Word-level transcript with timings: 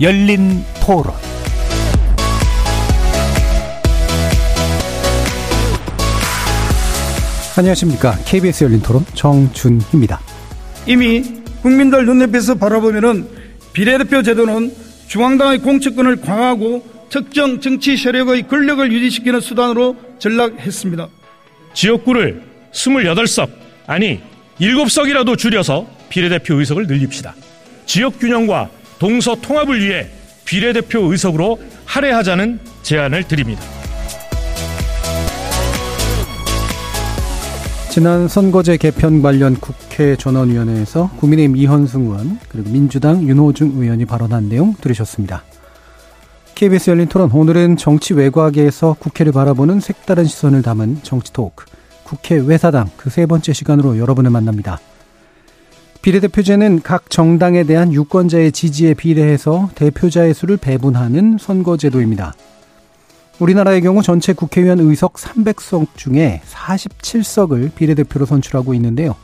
열린 0.00 0.64
토론 0.80 1.12
안녕하십니까. 7.58 8.16
KBS 8.24 8.62
열린 8.64 8.80
토론 8.80 9.04
정준희입니다. 9.14 10.20
이미 10.86 11.24
국민들 11.62 12.06
눈앞에서 12.06 12.54
바라보면은 12.54 13.26
비례대표 13.72 14.22
제도는 14.22 14.72
중앙당의 15.08 15.58
공천권을 15.58 16.20
강화하고 16.20 16.86
특정 17.10 17.60
정치 17.60 17.96
세력의 17.96 18.46
권력을 18.46 18.92
유지시키는 18.92 19.40
수단으로 19.40 19.96
전락했습니다. 20.20 21.08
지역구를 21.74 22.42
28석, 22.72 23.50
아니 23.88 24.20
7석이라도 24.60 25.36
줄여서 25.36 25.86
비례대표 26.08 26.54
의석을 26.54 26.86
늘립시다. 26.86 27.34
지역 27.86 28.20
균형과 28.20 28.70
동서 28.98 29.34
통합을 29.36 29.80
위해 29.80 30.06
비례대표 30.44 31.00
의석으로 31.10 31.58
할애하자는 31.84 32.60
제안을 32.82 33.24
드립니다. 33.24 33.62
지난 37.90 38.28
선거제 38.28 38.76
개편 38.76 39.22
관련 39.22 39.56
국회 39.56 40.14
전원위원회에서 40.16 41.10
국민의힘 41.18 41.56
이현승 41.56 42.02
의원 42.02 42.38
그리고 42.48 42.70
민주당 42.70 43.22
윤호중 43.22 43.72
의원이 43.76 44.04
발언한 44.04 44.48
내용 44.48 44.74
들으셨습니다. 44.80 45.42
KBS 46.54 46.90
열린 46.90 47.06
토론 47.08 47.30
오늘은 47.32 47.76
정치 47.76 48.14
외곽에서 48.14 48.96
국회를 48.98 49.32
바라보는 49.32 49.80
색다른 49.80 50.24
시선을 50.24 50.62
담은 50.62 51.00
정치 51.02 51.32
토크 51.32 51.64
국회 52.04 52.36
외사당 52.36 52.90
그 52.96 53.10
세 53.10 53.26
번째 53.26 53.52
시간으로 53.52 53.98
여러분을 53.98 54.30
만납니다. 54.30 54.80
비례대표제는 56.02 56.82
각 56.82 57.10
정당에 57.10 57.64
대한 57.64 57.92
유권자의 57.92 58.52
지지에 58.52 58.94
비례해서 58.94 59.68
대표자의 59.74 60.32
수를 60.32 60.56
배분하는 60.56 61.38
선거제도입니다. 61.38 62.34
우리나라의 63.40 63.82
경우 63.82 64.02
전체 64.02 64.32
국회의원 64.32 64.80
의석 64.80 65.14
300석 65.14 65.88
중에 65.96 66.40
47석을 66.48 67.74
비례대표로 67.74 68.26
선출하고 68.26 68.74
있는데요. 68.74 69.14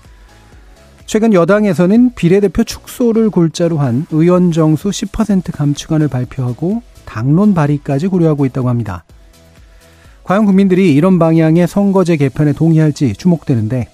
최근 1.06 1.33
여당에서는 1.33 2.14
비례대표 2.14 2.64
축소를 2.64 3.31
골자로 3.31 3.78
한 3.78 4.06
의원 4.11 4.53
정수 4.53 4.91
10% 4.91 5.53
감축안을 5.53 6.09
발표하고 6.09 6.83
당론 7.05 7.55
발의까지 7.55 8.09
고려하고 8.09 8.47
있다고 8.47 8.69
합니다. 8.69 9.05
과연 10.25 10.47
국민들이 10.47 10.94
이런 10.94 11.19
방향의 11.19 11.69
선거제 11.69 12.16
개편에 12.16 12.53
동의할지 12.55 13.12
주목되는데 13.12 13.88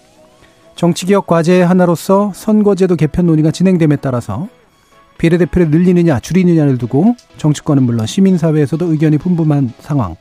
정치개혁 0.81 1.27
과제의 1.27 1.67
하나로서 1.67 2.33
선거제도 2.35 2.97
개편 2.97 3.27
논의가 3.27 3.51
진행됨에 3.51 3.97
따라서 3.97 4.49
비례대표를 5.19 5.71
늘리느냐 5.71 6.21
줄이느냐를 6.21 6.79
두고 6.79 7.17
정치권은 7.37 7.83
물론 7.83 8.07
시민사회에서도 8.07 8.91
의견이 8.91 9.19
분분한 9.19 9.75
상황. 9.81 10.17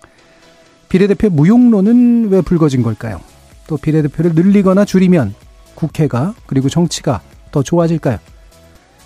비례대표 0.90 1.30
무용론은 1.30 2.28
왜 2.28 2.42
불거진 2.42 2.84
걸까요? 2.84 3.22
또 3.68 3.78
비례대표를 3.78 4.36
늘리거나 4.36 4.84
줄이면 4.84 5.34
국회가 5.76 6.34
그리고 6.46 6.68
정치가 6.68 7.22
더 7.54 7.64
좋아질까요? 7.64 8.18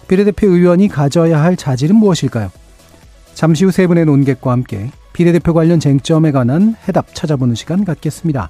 비례대표 0.08 0.48
의원이 0.48 0.88
가져야 0.88 1.40
할 1.40 1.56
자질은 1.56 1.96
무엇일까요? 1.96 2.50
잠시 3.36 3.64
후 3.64 3.70
세 3.70 3.86
분의 3.86 4.06
논객과 4.06 4.52
함께 4.52 4.90
비례대표 5.14 5.54
관련 5.54 5.80
쟁점에 5.80 6.32
관한 6.32 6.76
해답 6.88 7.14
찾아보는 7.14 7.54
시간 7.54 7.86
갖겠습니다. 7.86 8.50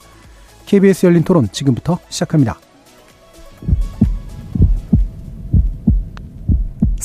KBS 0.68 1.08
열린 1.08 1.26
토론 1.26 1.50
지금부터 1.52 2.00
시작합니다. 2.08 2.63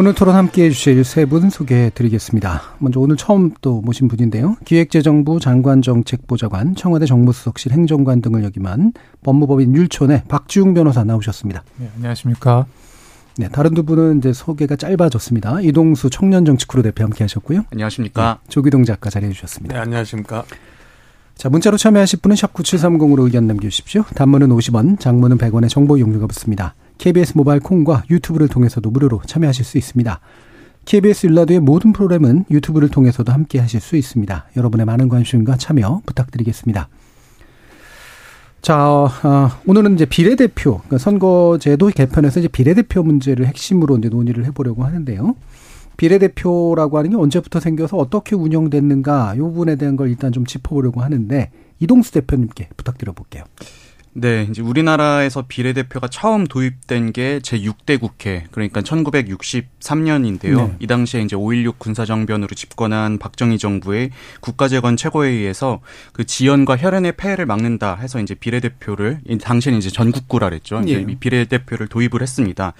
오늘 0.00 0.14
토론 0.14 0.34
함께 0.34 0.64
해주실 0.64 1.04
세 1.04 1.26
분 1.26 1.50
소개해 1.50 1.90
드리겠습니다. 1.94 2.62
먼저 2.78 3.00
오늘 3.00 3.18
처음 3.18 3.52
또 3.60 3.82
모신 3.82 4.08
분인데요. 4.08 4.56
기획재정부 4.64 5.40
장관정책보좌관, 5.40 6.74
청와대 6.74 7.04
정무수석실 7.04 7.72
행정관 7.72 8.22
등을 8.22 8.42
역임한 8.44 8.94
법무법인 9.22 9.74
율촌의 9.74 10.22
박지웅 10.26 10.72
변호사 10.72 11.04
나오셨습니다. 11.04 11.62
네, 11.76 11.90
안녕하십니까. 11.96 12.64
네, 13.36 13.48
다른 13.50 13.74
두 13.74 13.82
분은 13.82 14.18
이제 14.20 14.32
소개가 14.32 14.76
짧아졌습니다. 14.76 15.60
이동수 15.60 16.08
청년정치크루 16.08 16.82
대표 16.82 17.04
함께 17.04 17.22
하셨고요. 17.24 17.66
안녕하십니까. 17.70 18.38
네, 18.42 18.48
조기동 18.50 18.84
작가 18.84 19.10
자리해 19.10 19.30
주셨습니다. 19.32 19.74
네, 19.74 19.80
안녕하십니까. 19.82 20.44
자, 21.34 21.50
문자로 21.50 21.76
참여하실 21.76 22.20
분은 22.20 22.36
샵 22.36 22.54
9730으로 22.54 23.24
의견 23.24 23.46
남겨주십시오. 23.46 24.04
단문은 24.14 24.48
50원, 24.48 24.98
장문은 24.98 25.36
100원의 25.36 25.68
정보 25.68 26.00
용료가 26.00 26.26
붙습니다. 26.26 26.74
KBS 27.00 27.32
모바일 27.34 27.60
콩과 27.60 28.04
유튜브를 28.10 28.46
통해서도 28.46 28.90
무료로 28.90 29.22
참여하실 29.24 29.64
수 29.64 29.78
있습니다. 29.78 30.20
KBS 30.84 31.28
일라드의 31.28 31.60
모든 31.60 31.94
프로그램은 31.94 32.44
유튜브를 32.50 32.90
통해서도 32.90 33.32
함께 33.32 33.58
하실 33.58 33.80
수 33.80 33.96
있습니다. 33.96 34.48
여러분의 34.54 34.84
많은 34.84 35.08
관심과 35.08 35.56
참여 35.56 36.02
부탁드리겠습니다. 36.04 36.90
자, 38.60 38.76
어, 38.78 39.50
오늘은 39.66 39.94
이제 39.94 40.04
비례대표, 40.04 40.76
그러니까 40.76 40.98
선거제도 40.98 41.88
개편에서 41.88 42.40
이제 42.40 42.48
비례대표 42.48 43.02
문제를 43.02 43.46
핵심으로 43.46 43.96
이제 43.96 44.10
논의를 44.10 44.44
해보려고 44.44 44.84
하는데요. 44.84 45.36
비례대표라고 45.96 46.98
하는 46.98 47.10
게 47.10 47.16
언제부터 47.16 47.60
생겨서 47.60 47.96
어떻게 47.96 48.36
운영됐는가, 48.36 49.36
이 49.36 49.38
부분에 49.38 49.76
대한 49.76 49.96
걸 49.96 50.10
일단 50.10 50.32
좀 50.32 50.44
짚어보려고 50.44 51.00
하는데, 51.00 51.50
이동수 51.78 52.12
대표님께 52.12 52.68
부탁드려 52.76 53.12
볼게요. 53.12 53.44
네, 54.12 54.48
이제 54.50 54.60
우리나라에서 54.60 55.44
비례대표가 55.46 56.08
처음 56.08 56.46
도입된 56.46 57.12
게 57.12 57.38
제6대 57.38 58.00
국회, 58.00 58.44
그러니까 58.50 58.80
1963년인데요. 58.80 60.56
네. 60.56 60.76
이 60.80 60.86
당시에 60.88 61.22
이제 61.22 61.36
5.16 61.36 61.78
군사정변으로 61.78 62.48
집권한 62.56 63.18
박정희 63.18 63.58
정부의 63.58 64.10
국가재건 64.40 64.96
최고회의에서 64.96 65.80
그 66.12 66.26
지연과 66.26 66.76
혈연의 66.78 67.12
폐해를 67.16 67.46
막는다 67.46 67.94
해서 67.94 68.20
이제 68.20 68.34
비례대표를, 68.34 69.20
당시에는 69.40 69.78
이제 69.78 69.90
전국구라 69.90 70.48
그랬죠. 70.48 70.80
이제 70.80 71.04
예. 71.08 71.14
비례대표를 71.14 71.86
도입을 71.86 72.20
했습니다. 72.20 72.72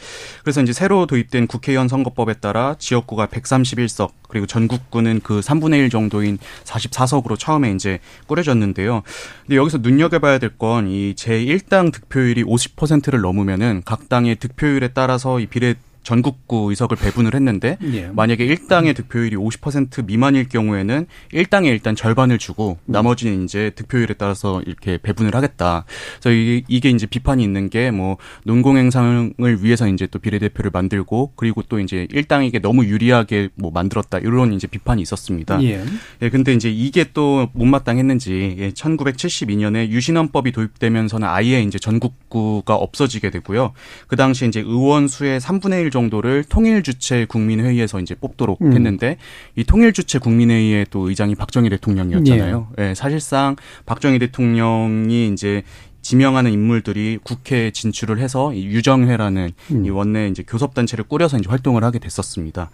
그래서 0.43 0.61
이제 0.63 0.73
새로 0.73 1.07
도입된 1.07 1.47
국회의원 1.47 1.87
선거법에 1.87 2.35
따라 2.35 2.75
지역구가 2.77 3.27
131석, 3.27 4.11
그리고 4.31 4.47
전국구는 4.47 5.21
그 5.23 5.41
3분의 5.41 5.79
1 5.81 5.91
정도인 5.91 6.39
44석으로 6.65 7.39
처음에 7.39 7.73
이제 7.73 7.99
꾸려졌는데요. 8.27 9.03
근데 9.47 9.57
여기서 9.57 9.79
눈여겨봐야 9.79 10.39
될 10.39 10.51
건 10.59 10.89
이 10.89 11.15
제1당 11.17 11.93
득표율이 11.93 12.45
50%를 12.45 13.21
넘으면은 13.21 13.83
각 13.85 14.09
당의 14.09 14.37
득표율에 14.37 14.89
따라서 14.95 15.41
이 15.41 15.47
비례 15.47 15.75
전국구 16.03 16.71
의석을 16.71 16.97
배분을 16.97 17.35
했는데 17.35 17.77
예. 17.93 18.07
만약에 18.07 18.47
1당의 18.47 18.97
득표율이 18.97 19.37
50% 19.37 20.07
미만일 20.07 20.49
경우에는 20.49 21.07
1당에 21.33 21.67
일단 21.67 21.95
절반을 21.95 22.39
주고 22.39 22.79
음. 22.87 22.93
나머지는 22.93 23.45
이제 23.45 23.71
득표율에 23.75 24.15
따라서 24.17 24.63
이렇게 24.67 24.99
배분을 24.99 25.35
하겠다. 25.35 25.85
그래서 26.21 26.31
이게, 26.31 26.65
이게 26.69 26.91
이제 26.91 27.07
비판이 27.07 27.43
있는 27.43 27.69
게 27.69 27.91
뭐 27.91 28.17
논공행상을 28.45 29.63
위해서 29.63 29.89
이제 29.89 30.07
또 30.07 30.19
비례대표를 30.19 30.71
만들고 30.73 31.33
그리고 31.37 31.63
또 31.63 31.79
이제 31.79 32.07
1당에게 32.11 32.61
너무 32.61 32.85
유리하게 32.85 33.51
뭐 33.55 33.71
만들었다 33.71 34.19
이런 34.19 34.53
이제 34.53 34.67
비판이 34.67 35.03
있었습니다. 35.03 35.63
예. 35.63 35.85
예 36.23 36.31
근데 36.31 36.53
이제 36.53 36.71
이게 36.71 37.05
또 37.13 37.49
못마땅했는지 37.53 38.57
예, 38.59 38.71
1972년에 38.71 39.89
유신헌법이 39.89 40.53
도입되면서는 40.53 41.29
아예 41.29 41.63
이제 41.63 41.79
전국구가 41.79 42.75
없어지게 42.75 43.31
되고요. 43.31 43.73
그 44.07 44.17
당시 44.17 44.47
이제 44.47 44.61
의원 44.61 45.09
수의 45.09 45.41
3분의 45.41 45.83
1 45.83 45.90
정도를 45.91 46.45
통일 46.45 46.83
주체 46.83 47.25
국민회의에서 47.25 48.01
이제 48.01 48.15
뽑도록 48.15 48.63
음. 48.63 48.73
했는데 48.73 49.17
이 49.57 49.65
통일 49.65 49.93
주체 49.93 50.19
국민회의의 50.19 50.87
또 50.91 51.09
의장이 51.09 51.35
박정희 51.35 51.69
대통령이었잖아요. 51.71 52.69
예. 52.79 52.91
예, 52.91 52.95
사실상 52.95 53.57
박정희 53.87 54.19
대통령이 54.19 55.33
이제 55.33 55.63
지명하는 56.03 56.51
인물들이 56.53 57.19
국회에 57.23 57.71
진출을 57.73 58.19
해서 58.19 58.55
이 58.55 58.65
유정회라는 58.65 59.51
음. 59.73 59.85
이 59.85 59.91
원내 59.91 60.29
이제 60.29 60.43
교섭단체를 60.43 61.05
꾸려서 61.05 61.37
이제 61.39 61.49
활동을 61.49 61.85
하게 61.85 61.99
됐었습니다. 61.99 62.71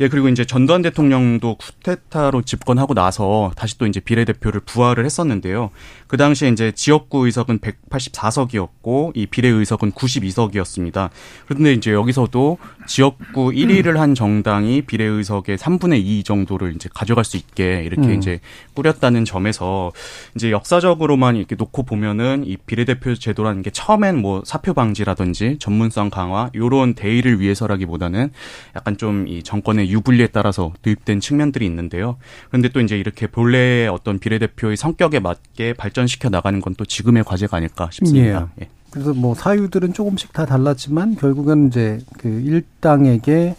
예, 0.00 0.08
그리고 0.08 0.28
이제 0.28 0.44
전두환 0.44 0.82
대통령도 0.82 1.56
쿠데타로 1.56 2.42
집권하고 2.42 2.94
나서 2.94 3.50
다시 3.56 3.78
또 3.78 3.86
이제 3.86 4.00
비례대표를 4.00 4.60
부활을 4.60 5.04
했었는데요. 5.04 5.70
그 6.06 6.16
당시에 6.16 6.48
이제 6.48 6.72
지역구 6.72 7.26
의석은 7.26 7.58
184석이었고 7.58 9.12
이 9.14 9.26
비례 9.26 9.48
의석은 9.48 9.92
92석이었습니다. 9.92 11.10
그런데 11.46 11.72
이제 11.72 11.92
여기서도 11.92 12.58
지역구 12.86 13.50
1위를 13.50 13.96
한 13.96 14.14
정당이 14.14 14.82
비례 14.82 15.04
의석의 15.04 15.58
3분의 15.58 16.00
2 16.04 16.24
정도를 16.24 16.74
이제 16.74 16.88
가져갈 16.94 17.24
수 17.24 17.36
있게 17.36 17.82
이렇게 17.84 18.08
음. 18.08 18.14
이제 18.14 18.40
꾸렸다는 18.74 19.24
점에서 19.24 19.92
이제 20.34 20.50
역사적으로만 20.50 21.36
이렇게 21.36 21.56
놓고 21.56 21.82
보면은 21.84 22.44
이 22.46 22.56
비례대표 22.56 23.14
제도라는 23.14 23.62
게 23.62 23.70
처음엔 23.70 24.18
뭐 24.18 24.42
사표 24.44 24.74
방지라든지 24.74 25.56
전문성 25.58 26.10
강화 26.10 26.50
요런 26.54 26.94
대의를 26.94 27.40
위해서라기보다는 27.40 28.30
약간 28.76 28.96
좀 28.96 29.26
이 29.26 29.42
정권의 29.42 29.85
유불리에 29.88 30.28
따라서 30.28 30.72
도입된 30.82 31.20
측면들이 31.20 31.64
있는데요. 31.66 32.16
그런데 32.48 32.68
또 32.68 32.80
이제 32.80 32.96
이렇게 32.98 33.26
본래의 33.26 33.88
어떤 33.88 34.18
비례대표의 34.18 34.76
성격에 34.76 35.20
맞게 35.20 35.74
발전시켜 35.74 36.28
나가는 36.30 36.60
건 36.60 36.74
또 36.76 36.84
지금의 36.84 37.24
과제가 37.24 37.56
아닐까 37.56 37.88
싶습니다. 37.92 38.50
예. 38.58 38.62
예. 38.64 38.68
그래서 38.90 39.14
뭐 39.14 39.34
사유들은 39.34 39.92
조금씩 39.94 40.32
다 40.32 40.44
달랐지만 40.46 41.16
결국은 41.16 41.68
이제 41.68 41.98
그 42.18 42.28
일당에게 42.28 43.56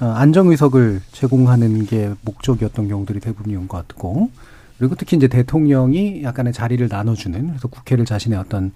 어, 0.00 0.06
안정의석을 0.06 1.00
제공하는 1.12 1.86
게 1.86 2.10
목적이었던 2.22 2.88
경우들이 2.88 3.20
대부분이온 3.20 3.68
것 3.68 3.76
같고 3.86 4.30
그리고 4.78 4.94
특히 4.94 5.16
이제 5.16 5.28
대통령이 5.28 6.22
약간의 6.22 6.52
자리를 6.52 6.86
나눠주는 6.88 7.48
그래서 7.48 7.68
국회를 7.68 8.04
자신의 8.06 8.38
어떤 8.38 8.72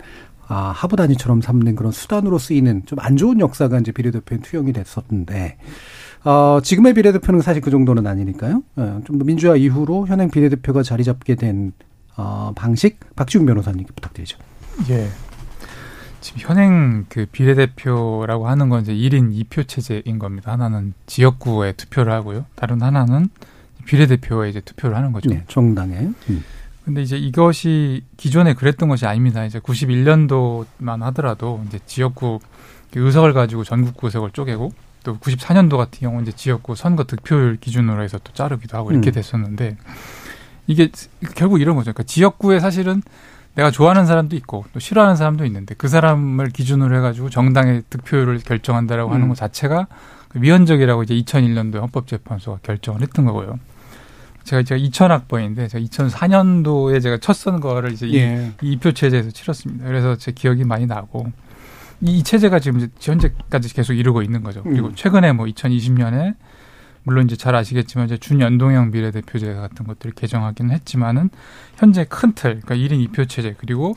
아, 0.46 0.72
하부 0.76 0.96
단위처럼 0.96 1.40
삼는 1.40 1.74
그런 1.74 1.90
수단으로 1.92 2.38
쓰이는 2.38 2.82
좀 2.84 2.98
안 3.00 3.16
좋은 3.16 3.40
역사가 3.40 3.78
이제 3.78 3.92
비례대표에 3.92 4.38
투영이 4.40 4.74
됐었는데 4.74 5.56
어, 6.24 6.60
지금의 6.62 6.94
비례대표는 6.94 7.42
사실 7.42 7.60
그 7.60 7.70
정도는 7.70 8.06
아니니까요. 8.06 8.62
어, 8.76 9.00
좀더 9.06 9.24
민주화 9.24 9.56
이후로 9.56 10.06
현행 10.06 10.30
비례대표가 10.30 10.82
자리 10.82 11.04
잡게 11.04 11.34
된 11.34 11.72
어, 12.16 12.52
방식 12.56 12.98
박지훈 13.14 13.46
변호사님께 13.46 13.92
부탁드리죠. 13.94 14.38
예. 14.90 15.08
지금 16.20 16.40
현행 16.40 17.04
그 17.10 17.26
비례대표라고 17.30 18.48
하는 18.48 18.70
건 18.70 18.80
이제 18.80 18.94
1인 18.94 19.34
2표 19.44 19.68
체제인 19.68 20.18
겁니다. 20.18 20.52
하나는 20.52 20.94
지역구에 21.04 21.72
투표를 21.72 22.12
하고요. 22.12 22.46
다른 22.54 22.80
하나는 22.80 23.28
비례대표에 23.84 24.48
이제 24.48 24.60
투표를 24.60 24.96
하는 24.96 25.12
거죠. 25.12 25.28
네, 25.28 25.44
정당에. 25.48 26.08
음. 26.30 26.44
근데 26.86 27.02
이제 27.02 27.18
이것이 27.18 28.04
기존에 28.16 28.54
그랬던 28.54 28.88
것이 28.88 29.04
아닙니다. 29.04 29.44
이제 29.44 29.58
91년도만 29.58 31.00
하더라도 31.00 31.62
이제 31.66 31.78
지역구 31.84 32.40
의석을 32.94 33.34
가지고 33.34 33.64
전국구 33.64 34.06
의석을 34.06 34.30
쪼개고 34.30 34.72
또 35.04 35.16
94년도 35.18 35.76
같은 35.76 36.00
경우 36.00 36.20
이제 36.22 36.32
지역구 36.32 36.74
선거 36.74 37.04
득표율 37.04 37.58
기준으로 37.60 38.02
해서 38.02 38.18
또 38.24 38.32
자르기도 38.32 38.76
하고 38.76 38.90
이렇게 38.90 39.10
음. 39.10 39.12
됐었는데 39.12 39.76
이게 40.66 40.88
결국 41.36 41.60
이런 41.60 41.76
거죠. 41.76 41.92
그러니까 41.92 42.02
지역구에 42.04 42.58
사실은 42.58 43.02
내가 43.54 43.70
좋아하는 43.70 44.06
사람도 44.06 44.34
있고 44.36 44.64
또 44.72 44.80
싫어하는 44.80 45.14
사람도 45.14 45.44
있는데 45.46 45.74
그 45.78 45.86
사람을 45.86 46.48
기준으로 46.48 46.96
해가지고 46.96 47.30
정당의 47.30 47.84
득표율을 47.90 48.40
결정한다라고 48.40 49.10
음. 49.10 49.14
하는 49.14 49.28
것 49.28 49.36
자체가 49.36 49.86
위헌적이라고 50.34 51.04
이제 51.04 51.14
2001년도에 51.14 51.80
헌법재판소가 51.80 52.58
결정을 52.62 53.02
했던 53.02 53.24
거고요. 53.26 53.60
제가 54.42 54.62
제가 54.64 54.80
2000학번인데 54.80 55.68
제가 55.68 55.84
2004년도에 55.84 57.00
제가 57.00 57.18
첫 57.18 57.34
선거를 57.34 57.92
이제 57.92 58.12
예. 58.14 58.52
이, 58.60 58.72
이 58.72 58.76
표 58.76 58.92
체제에서 58.92 59.30
치렀습니다. 59.30 59.86
그래서 59.86 60.16
제 60.16 60.32
기억이 60.32 60.64
많이 60.64 60.86
나고 60.86 61.30
이 62.06 62.22
체제가 62.22 62.58
지금 62.58 62.86
현재까지 63.00 63.72
계속 63.72 63.94
이루고 63.94 64.22
있는 64.22 64.42
거죠. 64.42 64.62
그리고 64.62 64.88
음. 64.88 64.94
최근에 64.94 65.32
뭐 65.32 65.46
2020년에 65.46 66.34
물론 67.02 67.24
이제 67.24 67.34
잘 67.36 67.54
아시겠지만 67.54 68.06
이제 68.06 68.18
준연동형 68.18 68.90
비례대표제 68.90 69.54
같은 69.54 69.86
것들을 69.86 70.14
개정하기는 70.14 70.74
했지만은 70.74 71.30
현재 71.76 72.04
큰 72.04 72.32
틀, 72.34 72.60
그러니까 72.60 72.74
1인 72.74 73.08
2표 73.08 73.28
체제 73.28 73.54
그리고 73.56 73.94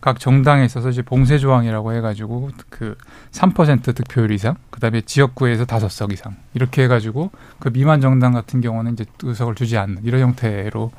각 0.00 0.18
정당에 0.18 0.64
있어서 0.64 0.88
이제 0.88 1.02
봉쇄 1.02 1.38
조항이라고 1.38 1.92
해가지고 1.92 2.50
그 2.70 2.96
3% 3.30 3.94
득표율 3.94 4.32
이상, 4.32 4.56
그다음에 4.70 5.02
지역구에서 5.02 5.64
다섯 5.66 5.90
석 5.90 6.12
이상 6.12 6.36
이렇게 6.54 6.84
해가지고 6.84 7.30
그 7.58 7.70
미만 7.70 8.00
정당 8.00 8.32
같은 8.32 8.60
경우는 8.60 8.94
이제 8.94 9.04
의석을 9.22 9.54
주지 9.54 9.76
않는 9.76 10.04
이런 10.04 10.22
형태로 10.22 10.90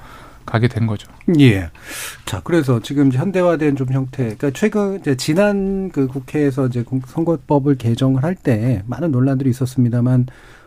가게 0.45 0.67
된 0.67 0.87
거죠. 0.87 1.11
예. 1.39 1.69
자, 2.25 2.41
그래서 2.43 2.79
지금 2.81 3.11
현대화된 3.11 3.75
좀 3.75 3.87
형태, 3.91 4.23
그러니까 4.23 4.51
최근 4.51 4.99
이제 4.99 5.15
지난 5.15 5.89
그 5.89 6.07
국회에서 6.07 6.67
이제 6.67 6.83
선거법을 7.07 7.75
개정을 7.77 8.23
할 8.23 8.35
때 8.35 8.83
많은 8.87 9.11
논란들이 9.11 9.49
있었습니다만 9.51 10.25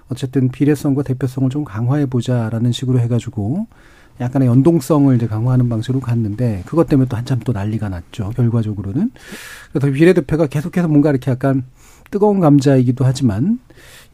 어쨌든 0.09 0.49
비례성과 0.51 1.03
대표성을 1.03 1.51
좀 1.51 1.65
강화해 1.65 2.07
보자라는 2.07 2.73
식으로 2.73 3.01
해가지고 3.01 3.67
약간의 4.21 4.49
연동성을 4.49 5.15
이제 5.17 5.27
강화하는 5.27 5.69
방식으로 5.69 6.01
갔는데 6.01 6.63
그것 6.65 6.87
때문에 6.87 7.09
또 7.09 7.17
한참 7.17 7.41
또 7.41 7.53
난리가 7.53 7.89
났죠. 7.91 8.31
결과적으로는 8.31 9.11
그래서 9.73 9.93
비례대표가 9.93 10.47
계속해서 10.47 10.89
뭔가 10.89 11.11
이렇게 11.11 11.31
약간 11.31 11.65
뜨거운 12.11 12.41
감자이기도 12.41 13.05
하지만 13.05 13.59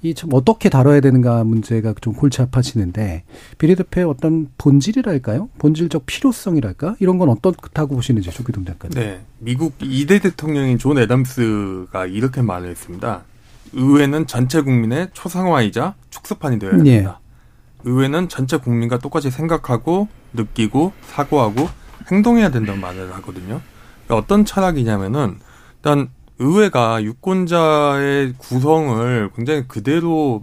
이 0.02 0.14
참 0.14 0.30
어떻게 0.32 0.68
다뤄야 0.68 1.00
되는가 1.00 1.44
문제가 1.44 1.94
좀 2.00 2.12
골치 2.12 2.42
아파지는데 2.42 3.22
비례대표의 3.58 4.06
어떤 4.06 4.48
본질이랄까요? 4.58 5.48
본질적 5.58 6.06
필요성이랄까? 6.06 6.96
이런 6.98 7.18
건 7.18 7.28
어떻다고 7.28 7.94
보시는지 7.94 8.30
조기동 8.30 8.64
작가님. 8.64 8.98
네. 8.98 9.20
미국 9.38 9.78
2대 9.78 10.20
대통령인 10.20 10.78
존 10.78 10.98
애담스가 10.98 12.06
이렇게 12.06 12.42
말을 12.42 12.70
했습니다. 12.70 13.22
의회는 13.72 14.26
전체 14.26 14.60
국민의 14.60 15.08
초상화이자 15.12 15.94
축소판이 16.10 16.58
되어야 16.58 16.72
예. 16.74 16.76
됩니다. 16.78 17.20
예. 17.86 17.90
의회는 17.90 18.28
전체 18.28 18.56
국민과 18.56 18.98
똑같이 18.98 19.30
생각하고 19.30 20.08
느끼고 20.32 20.92
사고하고 21.06 21.68
행동해야 22.10 22.50
된다는 22.50 22.80
말을 22.80 23.12
하거든요. 23.14 23.60
그러니까 24.04 24.16
어떤 24.16 24.44
철학이냐면은 24.44 25.38
일단 25.76 26.08
의회가 26.38 27.02
유권자의 27.02 28.34
구성을 28.38 29.30
굉장히 29.36 29.66
그대로 29.68 30.42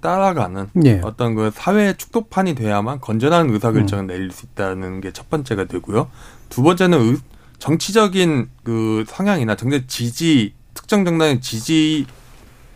따라가는 0.00 0.68
예. 0.84 1.00
어떤 1.02 1.34
그 1.34 1.50
사회 1.52 1.96
축소판이 1.96 2.54
돼야만 2.54 3.00
건전한 3.00 3.50
의사결정을 3.50 4.04
음. 4.04 4.06
내릴 4.06 4.30
수 4.30 4.46
있다는 4.46 5.00
게 5.00 5.10
첫 5.12 5.28
번째가 5.30 5.64
되고요. 5.64 6.10
두 6.48 6.62
번째는 6.62 7.00
의, 7.00 7.16
정치적인 7.58 8.48
그 8.62 9.04
성향이나 9.08 9.56
정책 9.56 9.88
지지 9.88 10.54
특정 10.74 11.04
정당의 11.04 11.40
지지 11.40 12.06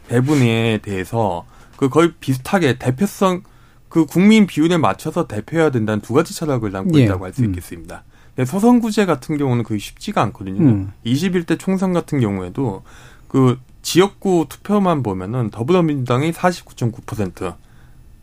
배분에 0.09 0.79
대해서 0.83 1.47
그 1.77 1.89
거의 1.89 2.13
비슷하게 2.19 2.79
대표성 2.79 3.43
그 3.89 4.07
국민 4.07 4.47
비율에 4.47 4.77
맞춰서 4.79 5.27
대표해야 5.29 5.71
된다는 5.71 6.01
두 6.01 6.15
가지 6.15 6.35
철학을 6.35 6.73
담고 6.73 6.99
예. 6.99 7.05
있다고 7.05 7.25
할수 7.25 7.43
음. 7.43 7.51
있겠습니다. 7.51 8.03
음. 8.05 8.12
소선구제 8.45 9.07
같은 9.07 9.37
경우는 9.37 9.65
그게 9.65 9.79
쉽지가 9.79 10.23
않거든요. 10.23 10.63
음. 10.63 10.93
21대 11.05 11.59
총선 11.59 11.93
같은 11.93 12.21
경우에도 12.21 12.83
그 13.29 13.59
지역구 13.83 14.47
투표만 14.49 15.03
보면은 15.03 15.51
더불어민주당이 15.51 16.33
49.9%, 16.33 17.57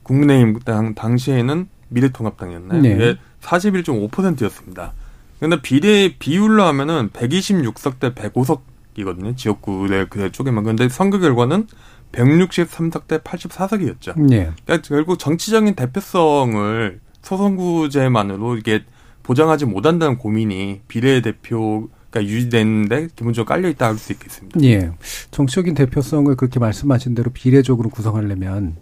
국민의힘 0.04 0.60
당, 0.60 0.96
당시에는 0.96 1.68
미래통합당이었나요? 1.90 2.82
네. 2.82 3.18
41.5%였습니다. 3.42 4.94
근데 5.40 5.62
비례 5.62 6.16
비율로 6.18 6.64
하면은 6.64 7.10
126석 7.10 8.00
대 8.00 8.14
105석 8.14 8.62
이거든요. 8.96 9.36
지역구의 9.36 10.08
그 10.10 10.32
쪽에만. 10.32 10.64
그런데 10.64 10.90
선거 10.90 11.20
결과는 11.20 11.68
163석 12.12 13.08
대 13.08 13.20
84석이었죠. 13.20 14.20
네. 14.20 14.52
그러니까 14.66 14.88
결국 14.88 15.20
정치적인 15.20 15.76
대표성을 15.76 17.00
소선구제만으로 17.22 18.58
이게 18.58 18.84
보장하지 19.30 19.66
못한다는 19.66 20.18
고민이 20.18 20.82
비례 20.88 21.22
대표가 21.22 22.24
유지되는데 22.24 23.10
기본적으로 23.16 23.46
깔려 23.46 23.70
있다 23.70 23.86
할 23.86 23.96
수 24.00 24.12
있겠습니다. 24.14 24.60
예. 24.64 24.90
정치적인 25.30 25.76
대표성을 25.76 26.36
그렇게 26.36 26.60
말씀하신 26.60 27.14
대로 27.14 27.30
비례적으로 27.32 27.90
구성하려면 27.90 28.78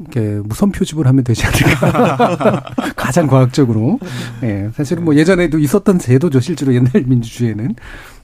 이렇게 0.00 0.40
무선 0.42 0.72
표집을 0.72 1.06
하면 1.06 1.24
되지 1.24 1.44
않을까. 1.46 2.74
가장 2.96 3.26
과학적으로. 3.26 3.98
예. 4.42 4.70
사실은 4.74 5.04
뭐 5.04 5.14
예전에도 5.14 5.58
있었던 5.58 5.98
제도죠, 5.98 6.40
실제로 6.40 6.74
옛날 6.74 6.90
민주주의에는. 7.06 7.74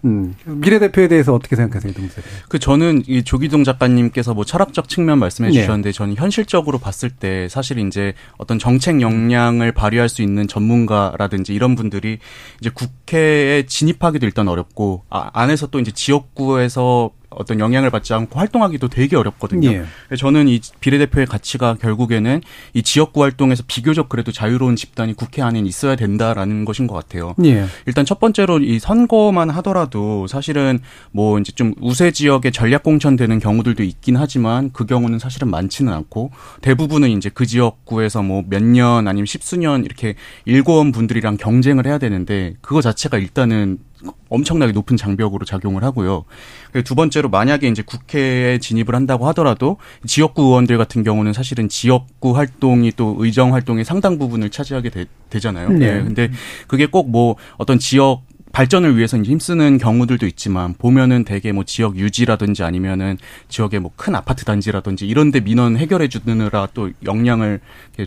음. 0.04 0.35
비례대표에 0.62 1.09
대해서 1.09 1.35
어떻게 1.35 1.56
생각하세요, 1.56 1.92
동생? 1.92 2.23
그 2.49 2.59
저는 2.59 3.02
이 3.06 3.25
조기동 3.25 3.64
작가님께서 3.64 4.35
뭐 4.35 4.45
철학적 4.45 4.88
측면 4.88 5.18
말씀해 5.18 5.50
네. 5.50 5.61
주셨는데 5.61 5.92
저는 5.92 6.14
현실적으로 6.16 6.78
봤을 6.78 7.11
때 7.11 7.49
사실 7.49 7.78
이제 7.78 8.14
어떤 8.38 8.59
정책 8.59 9.00
역량을 9.00 9.73
발휘할 9.73 10.09
수 10.09 10.23
있는 10.23 10.47
전문가라든지 10.47 11.54
이런 11.54 11.75
분들이 11.75 12.18
이제 12.61 12.71
국회에 12.73 13.66
진입하기도 13.66 14.25
일단 14.26 14.49
어렵고 14.49 15.02
아, 15.11 15.30
안에서 15.33 15.66
또 15.66 15.80
이제 15.80 15.90
지역구에서 15.90 17.11
어떤 17.37 17.61
영향을 17.61 17.90
받지 17.90 18.12
않고 18.14 18.38
활동하기도 18.38 18.88
되게 18.88 19.16
어렵거든요. 19.16 19.71
예. 19.71 19.85
저는 20.16 20.49
이 20.49 20.61
비례대표의 20.81 21.26
가치가 21.26 21.75
결국에는 21.75 22.40
이 22.75 22.83
지역구 22.83 23.23
활동에서 23.23 23.62
비교적 23.66 24.09
그래도 24.09 24.33
자유로운 24.33 24.75
집단이 24.76 25.14
국회 25.14 25.43
안에 25.43 25.61
있어야 25.61 25.97
된다라는 25.97 26.64
것인 26.64 26.87
것 26.87 26.95
같아요. 26.95 27.35
예. 27.45 27.66
일단 27.87 28.05
첫 28.05 28.19
번째로 28.19 28.59
이 28.61 28.78
선거만 28.78 29.50
하더라도 29.50 30.26
사실은 30.26 30.81
뭐 31.12 31.38
이제 31.38 31.52
좀 31.52 31.75
우세 31.81 32.11
지역에 32.11 32.50
전략 32.50 32.83
공천되는 32.83 33.38
경우들도 33.38 33.83
있긴 33.83 34.16
하지만 34.16 34.71
그 34.73 34.87
경우는 34.87 35.19
사실은 35.19 35.49
많지는 35.50 35.93
않고 35.93 36.31
대부분은 36.62 37.11
이제 37.11 37.31
그 37.33 37.47
지역구에서 37.47 38.23
뭐 38.23 38.43
몇 38.49 38.62
년 38.62 39.07
아니면 39.07 39.26
십수년 39.26 39.85
이렇게 39.85 40.14
일고원 40.45 40.90
분들이랑 40.93 41.37
경쟁을 41.37 41.87
해야 41.87 41.99
되는데 41.99 42.55
그거 42.61 42.81
자체가 42.81 43.19
일단은 43.19 43.78
엄청나게 44.28 44.73
높은 44.73 44.97
장벽으로 44.97 45.45
작용을 45.45 45.83
하고요. 45.85 46.25
두 46.83 46.95
번째로 46.95 47.28
만약에 47.28 47.66
이제 47.68 47.83
국회에 47.83 48.59
진입을 48.59 48.95
한다고 48.95 49.26
하더라도 49.28 49.78
지역구 50.06 50.42
의원들 50.42 50.78
같은 50.78 51.02
경우는 51.02 51.33
사실은 51.33 51.68
지역구 51.68 52.37
활동이 52.37 52.92
또 52.97 53.16
의정 53.18 53.54
활동의 53.54 53.85
상당 53.85 54.18
부분을 54.18 54.50
차지하게 54.50 54.90
되, 54.90 55.06
잖아요 55.40 55.68
네. 55.71 55.78
네. 55.78 56.02
근데 56.02 56.30
그게 56.68 56.87
꼭 56.87 57.06
뭐 57.06 57.37
어떤 57.56 57.78
지역 57.78 58.23
발전을 58.52 58.97
위해서 58.97 59.18
힘쓰는 59.18 59.76
경우들도 59.76 60.26
있지만 60.26 60.73
보면은 60.75 61.25
대개 61.25 61.52
뭐 61.52 61.64
지역 61.64 61.97
유지라든지 61.97 62.62
아니면은 62.62 63.18
지역에 63.49 63.78
뭐큰 63.78 64.14
아파트 64.14 64.45
단지라든지 64.45 65.06
이런데 65.06 65.40
민원 65.40 65.76
해결해 65.76 66.09
주느라 66.09 66.66
또 66.73 66.90
역량을 67.04 67.61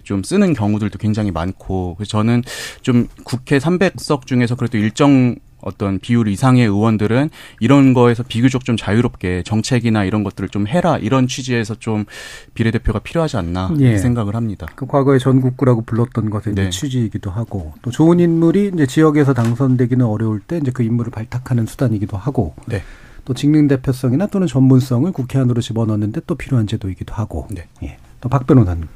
좀 0.03 0.23
쓰는 0.23 0.53
경우들도 0.53 0.97
굉장히 0.97 1.29
많고 1.29 1.95
그래서 1.95 2.09
저는 2.09 2.43
좀 2.81 3.07
국회 3.23 3.59
300석 3.59 4.25
중에서 4.25 4.55
그래도 4.55 4.79
일정 4.79 5.35
어떤 5.61 5.99
비율 5.99 6.27
이상의 6.27 6.65
의원들은 6.65 7.29
이런 7.59 7.93
거에서 7.93 8.23
비교적 8.23 8.65
좀 8.65 8.77
자유롭게 8.77 9.43
정책이나 9.43 10.03
이런 10.03 10.23
것들을 10.23 10.49
좀 10.49 10.67
해라 10.67 10.97
이런 10.97 11.27
취지에서 11.27 11.75
좀 11.75 12.05
비례대표가 12.53 12.99
필요하지 12.99 13.37
않나 13.37 13.73
예. 13.79 13.97
생각을 13.97 14.35
합니다. 14.35 14.67
그 14.75 14.85
과거에 14.85 15.17
전국구라고 15.17 15.81
불렀던 15.81 16.29
것의 16.29 16.55
네. 16.55 16.69
취지이기도 16.69 17.31
하고 17.31 17.73
또 17.81 17.91
좋은 17.91 18.19
인물이 18.19 18.71
이제 18.73 18.85
지역에서 18.85 19.33
당선되기는 19.33 20.05
어려울 20.05 20.39
때 20.39 20.57
이제 20.57 20.71
그 20.71 20.83
인물을 20.83 21.11
발탁하는 21.11 21.65
수단이기도 21.65 22.17
하고 22.17 22.55
네. 22.65 22.81
또 23.25 23.33
직능 23.33 23.67
대표성이나 23.67 24.27
또는 24.27 24.47
전문성을 24.47 25.11
국회 25.11 25.39
안으로 25.39 25.61
집어넣는데 25.61 26.21
또 26.25 26.35
필요한 26.35 26.67
제도이기도 26.67 27.13
하고 27.13 27.47
네. 27.51 27.67
예. 27.83 27.97
또박 28.21 28.47
변호사님. 28.47 28.87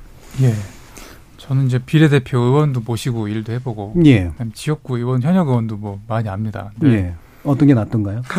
예. 0.41 0.53
저는 1.43 1.65
이제 1.65 1.77
비례대표 1.77 2.39
의원도 2.39 2.83
모시고 2.85 3.27
일도 3.27 3.51
해보고 3.53 3.95
예. 4.05 4.31
지역구 4.53 4.97
의원 4.97 5.21
현역 5.21 5.49
의원도 5.49 5.75
뭐 5.75 5.99
많이 6.07 6.29
압니다. 6.29 6.71
예. 6.85 7.13
어떤 7.43 7.67
게 7.67 7.73
낫던가요? 7.73 8.21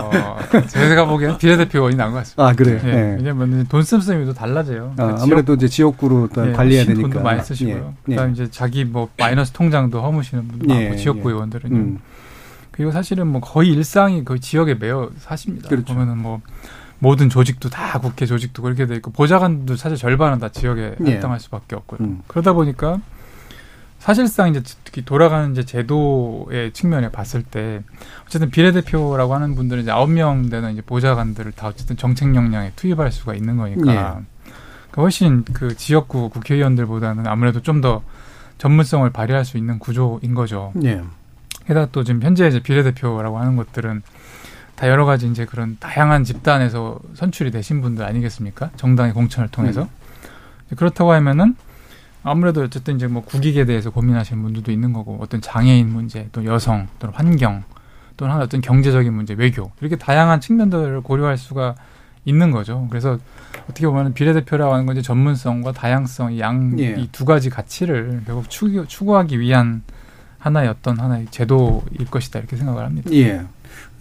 어, 0.00 0.38
제가 0.68 1.04
보기에는 1.04 1.36
비례대표 1.36 1.80
의원이 1.80 1.96
나은 1.96 2.12
것 2.12 2.18
같습니다. 2.18 2.46
아 2.46 2.54
그래요. 2.54 2.80
예. 2.84 2.88
예. 2.88 3.16
왜냐면 3.18 3.66
돈 3.68 3.82
씀씀이도 3.82 4.32
달라져요. 4.32 4.94
아, 4.96 5.26
무래도 5.26 5.52
이제 5.52 5.68
지역구로 5.68 6.30
예, 6.38 6.52
관리해야 6.52 6.86
되니까 6.86 7.02
돈도 7.02 7.20
많이 7.22 7.42
쓰시고요. 7.42 7.94
예. 8.08 8.14
그다음 8.14 8.32
이제 8.32 8.50
자기 8.50 8.86
뭐 8.86 9.10
마이너스 9.18 9.52
통장도 9.52 10.00
허무시는 10.00 10.48
분도 10.48 10.66
많고 10.66 10.94
예, 10.94 10.96
지역구 10.96 11.28
의원들은요. 11.28 11.76
음. 11.76 11.98
그리고 12.70 12.90
사실은 12.90 13.26
뭐 13.26 13.42
거의 13.42 13.68
일상이 13.68 14.24
그 14.24 14.40
지역에 14.40 14.76
매여 14.76 15.10
사십니다. 15.18 15.68
그렇죠. 15.68 15.92
보면은 15.92 16.16
뭐 16.16 16.40
모든 16.98 17.28
조직도 17.28 17.68
다 17.68 17.98
국회 17.98 18.26
조직도 18.26 18.62
그렇게 18.62 18.86
돼 18.86 18.96
있고 18.96 19.10
보좌관도 19.10 19.76
사실 19.76 19.96
절반은 19.98 20.38
다 20.38 20.48
지역에 20.48 20.96
예. 21.06 21.12
할당할 21.12 21.40
수밖에 21.40 21.76
없고요. 21.76 21.98
음. 22.00 22.22
그러다 22.26 22.52
보니까 22.52 22.98
사실상 23.98 24.50
이제 24.50 24.62
특히 24.84 25.04
돌아가는 25.04 25.52
이제 25.52 25.64
제도의 25.64 26.72
측면에 26.72 27.10
봤을 27.10 27.42
때 27.42 27.82
어쨌든 28.26 28.50
비례대표라고 28.50 29.34
하는 29.34 29.54
분들은 29.54 29.82
이제 29.82 29.90
아홉 29.90 30.10
명 30.10 30.50
되는 30.50 30.72
이제 30.72 30.82
보좌관들을 30.82 31.52
다 31.52 31.68
어쨌든 31.68 31.96
정책 31.96 32.34
역량에 32.34 32.72
투입할 32.76 33.12
수가 33.12 33.34
있는 33.34 33.56
거니까 33.56 33.80
예. 33.80 33.96
그러니까 33.96 35.02
훨씬 35.02 35.44
그 35.44 35.74
지역구 35.76 36.28
국회의원들보다는 36.30 37.26
아무래도 37.26 37.60
좀 37.60 37.80
더 37.80 38.02
전문성을 38.58 39.08
발휘할 39.10 39.44
수 39.44 39.58
있는 39.58 39.78
구조인 39.78 40.34
거죠. 40.34 40.72
예. 40.84 41.02
게다가 41.66 41.88
또 41.92 42.04
지금 42.04 42.22
현재 42.22 42.46
이제 42.46 42.60
비례대표라고 42.60 43.38
하는 43.38 43.56
것들은 43.56 44.02
다 44.76 44.88
여러 44.88 45.04
가지 45.04 45.28
이제 45.28 45.44
그런 45.44 45.76
다양한 45.78 46.24
집단에서 46.24 46.98
선출이 47.14 47.50
되신 47.50 47.80
분들 47.80 48.04
아니겠습니까? 48.04 48.70
정당의 48.76 49.12
공천을 49.12 49.48
통해서. 49.48 49.82
음. 49.82 50.76
그렇다고 50.76 51.12
하면은 51.12 51.56
아무래도 52.22 52.62
어쨌든 52.62 52.96
이제 52.96 53.06
뭐 53.06 53.22
국익에 53.22 53.66
대해서 53.66 53.90
고민하시는 53.90 54.42
분들도 54.42 54.72
있는 54.72 54.92
거고 54.92 55.18
어떤 55.20 55.40
장애인 55.40 55.88
문제, 55.88 56.28
또 56.32 56.44
여성, 56.44 56.88
또는 56.98 57.14
환경, 57.14 57.62
또는 58.16 58.40
어떤 58.40 58.60
경제적인 58.60 59.12
문제, 59.12 59.34
외교 59.34 59.70
이렇게 59.80 59.96
다양한 59.96 60.40
측면들을 60.40 61.02
고려할 61.02 61.36
수가 61.36 61.74
있는 62.24 62.50
거죠. 62.50 62.86
그래서 62.88 63.18
어떻게 63.64 63.86
보면 63.86 64.14
비례대표라고 64.14 64.72
하는 64.72 64.86
건 64.86 64.96
이제 64.96 65.02
전문성과 65.02 65.72
다양성 65.72 66.32
이양 66.32 66.78
이두 66.78 67.24
예. 67.24 67.26
가지 67.26 67.50
가치를 67.50 68.22
결국 68.24 68.48
추구, 68.48 68.86
추구하기 68.86 69.38
위한 69.40 69.82
하나의 70.38 70.68
어떤 70.68 70.98
하나의 70.98 71.26
제도일 71.30 72.06
것이다 72.10 72.38
이렇게 72.38 72.56
생각을 72.56 72.84
합니다. 72.84 73.10
예. 73.12 73.44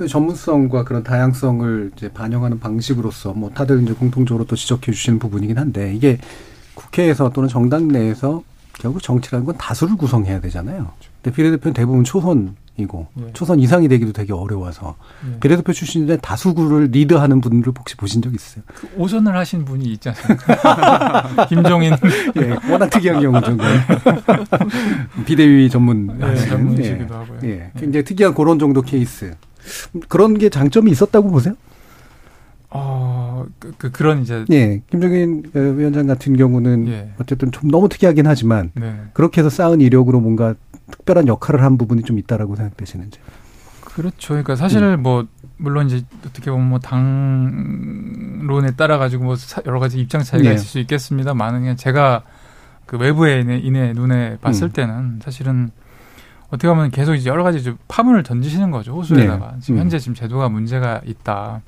전문성과 0.08 0.84
그런 0.84 1.04
다양성을 1.04 1.92
이제 1.96 2.10
반영하는 2.10 2.60
방식으로서 2.60 3.34
뭐 3.34 3.50
다들 3.52 3.84
이제 3.84 3.94
공통적으로 3.94 4.46
또 4.46 4.56
지적해 4.56 4.92
주시는 4.92 5.20
부분이긴 5.20 5.58
한데 5.58 5.94
이게 5.94 6.18
국회에서 6.76 7.30
또는 7.30 7.48
정당 7.50 7.88
내에서 7.88 8.44
결국 8.80 9.02
정치라는 9.04 9.46
건 9.46 9.56
다수를 9.58 9.96
구성해야 9.96 10.42
되잖아요. 10.42 10.92
근데 11.22 11.36
비례대표는 11.36 11.74
대부분 11.74 12.04
초선이고 12.04 13.08
네. 13.14 13.28
초선 13.34 13.60
이상이 13.60 13.88
되기도 13.88 14.14
되게 14.14 14.34
어려워서 14.34 14.96
네. 15.24 15.40
비례대표 15.40 15.72
출신인데 15.72 16.18
다수구를 16.18 16.90
리드하는 16.92 17.40
분들 17.40 17.72
혹시 17.78 17.96
보신 17.96 18.22
적 18.22 18.34
있어요? 18.34 18.64
그 18.68 18.90
오선을 18.98 19.38
하신 19.38 19.64
분이 19.64 19.86
있지 19.86 20.10
않습니까? 20.10 21.46
김종인. 21.48 21.94
예, 22.38 22.58
워낙 22.70 22.90
특이한 22.90 23.22
경우죠. 23.22 23.58
비대위 25.26 25.70
전문. 25.70 26.08
네, 26.18 26.36
전문이시기도 26.36 27.14
예, 27.14 27.18
하고요. 27.18 27.40
예, 27.44 27.72
굉장히 27.78 28.04
특이한 28.04 28.34
그런 28.34 28.58
정도 28.58 28.82
케이스. 28.82 29.36
그런 30.10 30.38
게 30.38 30.50
장점이 30.50 30.92
있었다고 30.92 31.30
보세요? 31.32 31.56
어, 32.70 33.46
그, 33.60 33.72
그 33.78 33.92
그 33.92 34.04
런 34.04 34.22
이제 34.24 34.46
예, 34.52 34.82
김정인 34.90 35.44
위원장 35.54 36.08
같은 36.08 36.36
경우는 36.36 36.88
예. 36.88 37.12
어쨌든 37.20 37.52
좀 37.52 37.70
너무 37.70 37.88
특이하긴 37.88 38.26
하지만 38.26 38.72
네. 38.74 38.96
그렇게 39.14 39.42
해서 39.42 39.50
쌓은 39.50 39.80
이력으로 39.80 40.20
뭔가 40.20 40.56
특별한 40.92 41.28
역할을 41.28 41.62
한 41.64 41.78
부분이 41.78 42.02
좀 42.04 42.18
있다라고 42.18 42.56
생각되시는지. 42.56 43.20
그렇죠. 43.82 44.30
그러니까 44.30 44.56
사실 44.56 44.82
음. 44.82 45.04
뭐 45.04 45.28
물론 45.58 45.86
이제 45.86 46.04
어떻게 46.26 46.50
보면 46.50 46.68
뭐 46.68 46.80
당론에 46.80 48.72
따라 48.76 48.98
가지고 48.98 49.26
뭐 49.26 49.36
여러 49.68 49.80
가지 49.80 50.00
입장 50.00 50.24
차이가 50.24 50.50
네. 50.50 50.56
있을 50.56 50.66
수 50.66 50.80
있겠습니다만은 50.80 51.60
그냥 51.62 51.76
제가 51.76 52.24
그 52.88 52.98
외부에 52.98 53.42
인해 53.42 53.94
눈에 53.94 54.38
봤을 54.42 54.68
음. 54.68 54.72
때는 54.72 55.20
사실은 55.24 55.70
어떻게 56.54 56.68
보면 56.68 56.92
계속 56.92 57.16
이제 57.16 57.32
여러 57.32 57.44
가지 57.44 57.64
좀 57.64 57.78
파문을 57.88 58.22
던지시는 58.22 58.70
거죠 58.70 58.94
호수에다가 58.94 59.54
네. 59.54 59.60
지금 59.60 59.76
음. 59.76 59.82
현재 59.82 59.98
지금 59.98 60.14
제도가 60.14 60.50
문제가 60.50 61.02
있다. 61.04 61.64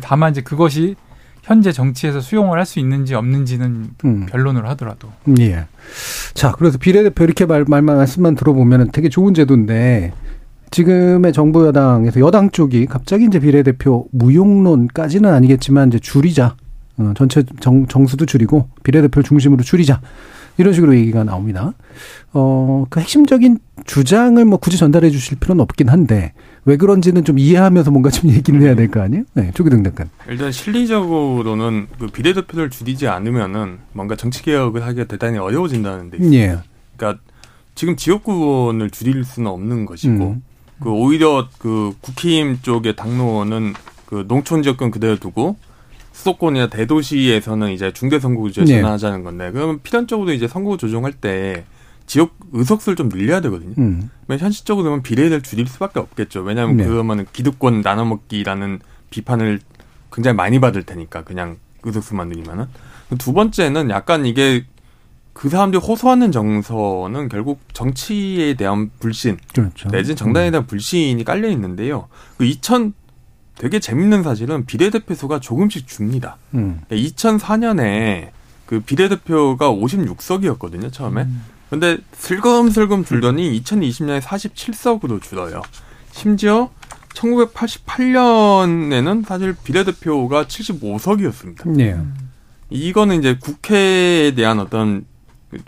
다만 0.00 0.30
이제 0.30 0.40
그것이 0.40 0.94
현재 1.42 1.72
정치에서 1.72 2.20
수용을 2.20 2.56
할 2.56 2.64
수 2.64 2.78
있는지 2.78 3.16
없는지는 3.16 3.90
음. 4.04 4.26
변론을 4.26 4.68
하더라도. 4.68 5.08
예. 5.40 5.66
자, 6.34 6.52
그래서 6.52 6.78
비례대표 6.78 7.24
이렇게 7.24 7.44
말, 7.44 7.64
말 7.66 7.82
말씀만 7.82 8.36
들어보면 8.36 8.92
되게 8.92 9.08
좋은 9.08 9.34
제도인데 9.34 10.12
지금의 10.70 11.32
정부 11.32 11.66
여당에서 11.66 12.20
여당 12.20 12.50
쪽이 12.50 12.86
갑자기 12.86 13.24
이제 13.24 13.40
비례대표 13.40 14.06
무용론까지는 14.12 15.28
아니겠지만 15.28 15.88
이제 15.88 15.98
줄이자. 15.98 16.54
어, 16.98 17.12
전체 17.16 17.42
정, 17.58 17.88
정수도 17.88 18.26
줄이고 18.26 18.68
비례대표를 18.84 19.24
중심으로 19.24 19.64
줄이자. 19.64 20.00
이런 20.56 20.72
식으로 20.74 20.94
얘기가 20.96 21.24
나옵니다. 21.24 21.72
어, 22.32 22.84
그 22.90 23.00
핵심적인 23.00 23.58
주장을 23.86 24.44
뭐 24.44 24.58
굳이 24.58 24.76
전달해 24.76 25.10
주실 25.10 25.38
필요는 25.38 25.60
없긴 25.62 25.88
한데 25.88 26.32
왜 26.64 26.76
그런지는 26.76 27.24
좀 27.24 27.38
이해하면서 27.38 27.90
뭔가 27.90 28.10
좀 28.10 28.30
얘기를 28.30 28.60
해야 28.62 28.74
될 28.74 28.88
거 28.90 29.00
아니에요? 29.00 29.24
네, 29.34 29.50
조기등 29.54 29.82
작가. 29.84 30.04
일단 30.28 30.52
실리적으로는 30.52 31.86
그 31.98 32.06
비례대표를 32.08 32.70
줄이지 32.70 33.08
않으면은 33.08 33.78
뭔가 33.92 34.16
정치 34.16 34.42
개혁을 34.42 34.84
하기가 34.84 35.04
대단히 35.06 35.38
어려워진다는 35.38 36.10
데. 36.10 36.18
예. 36.32 36.58
그러니까 36.96 37.22
지금 37.74 37.96
지역구 37.96 38.32
의원을 38.32 38.90
줄일 38.90 39.24
수는 39.24 39.50
없는 39.50 39.86
것이고 39.86 40.12
음. 40.12 40.42
그 40.82 40.90
오히려 40.90 41.48
그 41.58 41.92
국힘 42.00 42.58
쪽의 42.62 42.96
당론은 42.96 43.72
그 44.06 44.24
농촌 44.28 44.62
지역권 44.62 44.90
그대로 44.90 45.16
두고 45.16 45.56
수도권이나 46.20 46.68
대도시에서는 46.68 47.72
이제 47.72 47.92
중대선거구제 47.92 48.64
네. 48.64 48.76
전환하자는 48.76 49.24
건데 49.24 49.50
그러면 49.52 49.80
필연적으로 49.82 50.32
이제 50.32 50.46
선거 50.46 50.76
조정할 50.76 51.12
때 51.12 51.64
지역 52.06 52.34
의석수를 52.52 52.96
좀 52.96 53.08
늘려야 53.08 53.40
되거든요. 53.40 53.74
음. 53.78 54.10
현실적으로 54.28 54.84
보면 54.84 55.02
비례를 55.02 55.42
줄일 55.42 55.66
수밖에 55.66 55.98
없겠죠. 55.98 56.42
왜냐하면 56.42 56.76
네. 56.76 56.84
그러면 56.84 57.26
기득권 57.32 57.80
나눠먹기라는 57.80 58.80
비판을 59.10 59.60
굉장히 60.12 60.36
많이 60.36 60.60
받을 60.60 60.82
테니까 60.82 61.24
그냥 61.24 61.56
의석수만 61.84 62.28
늘리면은 62.28 62.66
두 63.18 63.32
번째는 63.32 63.90
약간 63.90 64.26
이게 64.26 64.64
그 65.32 65.48
사람들이 65.48 65.80
호소하는 65.82 66.32
정서는 66.32 67.28
결국 67.28 67.60
정치에 67.72 68.54
대한 68.54 68.90
불신, 68.98 69.38
그렇죠. 69.54 69.88
내진 69.88 70.16
정당에 70.16 70.50
음. 70.50 70.52
대한 70.52 70.66
불신이 70.66 71.24
깔려 71.24 71.48
있는데요. 71.48 72.08
그 72.36 72.44
2000 72.44 72.92
되게 73.60 73.78
재밌는 73.78 74.22
사실은 74.22 74.64
비례대표 74.64 75.14
수가 75.14 75.38
조금씩 75.38 75.86
줍니다. 75.86 76.38
음. 76.54 76.80
2004년에 76.90 78.30
그 78.64 78.80
비례대표가 78.80 79.70
56석이었거든요, 79.70 80.90
처음에. 80.90 81.24
음. 81.24 81.44
근데 81.68 81.98
슬금슬금 82.14 83.04
줄더니 83.04 83.60
2020년에 83.60 84.22
47석으로 84.22 85.20
줄어요. 85.20 85.60
심지어 86.10 86.70
1988년에는 87.12 89.26
사실 89.26 89.54
비례대표가 89.62 90.44
75석이었습니다. 90.44 91.68
네. 91.68 91.98
이거는 92.70 93.18
이제 93.18 93.36
국회에 93.38 94.34
대한 94.34 94.58
어떤 94.58 95.04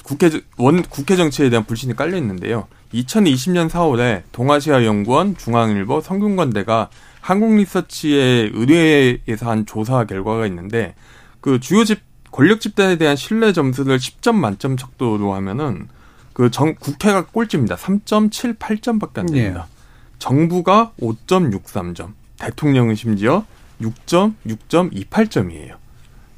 국회 0.02 0.30
원 0.56 0.82
국회 0.82 1.16
정치에 1.16 1.50
대한 1.50 1.64
불신이 1.64 1.96
깔려 1.96 2.16
있는데요. 2.18 2.68
2020년 2.94 3.68
4월에 3.68 4.22
동아시아 4.32 4.84
연구원 4.84 5.36
중앙일보 5.36 6.00
성균관대가 6.00 6.90
한국리서치의 7.20 8.52
의뢰에서 8.54 9.50
한 9.50 9.66
조사 9.66 10.04
결과가 10.04 10.46
있는데 10.46 10.94
그 11.40 11.58
주요 11.60 11.84
집 11.84 12.00
권력 12.30 12.60
집단에 12.60 12.96
대한 12.96 13.16
신뢰 13.16 13.52
점수를 13.52 13.98
10점 13.98 14.34
만점 14.34 14.76
척도로 14.76 15.34
하면은 15.34 15.88
그 16.32 16.50
정, 16.50 16.74
국회가 16.74 17.26
꼴찌입니다. 17.26 17.76
3.78점밖에 17.76 19.18
안 19.18 19.26
됩니다. 19.26 19.66
네. 19.68 19.82
정부가 20.18 20.92
5.63점, 21.00 22.12
대통령은 22.38 22.94
심지어 22.94 23.44
6점, 23.80 24.34
6.28점이에요. 24.46 25.76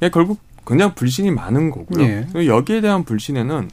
예, 0.01 0.09
결국 0.09 0.39
그냥 0.65 0.93
불신이 0.95 1.31
많은 1.31 1.69
거고요. 1.69 2.05
네. 2.05 2.27
여기에 2.47 2.81
대한 2.81 3.03
불신에는 3.03 3.69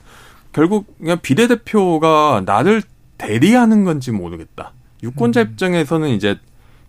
결국 0.53 0.97
그냥 0.99 1.19
비례대표가 1.21 2.43
나를 2.47 2.83
대리하는 3.19 3.85
건지 3.85 4.11
모르겠다. 4.13 4.73
유권자 5.03 5.43
음. 5.43 5.47
입장에서는 5.49 6.09
이제 6.11 6.39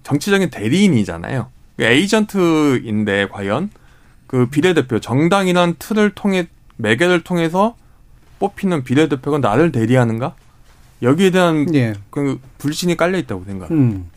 정치적인 0.04 0.50
대리인이잖아요. 0.50 1.48
에이전트인데 1.80 3.30
과연 3.30 3.70
그 4.28 4.48
비례대표 4.48 5.00
정당이란 5.00 5.76
틀을 5.80 6.12
통해 6.12 6.48
매개를 6.78 7.24
통해서 7.24 7.76
뽑히는 8.40 8.84
비례대표가 8.84 9.40
나를 9.40 9.72
대리하는가? 9.72 10.36
여기에 11.02 11.32
대한 11.32 11.76
예. 11.76 11.94
그 12.10 12.40
불신이 12.58 12.98
깔려 12.98 13.18
있다고 13.18 13.44
생각합니다. 13.46 13.96
음. 13.96 14.10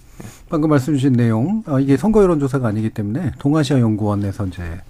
방금 0.48 0.70
말씀 0.70 0.94
주신 0.94 1.12
내용, 1.12 1.62
어, 1.66 1.80
이게 1.80 1.96
선거 1.96 2.22
여론조사가 2.22 2.68
아니기 2.68 2.90
때문에 2.90 3.32
동아시아 3.38 3.80
연구원에서 3.80 4.46
이제 4.46 4.62
아, 4.62 4.80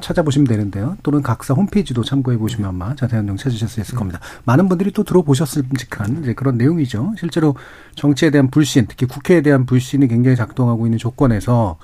찾아보시면 0.00 0.46
되는데요. 0.46 0.96
또는 1.02 1.22
각사 1.22 1.54
홈페이지도 1.54 2.02
참고해 2.04 2.38
보시면 2.38 2.68
아마 2.68 2.94
자세한 2.94 3.26
내용 3.26 3.36
찾으실 3.36 3.68
수 3.68 3.80
있을 3.80 3.94
겁니다. 3.96 4.20
많은 4.44 4.68
분들이 4.68 4.92
또 4.92 5.04
들어보셨을 5.04 5.64
직한 5.78 6.22
이제 6.22 6.34
그런 6.34 6.56
내용이죠. 6.58 7.14
실제로 7.18 7.54
정치에 7.94 8.30
대한 8.30 8.50
불신, 8.50 8.86
특히 8.88 9.06
국회에 9.06 9.40
대한 9.42 9.66
불신이 9.66 10.08
굉장히 10.08 10.36
작동하고 10.36 10.86
있는 10.86 10.98
조건에서 10.98 11.78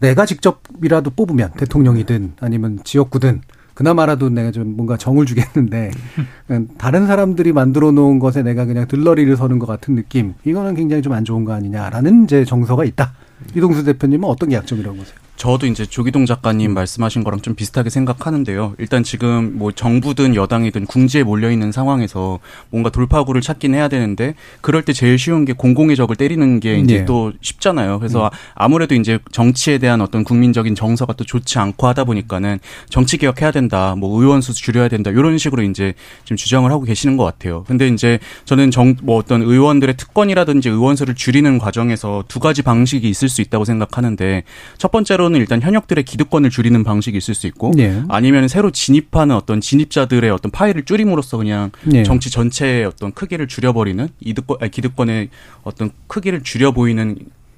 내가 0.00 0.26
직접이라도 0.26 1.10
뽑으면 1.10 1.52
대통령이든 1.56 2.34
아니면 2.40 2.80
지역구든 2.84 3.42
그나마라도 3.74 4.28
내가 4.28 4.52
좀 4.52 4.76
뭔가 4.76 4.96
정을 4.96 5.26
주겠는데 5.26 5.90
다른 6.78 7.06
사람들이 7.08 7.52
만들어 7.52 7.90
놓은 7.90 8.18
것에 8.20 8.42
내가 8.42 8.66
그냥 8.66 8.86
들러리를 8.86 9.36
서는 9.36 9.58
것 9.58 9.66
같은 9.66 9.94
느낌 9.96 10.34
이거는 10.44 10.74
굉장히 10.74 11.02
좀 11.02 11.12
안 11.12 11.24
좋은 11.24 11.44
거 11.44 11.52
아니냐라는 11.52 12.24
이제 12.24 12.44
정서가 12.44 12.84
있다. 12.84 13.14
이동수 13.56 13.84
대표님은 13.84 14.28
어떤 14.28 14.48
게 14.50 14.56
약점이라고 14.56 14.96
보세요? 14.96 15.16
저도 15.36 15.66
이제 15.66 15.84
조기동 15.84 16.26
작가님 16.26 16.70
음. 16.70 16.74
말씀하신 16.74 17.22
거랑 17.24 17.40
좀 17.40 17.54
비슷하게 17.54 17.90
생각하는데요. 17.90 18.74
일단 18.78 19.02
지금 19.02 19.58
뭐 19.58 19.72
정부든 19.72 20.34
여당이든 20.34 20.86
궁지에 20.86 21.22
몰려 21.22 21.50
있는 21.50 21.70
상황에서 21.72 22.38
뭔가 22.70 22.90
돌파구를 22.90 23.40
찾긴 23.40 23.74
해야 23.74 23.88
되는데 23.88 24.34
그럴 24.60 24.82
때 24.82 24.92
제일 24.92 25.18
쉬운 25.18 25.44
게 25.44 25.52
공공의 25.52 25.96
적을 25.96 26.16
때리는 26.16 26.60
게 26.60 26.78
이제 26.78 26.98
네. 27.00 27.04
또 27.04 27.32
쉽잖아요. 27.40 27.98
그래서 27.98 28.26
음. 28.26 28.30
아무래도 28.54 28.94
이제 28.94 29.18
정치에 29.32 29.78
대한 29.78 30.00
어떤 30.00 30.24
국민적인 30.24 30.74
정서가 30.74 31.12
또 31.14 31.24
좋지 31.24 31.58
않고 31.58 31.86
하다 31.86 32.04
보니까는 32.04 32.58
정치 32.88 33.18
개혁해야 33.18 33.50
된다, 33.50 33.94
뭐 33.96 34.20
의원 34.20 34.40
수 34.40 34.54
줄여야 34.54 34.88
된다 34.88 35.10
이런 35.10 35.38
식으로 35.38 35.62
이제 35.62 35.94
지금 36.24 36.36
주장을 36.36 36.70
하고 36.70 36.84
계시는 36.84 37.16
것 37.16 37.24
같아요. 37.24 37.64
근데 37.64 37.88
이제 37.88 38.18
저는 38.44 38.70
정 38.70 38.94
뭐 39.02 39.16
어떤 39.18 39.42
의원들의 39.42 39.96
특권이라든지 39.96 40.68
의원 40.68 40.96
수를 40.96 41.14
줄이는 41.14 41.58
과정에서 41.58 42.24
두 42.28 42.40
가지 42.40 42.62
방식이 42.62 43.08
있을 43.08 43.28
수 43.28 43.42
있다고 43.42 43.64
생각하는데 43.64 44.44
첫 44.78 44.90
번째로 44.90 45.23
번째로는 45.24 45.40
일단 45.40 45.62
현역들의 45.62 46.04
기득권을 46.04 46.50
줄이는 46.50 46.84
방식이 46.84 47.16
있을 47.16 47.34
수 47.34 47.46
있고 47.46 47.72
네. 47.74 48.02
아니면 48.08 48.48
새로 48.48 48.70
진입하는 48.70 49.34
어떤 49.34 49.60
진입자들의 49.60 50.30
어떤 50.30 50.50
파일을 50.50 50.84
줄임으로써 50.84 51.38
그냥 51.38 51.70
네. 51.84 52.02
정치 52.02 52.30
전체의 52.30 52.84
어떤 52.84 53.12
크기를 53.12 53.48
줄여버리는 53.48 54.08
이득권 54.20 54.58
아니, 54.60 54.70
기득권의 54.70 55.30
어떤 55.62 55.90
크기를 56.06 56.42
줄여 56.42 56.72
보이는 56.72 57.16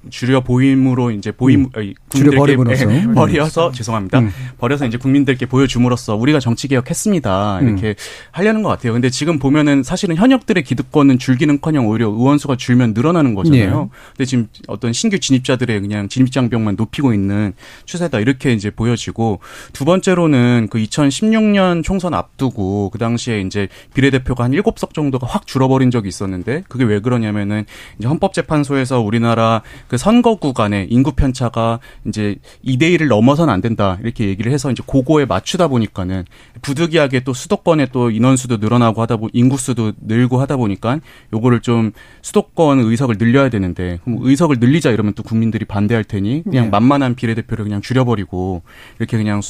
줄여 0.09 0.41
보임으로 0.41 1.11
이제 1.11 1.31
보임 1.31 1.69
음. 1.75 1.93
국민들께 2.09 2.87
예, 2.89 3.13
버려서 3.13 3.67
음. 3.67 3.73
죄송합니다. 3.73 4.19
음. 4.19 4.31
버려서 4.57 4.85
이제 4.85 4.97
국민들께 4.97 5.45
보여줌으로써 5.45 6.15
우리가 6.15 6.39
정치 6.39 6.67
개혁했습니다. 6.67 7.59
이렇게 7.61 7.89
음. 7.89 7.93
하려는 8.31 8.63
것 8.63 8.69
같아요. 8.69 8.93
근데 8.93 9.09
지금 9.09 9.39
보면은 9.39 9.83
사실은 9.83 10.15
현역들의 10.15 10.63
기득권은 10.63 11.19
줄기는커녕 11.19 11.87
오히려 11.87 12.07
의원 12.07 12.37
수가 12.37 12.55
줄면 12.55 12.93
늘어나는 12.93 13.35
거잖아요. 13.35 13.81
네. 13.81 13.89
근데 14.15 14.25
지금 14.25 14.47
어떤 14.67 14.93
신규 14.93 15.19
진입자들의 15.19 15.81
그냥 15.81 16.07
진입 16.09 16.31
장벽만 16.31 16.75
높이고 16.77 17.13
있는 17.13 17.53
추세다 17.85 18.19
이렇게 18.19 18.53
이제 18.53 18.69
보여지고 18.69 19.39
두 19.73 19.85
번째로는 19.85 20.67
그 20.69 20.79
2016년 20.79 21.83
총선 21.83 22.13
앞두고 22.13 22.89
그 22.89 22.97
당시에 22.97 23.41
이제 23.41 23.67
비례대표가 23.93 24.43
한 24.43 24.51
7석 24.51 24.93
정도가 24.93 25.27
확 25.27 25.47
줄어버린 25.47 25.91
적이 25.91 26.09
있었는데 26.09 26.63
그게 26.67 26.83
왜 26.83 26.99
그러냐면은 26.99 27.65
이제 27.99 28.07
헌법재판소에서 28.07 29.01
우리나라 29.01 29.61
그 29.87 29.97
선거 29.97 30.35
구간에 30.35 30.87
인구 30.89 31.13
편차가 31.13 31.79
이제 32.07 32.35
2대 32.65 32.97
1을 32.97 33.07
넘어서는 33.07 33.53
안 33.53 33.61
된다 33.61 33.97
이렇게 34.01 34.27
얘기를 34.27 34.51
해서 34.51 34.71
이제 34.71 34.83
고거에 34.85 35.25
맞추다 35.25 35.67
보니까는 35.67 36.25
부득이하게 36.61 37.21
또 37.21 37.33
수도권에 37.33 37.87
또 37.91 38.11
인원수도 38.11 38.57
늘어나고 38.57 39.01
하다 39.01 39.17
보 39.17 39.29
인구수도 39.33 39.93
늘고 40.01 40.39
하다 40.41 40.57
보니까 40.57 40.99
요거를 41.33 41.61
좀 41.61 41.91
수도권 42.21 42.79
의석을 42.79 43.17
늘려야 43.17 43.49
되는데 43.49 43.99
그럼 44.03 44.19
의석을 44.21 44.57
늘리자 44.59 44.91
이러면 44.91 45.13
또 45.13 45.23
국민들이 45.23 45.65
반대할 45.65 46.03
테니 46.03 46.43
그냥 46.43 46.65
네. 46.65 46.69
만만한 46.69 47.15
비례대표를 47.15 47.65
그냥 47.65 47.81
줄여버리고 47.81 48.61
이렇게 48.99 49.17
그냥 49.17 49.41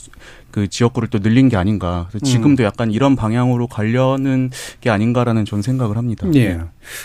그 0.52 0.68
지역구를 0.68 1.10
또 1.10 1.20
늘린 1.20 1.50
게 1.50 1.58
아닌가. 1.58 2.08
그래서 2.10 2.26
지금도 2.26 2.64
음. 2.64 2.66
약간 2.66 2.92
이런 2.92 3.16
방향으로 3.16 3.68
가려는 3.68 4.50
게 4.82 4.90
아닌가라는 4.90 5.46
전 5.46 5.62
생각을 5.62 5.98
합니다. 5.98 6.28
예. 6.34 6.60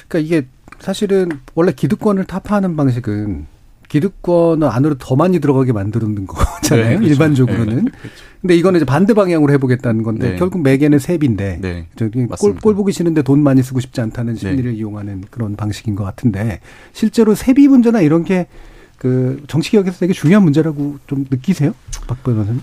그러니까 0.09 0.19
이게 0.19 0.47
사실은 0.83 1.31
원래 1.55 1.73
기득권을 1.73 2.25
타파하는 2.25 2.77
방식은 2.77 3.47
기득권을 3.89 4.67
안으로 4.69 4.97
더 4.99 5.17
많이 5.17 5.39
들어가게 5.39 5.73
만드는 5.73 6.27
거잖아요. 6.27 6.89
네, 6.89 6.97
그렇죠. 6.97 7.13
일반적으로는. 7.13 7.77
네, 7.85 7.91
그렇죠. 7.91 8.17
근데 8.41 8.57
이거는 8.57 8.79
이제 8.79 8.85
반대 8.85 9.15
방향으로 9.15 9.53
해보겠다는 9.53 10.03
건데 10.03 10.33
네. 10.33 10.37
결국 10.37 10.63
매개는 10.63 10.99
세비인데 10.99 11.59
네, 11.61 11.87
꼴, 12.41 12.57
꼴 12.57 12.75
보기 12.75 12.93
싫은데 12.93 13.23
돈 13.23 13.41
많이 13.41 13.63
쓰고 13.63 13.81
싶지 13.81 14.01
않다는 14.01 14.35
심리를 14.35 14.71
네. 14.71 14.77
이용하는 14.77 15.25
그런 15.31 15.55
방식인 15.57 15.95
것 15.95 16.05
같은데 16.05 16.61
실제로 16.93 17.35
세비 17.35 17.69
문제나 17.69 18.01
이런 18.01 18.25
게 18.25 18.49
그 19.03 19.43
정치 19.49 19.73
개혁에서 19.73 19.99
되게 19.99 20.13
중요한 20.13 20.45
문제라고 20.45 20.97
좀 21.09 21.27
느끼세요, 21.29 21.75
박 22.07 22.23
변호사님? 22.23 22.61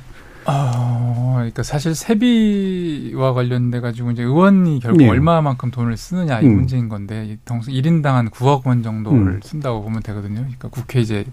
어, 0.49 1.33
그러니까 1.35 1.63
사실 1.63 1.95
세비와 1.95 3.33
관련돼 3.33 3.79
가지고 3.79 4.11
이제 4.11 4.23
의원이 4.23 4.79
결국 4.79 4.99
네. 4.99 5.09
얼마만큼 5.09 5.71
돈을 5.71 5.97
쓰느냐 5.97 6.41
이 6.41 6.45
음. 6.45 6.55
문제인 6.55 6.89
건데 6.89 7.37
동수 7.45 7.71
1인당 7.71 8.03
한 8.05 8.29
9억 8.29 8.65
원 8.65 8.83
정도를 8.83 9.19
음. 9.19 9.39
쓴다고 9.43 9.81
보면 9.83 10.01
되거든요. 10.03 10.41
그러니까 10.41 10.69
국회 10.69 10.99
이제 10.99 11.25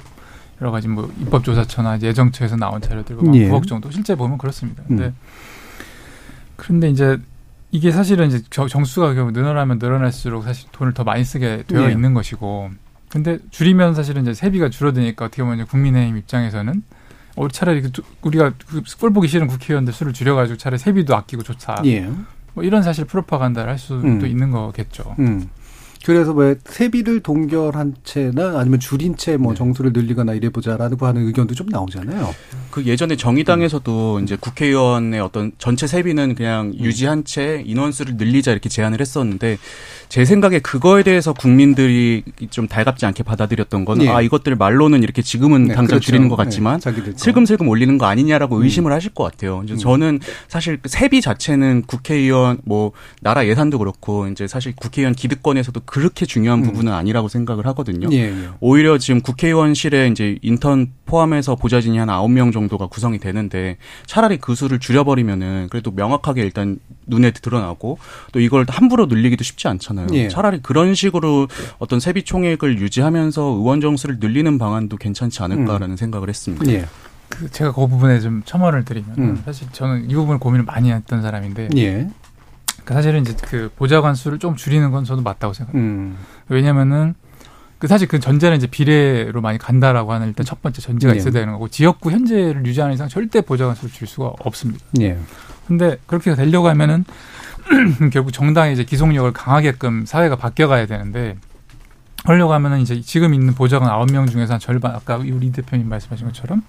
여러 0.61 0.71
가지 0.71 0.89
뭐 0.89 1.13
입법조사처나 1.21 2.01
예정처에서 2.01 2.57
나온 2.57 2.81
자료들 2.81 3.17
보면 3.17 3.35
예. 3.37 3.49
9억 3.49 3.67
정도 3.67 3.91
실제 3.91 4.15
보면 4.15 4.39
그렇습니다. 4.39 4.83
근데 4.87 5.07
음. 5.07 5.15
그런데 6.57 6.89
이제 6.89 7.19
이게 7.71 7.91
사실은 7.91 8.29
이제 8.29 8.43
정수가 8.51 9.15
결국 9.15 9.33
늘어나면 9.33 9.79
늘어날수록 9.79 10.45
사실 10.45 10.69
돈을 10.73 10.95
더 10.95 11.05
많이 11.05 11.25
쓰게 11.25 11.65
되어 11.67 11.89
예. 11.89 11.93
있는 11.93 12.15
것이고 12.15 12.71
근데 13.09 13.39
줄이면 13.51 13.95
사실은 13.95 14.23
이제 14.23 14.35
세비가 14.35 14.71
줄어드니까 14.71 15.27
어떻게 15.27 15.43
보면 15.43 15.67
국민의힘 15.67 16.17
입장에서는 16.17 16.83
어, 17.37 17.49
차라리 17.49 17.83
그 17.83 17.91
우리가 18.23 18.53
그꼴 18.91 19.13
보기 19.13 19.29
싫은 19.29 19.47
국회의원들 19.47 19.93
수를 19.93 20.13
줄여가지고 20.13 20.57
차라리 20.57 20.79
세비도 20.79 21.15
아끼고 21.15 21.43
좋다. 21.43 21.83
예. 21.85 22.11
뭐 22.55 22.65
이런 22.65 22.83
사실 22.83 23.05
프로파간다를 23.05 23.71
할 23.71 23.79
수도 23.79 24.01
음. 24.01 24.27
있는 24.27 24.51
거겠죠. 24.51 25.15
음. 25.19 25.49
그래서 26.07 26.33
뭐 26.33 26.55
세비를 26.65 27.19
동결한 27.19 27.97
채나 28.05 28.61
아니면 28.61 28.79
줄인 28.79 29.17
채뭐 29.17 29.53
네. 29.53 29.55
정수를 29.57 29.93
늘리거나 29.93 30.35
이래보자라고 30.35 31.05
하는 31.05 31.27
의견도 31.27 31.57
좀 31.57 31.67
나오잖아요. 31.69 32.33
그 32.71 32.85
예전에 32.85 33.17
정의당에서도 33.17 34.19
음. 34.19 34.23
이제 34.23 34.37
국회의원의 34.37 35.19
어떤 35.19 35.51
전체 35.59 35.89
세비는 35.89 36.37
그냥 36.37 36.67
음. 36.67 36.85
유지한 36.85 37.25
채 37.25 37.61
인원수를 37.67 38.19
늘리자 38.19 38.53
이렇게 38.53 38.69
제안을 38.69 39.01
했었는데 39.01 39.59
제 40.09 40.25
생각에 40.25 40.61
그거에 40.61 41.03
대해서 41.03 41.33
국민들이 41.33 42.23
좀 42.51 42.69
달갑지 42.69 43.05
않게 43.05 43.25
받아들였던 43.25 43.85
건 43.85 43.99
네. 43.99 44.09
아, 44.09 44.21
이것들 44.21 44.55
말로는 44.55 45.03
이렇게 45.03 45.23
지금은 45.23 45.65
네, 45.65 45.75
당장 45.75 45.87
그렇죠. 45.87 46.05
줄이는 46.05 46.29
것 46.29 46.37
같지만 46.37 46.79
네, 46.79 47.13
슬금슬금 47.17 47.67
올리는 47.67 47.99
거 47.99 48.07
아니냐라고 48.07 48.59
음. 48.59 48.63
의심을 48.63 48.93
하실 48.93 49.13
것 49.13 49.25
같아요. 49.25 49.63
이제 49.65 49.75
음. 49.75 49.79
저는 49.79 50.21
사실 50.47 50.79
그 50.81 50.89
세비 50.89 51.21
자체는 51.21 51.83
국회의원 51.89 52.59
뭐 52.65 52.93
나라 53.21 53.45
예산도 53.45 53.79
그렇고 53.79 54.29
이제 54.29 54.47
사실 54.47 54.73
국회의원 54.77 55.13
기득권에서도 55.17 55.81
그 55.85 55.96
렇게 56.01 56.27
중요한 56.27 56.61
음. 56.61 56.65
부분은 56.65 56.93
아니라고 56.93 57.29
생각을 57.29 57.67
하거든요. 57.67 58.09
예, 58.13 58.31
예. 58.31 58.49
오히려 58.61 58.99
지금 58.99 59.21
국회의원실에 59.21 60.09
이제 60.09 60.39
인턴 60.43 60.93
포함해서 61.07 61.57
보좌진이 61.57 61.99
한 61.99 62.11
아홉 62.11 62.31
명 62.31 62.53
정도가 62.53 62.89
구성이 62.89 63.19
되는데 63.19 63.77
차라리 64.07 64.39
그 64.39 64.55
수를 64.55 64.79
줄여버리면은 64.79 65.69
그래도 65.71 65.91
명확하게 65.91 66.43
일단 66.43 66.79
눈에 67.07 67.31
드러나고 67.31 67.99
또 68.33 68.41
이걸 68.41 68.67
함부로 68.69 69.07
늘리기도 69.07 69.45
쉽지 69.45 69.69
않잖아요. 69.69 70.09
예. 70.13 70.29
차라리 70.29 70.61
그런 70.61 70.95
식으로 70.95 71.49
어떤 71.79 72.01
세비 72.01 72.25
총액을 72.25 72.79
유지하면서 72.79 73.43
의원 73.43 73.81
정수를 73.81 74.19
늘리는 74.21 74.59
방안도 74.59 74.97
괜찮지 74.97 75.43
않을까라는 75.43 75.91
음. 75.93 75.97
생각을 75.97 76.29
했습니다. 76.29 76.67
예. 76.73 76.87
그 77.29 77.51
제가 77.51 77.73
그 77.73 77.87
부분에 77.87 78.21
좀 78.21 78.43
첨언을 78.45 78.85
드리면 78.85 79.15
음. 79.19 79.43
사실 79.45 79.69
저는 79.73 80.11
이 80.11 80.15
부분을 80.15 80.39
고민을 80.39 80.65
많이 80.65 80.93
했던 80.93 81.23
사람인데 81.23 81.71
예. 81.77 82.09
그러니까 82.87 82.95
사실은 82.95 83.23
이제 83.23 83.35
그 83.43 83.69
보좌관 83.75 84.15
수를 84.15 84.39
좀 84.39 84.55
줄이는 84.55 84.93
건 84.93 85.05
저도 85.05 85.21
맞다고 85.21 85.53
생각합니다. 85.53 85.93
음. 85.93 86.17
왜냐면은 86.49 87.15
그 87.79 87.89
사실 87.89 88.07
그 88.07 88.21
전제는 88.21 88.57
이제 88.57 88.69
비례로 88.69 89.41
많이 89.41 89.59
간다라고 89.59 90.13
하는 90.13 90.29
일단 90.29 90.47
첫 90.47 90.63
번째 90.63 90.81
전제가 90.81 91.13
예. 91.13 91.19
있어야 91.19 91.33
되는 91.33 91.53
거고 91.53 91.69
지역구 91.69 92.13
현재를 92.13 92.65
유지하는 92.65 92.95
이상 92.95 93.09
절대 93.09 93.41
보좌관 93.41 93.75
수를 93.75 93.91
줄 93.91 94.07
수가 94.07 94.35
없습니다. 94.39 94.85
예. 95.01 95.19
근데 95.67 95.99
그렇게 96.07 96.35
되려고 96.37 96.69
하면은 96.69 97.05
결국 98.13 98.33
정당의 98.33 98.75
이제 98.75 98.85
기속력을 98.85 99.31
강하게끔 99.33 100.07
사회가 100.07 100.37
바뀌어가야 100.37 100.87
되는데 100.87 101.37
하려고 102.25 102.53
하면은 102.55 102.81
이제 102.81 103.01
지금 103.01 103.35
있는 103.35 103.53
보좌관 103.53 103.91
아홉 103.91 104.11
명 104.13 104.27
중에서 104.27 104.55
한 104.55 104.61
절반 104.61 104.95
아까 104.95 105.17
우리 105.17 105.51
대표님 105.51 105.89
말씀하신 105.89 106.29
것처럼 106.29 106.63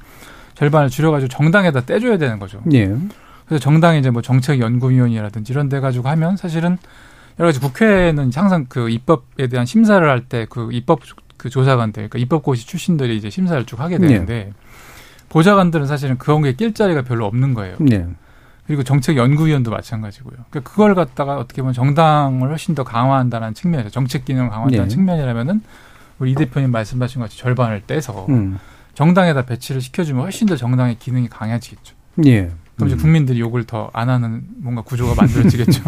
절반을 0.56 0.90
줄여가지고 0.90 1.30
정당에다 1.30 1.82
떼줘야 1.82 2.18
되는 2.18 2.40
거죠. 2.40 2.62
예. 2.74 2.92
그래서 3.48 3.62
정당이 3.64 4.00
이제 4.00 4.10
뭐 4.10 4.22
정책연구위원이라든지 4.22 5.54
이런 5.54 5.70
데 5.70 5.80
가지고 5.80 6.10
하면 6.10 6.36
사실은 6.38 6.78
여러 7.40 7.48
가지 7.50 7.60
국회는 7.60 8.32
항상 8.36 8.66
그 8.68 8.90
입법에 8.90 9.48
대한 9.48 9.66
심사를 9.66 10.08
할 10.08 10.28
때 10.28 10.46
그 10.50 10.70
입법 10.72 11.00
그 11.38 11.50
조사관들, 11.52 12.10
그러니까 12.10 12.18
입법고시 12.18 12.66
출신들이 12.66 13.16
이제 13.16 13.30
심사를 13.30 13.64
쭉 13.66 13.80
하게 13.80 14.00
되는데 14.00 14.34
네. 14.46 14.54
보좌관들은 15.30 15.86
사실은 15.86 16.18
그런 16.18 16.42
게 16.42 16.54
낄 16.54 16.74
자리가 16.74 17.04
별로 17.04 17.26
없는 17.28 17.54
거예요. 17.54 17.76
네. 17.80 18.08
그리고 18.66 18.84
정책연구위원도 18.84 19.70
마찬가지고요. 19.72 20.34
그러니까 20.50 20.60
그걸 20.70 20.96
갖다가 20.96 21.38
어떻게 21.38 21.62
보면 21.62 21.74
정당을 21.74 22.50
훨씬 22.50 22.74
더 22.76 22.84
강화한다는 22.84 23.54
측면에서 23.54 23.90
정책 23.90 24.26
기능을 24.26 24.50
강화한다는 24.50 24.86
네. 24.86 24.90
측면이라면은 24.90 25.62
우리 26.20 26.32
이 26.32 26.36
대표님 26.36 26.72
말씀하신 26.72 27.20
것 27.20 27.26
같이 27.26 27.38
절반을 27.38 27.84
떼서 27.86 28.26
음. 28.30 28.58
정당에다 28.96 29.44
배치를 29.44 29.80
시켜주면 29.80 30.24
훨씬 30.24 30.48
더 30.48 30.56
정당의 30.58 30.98
기능이 30.98 31.30
강해지겠죠. 31.30 31.96
예. 32.26 32.50
그럼 32.78 32.90
이제 32.90 32.96
음. 32.96 33.02
국민들이 33.02 33.40
욕을 33.40 33.64
더 33.66 33.90
안 33.94 34.10
하는 34.10 34.44
뭔가 34.58 34.82
구조가 34.84 35.16
만들어지겠죠. 35.16 35.84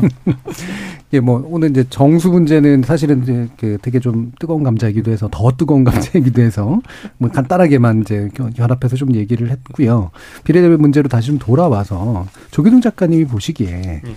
예, 1.14 1.20
뭐 1.20 1.48
오늘 1.50 1.70
이제 1.70 1.86
정수 1.90 2.30
문제는 2.30 2.82
사실은 2.84 3.22
이제 3.22 3.48
그 3.58 3.78
되게 3.82 4.00
좀 4.00 4.32
뜨거운 4.40 4.64
감자이기도 4.64 5.12
해서 5.12 5.30
더 5.32 5.52
뜨거운 5.52 5.84
감자이기도 5.86 6.42
해서 6.42 6.82
뭐 7.18 7.30
간단하게만 7.30 8.02
이제 8.02 8.30
결합해서 8.56 8.96
좀 8.96 9.14
얘기를 9.14 9.50
했고요. 9.52 10.10
비례대표 10.44 10.78
문제로 10.78 11.08
다시 11.08 11.28
좀 11.28 11.38
돌아와서 11.38 12.26
조기동 12.52 12.82
작가님이 12.82 13.26
보시기에 13.26 14.02
예. 14.06 14.16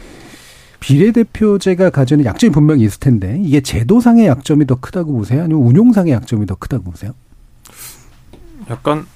비례대표제가 0.81 1.91
가지는 1.91 2.25
약점이 2.25 2.53
분명히 2.53 2.85
있을 2.85 2.99
텐데 2.99 3.39
이게 3.43 3.61
제도상의 3.61 4.27
약점이 4.27 4.67
더 4.67 4.77
크다고 4.81 5.13
보세요? 5.13 5.45
아니면 5.45 5.63
운용상의 5.65 6.13
약점이 6.13 6.47
더 6.47 6.55
크다고 6.57 6.85
보세요? 6.85 7.13
약간 8.71 9.07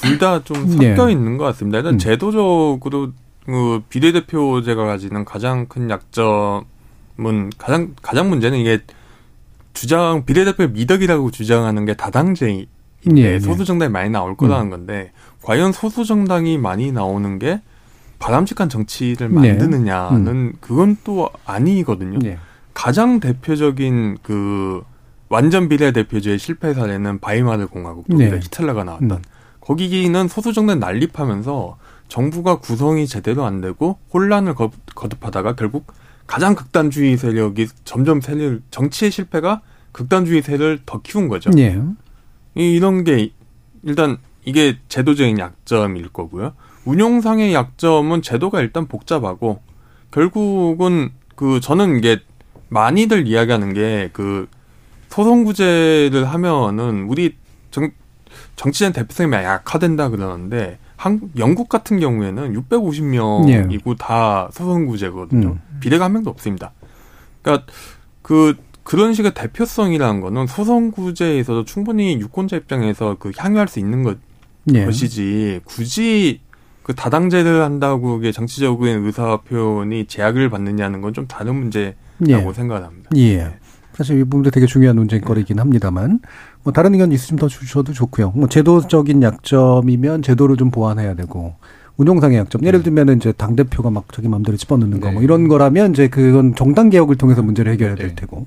둘 0.00 0.18
다좀 0.18 0.66
네. 0.78 0.88
섞여 0.90 1.06
네. 1.06 1.12
있는 1.12 1.36
것 1.36 1.44
같습니다. 1.44 1.78
일단 1.78 1.94
음. 1.94 1.98
제도적으로 1.98 3.12
그 3.46 3.82
비례대표제가 3.88 4.84
가지는 4.84 5.24
가장 5.24 5.66
큰 5.66 5.90
약점은 5.90 7.50
가장 7.58 7.94
가장 8.02 8.28
문제는 8.28 8.58
이게 8.58 8.80
주장 9.74 10.24
비례대표의 10.24 10.70
미덕이라고 10.70 11.30
주장하는 11.30 11.84
게 11.84 11.94
다당제인데 11.94 12.68
네, 13.04 13.40
소수 13.40 13.64
정당이 13.64 13.90
많이 13.90 14.10
나올 14.10 14.36
거라는 14.36 14.66
음. 14.66 14.70
건데 14.70 15.12
과연 15.42 15.72
소수 15.72 16.04
정당이 16.04 16.58
많이 16.58 16.92
나오는 16.92 17.38
게 17.38 17.60
바람직한 18.18 18.68
정치를 18.68 19.28
네. 19.28 19.50
만드느냐는 19.52 20.26
음. 20.26 20.52
그건 20.60 20.96
또 21.04 21.28
아니거든요. 21.44 22.18
네. 22.20 22.38
가장 22.72 23.20
대표적인 23.20 24.18
그 24.22 24.82
완전 25.28 25.68
비례 25.68 25.92
대표제의 25.92 26.38
실패 26.38 26.72
사례는 26.72 27.18
바이마르 27.18 27.66
공화국입니다. 27.66 28.36
네. 28.36 28.40
히틀러가 28.42 28.84
나왔던. 28.84 29.10
음. 29.10 29.33
거기는 29.64 30.28
소수정당 30.28 30.78
난립하면서 30.80 31.78
정부가 32.08 32.56
구성이 32.56 33.06
제대로 33.06 33.44
안 33.44 33.60
되고 33.60 33.98
혼란을 34.12 34.54
거, 34.54 34.70
듭하다가 34.94 35.56
결국 35.56 35.86
가장 36.26 36.54
극단주의 36.54 37.16
세력이 37.16 37.68
점점 37.84 38.20
세력 38.20 38.60
정치의 38.70 39.10
실패가 39.10 39.62
극단주의 39.92 40.42
세력을 40.42 40.80
더 40.86 41.00
키운 41.02 41.28
거죠. 41.28 41.50
예. 41.58 41.80
이런 42.54 43.04
게 43.04 43.30
일단 43.82 44.18
이게 44.44 44.78
제도적인 44.88 45.38
약점일 45.38 46.08
거고요. 46.10 46.52
운용상의 46.84 47.54
약점은 47.54 48.22
제도가 48.22 48.60
일단 48.60 48.86
복잡하고 48.86 49.62
결국은 50.10 51.12
그 51.34 51.60
저는 51.60 51.98
이게 51.98 52.20
많이들 52.68 53.26
이야기하는 53.26 53.72
게 53.72 54.10
그 54.12 54.48
소송구제를 55.14 56.24
하면은 56.24 57.06
우리 57.08 57.36
정, 57.70 57.90
정치적 58.56 58.92
대표성이 58.92 59.32
약화된다 59.32 60.08
그러는데 60.08 60.78
한 60.96 61.20
영국 61.36 61.68
같은 61.68 61.98
경우에는 61.98 62.54
650명이고 62.54 63.90
예. 63.90 63.94
다 63.98 64.48
소선구제거든요. 64.52 65.48
음. 65.48 65.60
비례가 65.80 66.04
한 66.06 66.12
명도 66.12 66.30
없습니다. 66.30 66.72
그러니까 67.42 67.66
그 68.22 68.54
그런 68.84 69.14
식의 69.14 69.34
대표성이라는 69.34 70.20
거는 70.20 70.46
소선구제에서도 70.46 71.64
충분히 71.64 72.18
유권자 72.20 72.56
입장에서 72.56 73.16
그 73.18 73.32
향유할 73.36 73.66
수 73.68 73.78
있는 73.78 74.02
것, 74.02 74.18
예. 74.72 74.84
것이지 74.84 75.60
굳이 75.64 76.40
그 76.82 76.94
다당제를 76.94 77.62
한다고 77.62 78.18
게 78.20 78.30
정치적인 78.30 79.04
의사 79.06 79.38
표현이 79.38 80.06
제약을 80.06 80.50
받느냐는 80.50 81.00
건 81.00 81.12
좀 81.14 81.26
다른 81.26 81.56
문제라고 81.56 81.96
예. 82.28 82.52
생각합니다. 82.52 83.10
예. 83.16 83.36
네. 83.38 83.58
사실 83.94 84.18
이 84.18 84.24
부분도 84.24 84.50
되게 84.50 84.66
중요한 84.66 84.96
논쟁거리긴 84.96 85.60
합니다만 85.60 86.20
뭐 86.64 86.72
다른 86.72 86.94
의견 86.94 87.12
있으시면 87.12 87.38
더 87.38 87.46
주셔도 87.46 87.92
좋고요. 87.92 88.32
뭐 88.34 88.48
제도적인 88.48 89.22
약점이면 89.22 90.22
제도를 90.22 90.56
좀 90.56 90.70
보완해야 90.70 91.14
되고 91.14 91.54
운용상의 91.96 92.38
약점. 92.38 92.62
예를 92.64 92.80
네. 92.80 92.84
들면 92.84 93.16
이제 93.16 93.32
당 93.32 93.54
대표가 93.54 93.90
막 93.90 94.06
자기 94.12 94.28
마음대로 94.28 94.56
집어넣는 94.56 95.00
거, 95.00 95.10
뭐 95.10 95.20
네. 95.20 95.24
이런 95.24 95.48
거라면 95.48 95.92
이제 95.92 96.08
그건 96.08 96.54
정당 96.54 96.90
개혁을 96.90 97.16
통해서 97.16 97.42
문제를 97.42 97.72
해결해야 97.72 97.96
될 97.96 98.08
네. 98.08 98.14
테고. 98.14 98.46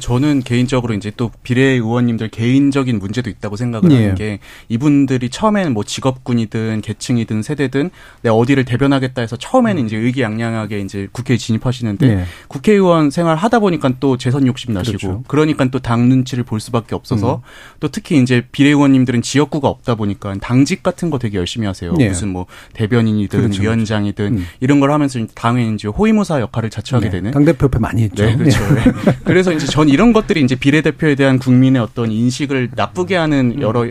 저는 0.00 0.40
개인적으로 0.40 0.94
이제 0.94 1.10
또 1.16 1.30
비례 1.42 1.62
의원님들 1.62 2.28
개인적인 2.28 2.98
문제도 2.98 3.28
있다고 3.28 3.56
생각을 3.56 3.90
예. 3.90 3.96
하는 3.96 4.14
게 4.14 4.38
이분들이 4.68 5.28
처음에는 5.30 5.74
뭐 5.74 5.84
직업군이든 5.84 6.80
계층이든 6.82 7.42
세대든 7.42 7.90
내 8.22 8.30
어디를 8.30 8.64
대변하겠다 8.64 9.20
해서 9.20 9.36
처음에는 9.36 9.82
음. 9.82 9.86
이제 9.86 9.96
의기양양하게 9.96 10.80
이제 10.80 11.08
국회에 11.12 11.36
진입하시는데 11.36 12.06
예. 12.08 12.24
국회의원 12.48 13.10
생활 13.10 13.36
하다 13.36 13.58
보니까 13.60 13.92
또 14.00 14.16
재선 14.16 14.46
욕심 14.46 14.72
나시고 14.74 14.98
그렇죠. 14.98 15.22
그러니까 15.26 15.64
또 15.70 15.78
당 15.78 16.08
눈치를 16.08 16.44
볼 16.44 16.60
수밖에 16.60 16.94
없어서 16.94 17.36
음. 17.36 17.40
또 17.80 17.88
특히 17.88 18.20
이제 18.20 18.44
비례 18.52 18.70
의원님들은 18.70 19.22
지역구가 19.22 19.68
없다 19.68 19.94
보니까 19.94 20.34
당직 20.40 20.82
같은 20.82 21.08
거 21.08 21.18
되게 21.18 21.38
열심히 21.38 21.66
하세요. 21.66 21.94
예. 22.00 22.08
무슨 22.08 22.28
뭐 22.28 22.46
대변인이든 22.78 23.28
그렇죠, 23.40 23.48
그렇죠. 23.48 23.62
위원장이든 23.62 24.36
음. 24.38 24.46
이런 24.60 24.78
걸 24.78 24.92
하면서 24.92 25.18
당에 25.34 25.68
이제 25.74 25.88
호위무사 25.88 26.40
역할을 26.40 26.70
자처하게 26.70 27.06
네. 27.06 27.10
되는 27.10 27.30
당 27.32 27.44
대표 27.44 27.64
옆에 27.64 27.80
많이 27.80 28.02
했죠. 28.04 28.24
네, 28.24 28.36
그렇죠. 28.36 28.60
네. 28.74 28.84
그래서 29.24 29.52
이제 29.52 29.66
전 29.66 29.88
이런 29.88 30.12
것들이 30.12 30.42
이제 30.42 30.54
비례대표에 30.54 31.16
대한 31.16 31.40
국민의 31.40 31.82
어떤 31.82 32.12
인식을 32.12 32.70
나쁘게 32.76 33.16
하는 33.16 33.54
음. 33.56 33.60
여러 33.62 33.84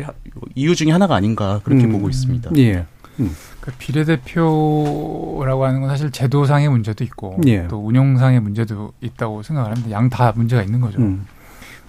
이유 0.55 0.73
중에 0.75 0.91
하나가 0.91 1.15
아닌가 1.15 1.59
그렇게 1.65 1.83
음. 1.83 1.91
보고 1.91 2.07
있습니다. 2.09 2.51
예. 2.57 2.85
음. 3.19 3.35
그 3.59 3.71
비례대표라고 3.77 5.65
하는 5.65 5.81
건 5.81 5.89
사실 5.89 6.09
제도상의 6.09 6.69
문제도 6.69 7.03
있고 7.03 7.41
예. 7.47 7.67
또 7.67 7.85
운영상의 7.85 8.39
문제도 8.39 8.93
있다고 9.01 9.43
생각을 9.43 9.71
합니다. 9.71 9.91
양 9.91 10.09
다 10.09 10.31
문제가 10.33 10.63
있는 10.63 10.79
거죠. 10.79 10.99
음. 10.99 11.25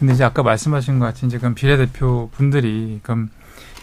근데 0.01 0.15
이제 0.15 0.25
아까 0.25 0.43
말씀하신 0.43 0.99
것 0.99 1.05
같이 1.07 1.27
이제 1.27 1.39
그럼 1.39 1.55
비례대표 1.55 2.29
분들이 2.33 2.99
그럼 3.03 3.31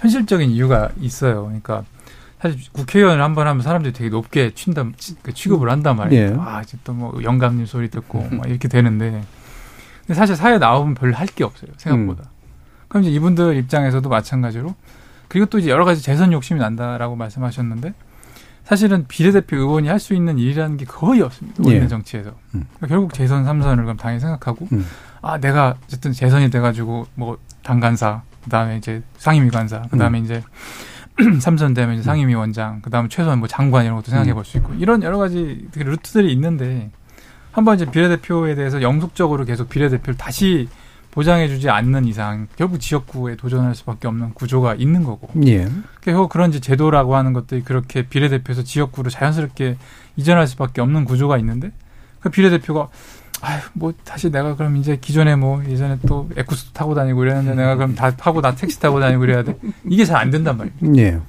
현실적인 0.02 0.50
이유가 0.50 0.90
있어요. 1.00 1.46
그러니까 1.46 1.84
사실 2.42 2.60
국회의원을 2.74 3.24
한 3.24 3.34
번 3.34 3.48
하면 3.48 3.62
사람들이 3.64 3.94
되게 3.94 4.10
높게 4.10 4.54
취다 4.54 4.84
그 5.22 5.34
취급을 5.34 5.70
한단 5.70 5.96
말이에요. 5.96 6.30
예. 6.32 6.36
아, 6.40 6.62
이제 6.62 6.78
또뭐 6.84 7.24
영감님 7.24 7.66
소리 7.66 7.90
듣고 7.90 8.28
막 8.32 8.48
이렇게 8.50 8.68
되는데 8.68 9.24
근데 10.02 10.14
사실 10.14 10.36
사회 10.36 10.58
나오면 10.58 10.96
별로 10.96 11.16
할 11.16 11.28
게 11.28 11.44
없어요. 11.44 11.72
생각보다. 11.78 12.24
음. 12.30 12.36
그럼 12.88 13.04
이제 13.04 13.12
이분들 13.12 13.56
입장에서도 13.58 14.08
마찬가지로 14.08 14.76
그리고 15.28 15.48
또 15.48 15.58
이제 15.60 15.70
여러 15.70 15.86
가지 15.86 16.02
재선 16.04 16.32
욕심이 16.34 16.60
난다라고 16.60 17.16
말씀하셨는데 17.16 17.94
사실은 18.64 19.06
비례대표 19.08 19.58
의원이 19.58 19.88
할 19.88 20.00
수 20.00 20.14
있는 20.14 20.38
일이라는 20.38 20.78
게 20.78 20.86
거의 20.86 21.22
없습니다. 21.22 21.64
원내 21.64 21.84
예. 21.84 21.88
정치에서. 21.88 22.30
음. 22.56 22.66
그러니까 22.76 22.88
결국 22.88 23.14
재선 23.14 23.46
삼선을 23.46 23.84
그럼 23.86 23.98
당연히 23.98 24.20
생각하고 24.20 24.68
음. 24.72 24.86
아 25.22 25.38
내가 25.40 25.76
어쨌든 25.86 26.12
재선이 26.14 26.50
돼가지고 26.52 27.08
뭐 27.16 27.38
당간사 27.64 28.22
그 28.44 28.50
다음에 28.50 28.78
이제 28.78 29.02
상임위관사 29.18 29.84
그 29.90 29.98
다음에 29.98 30.20
음. 30.20 30.26
이제 30.26 30.44
삼선 31.40 31.74
되면 31.74 32.02
상임위원장, 32.04 32.82
그다음에 32.82 33.08
최소한 33.10 33.40
뭐 33.40 33.48
장관 33.48 33.86
이런 33.86 33.96
것도 33.96 34.12
생각해 34.12 34.34
볼 34.34 34.44
수 34.44 34.58
있고 34.58 34.74
이런 34.76 35.02
여러 35.04 35.18
가지 35.18 35.68
루트들이 35.74 36.32
있는데 36.34 36.92
한번 37.52 37.76
이제 37.76 37.86
비례대표에 37.90 38.56
대해서 38.56 38.82
영속적으로 38.82 39.46
계속 39.46 39.70
비례대표를 39.70 40.18
다시 40.18 40.68
보장해주지 41.12 41.70
않는 41.70 42.04
이상 42.04 42.48
결국 42.58 42.80
지역구에 42.82 43.38
도전할 43.38 43.74
수밖에 43.76 44.10
없는 44.10 44.34
구조가 44.34 44.76
있는 44.76 45.06
거고. 45.06 45.30
예. 45.48 45.70
결국 46.02 46.28
그런 46.30 46.50
이제 46.50 46.60
제도라고 46.60 47.16
하는 47.16 47.32
것들이 47.32 47.62
그렇게 47.64 48.02
비례대표에서 48.10 48.64
지역구로 48.64 49.10
자연스럽게 49.10 49.78
이전할 50.18 50.46
수밖에 50.48 50.82
없는 50.82 51.06
구조가 51.06 51.38
있는데 51.38 51.72
그 52.20 52.30
비례대표가 52.30 52.90
아유 53.42 53.62
뭐 53.74 53.94
다시 54.04 54.32
내가 54.32 54.56
그럼 54.56 54.78
이제 54.78 54.98
기존에 55.00 55.36
뭐 55.36 55.64
예전에 55.66 55.98
또 56.08 56.30
에쿠스 56.36 56.72
타고 56.72 56.96
다니고 56.96 57.24
이랬는데 57.24 57.56
내가 57.56 57.76
그럼 57.76 57.96
다 57.96 58.12
하고 58.22 58.42
나 58.42 58.56
택시 58.56 58.80
타고 58.80 59.00
다니고 59.00 59.20
그래야 59.20 59.44
돼 59.44 59.58
이게 59.90 60.06
잘 60.06 60.18
안 60.18 60.32
된단 60.32 60.58
말이에요. 60.58 60.98
예. 60.98 61.20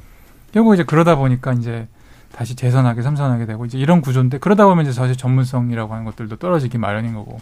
결국 0.53 0.75
이제 0.75 0.85
그러다 0.85 1.17
보니까 1.17 1.53
이제 1.53 1.87
다시 2.33 2.55
재선하게 2.55 3.03
삼선하게 3.03 3.47
되고 3.47 3.65
이제 3.65 3.79
이런 3.79 4.01
구조인데 4.01 4.39
그러다 4.39 4.65
보면 4.67 4.85
이제 4.85 4.93
사실 4.93 5.17
전문성이라고 5.17 5.93
하는 5.93 6.05
것들도 6.05 6.37
떨어지기 6.37 6.79
마련인 6.79 7.15
거고 7.15 7.39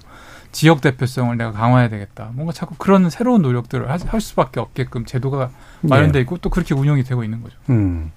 지역 0.53 0.81
대표성을 0.81 1.37
내가 1.37 1.51
강화해야 1.53 1.89
되겠다. 1.89 2.31
뭔가 2.33 2.53
자꾸 2.53 2.75
그런 2.79 3.11
새로운 3.11 3.43
노력들을 3.43 3.91
할 3.91 4.21
수밖에 4.21 4.61
없게끔 4.61 5.05
제도가 5.05 5.51
마련돼 5.83 6.21
있고 6.21 6.37
네. 6.37 6.41
또 6.43 6.49
그렇게 6.51 6.75
운영이 6.75 7.03
되고 7.03 7.25
있는 7.25 7.43
거죠. 7.43 7.57
음. 7.71 8.13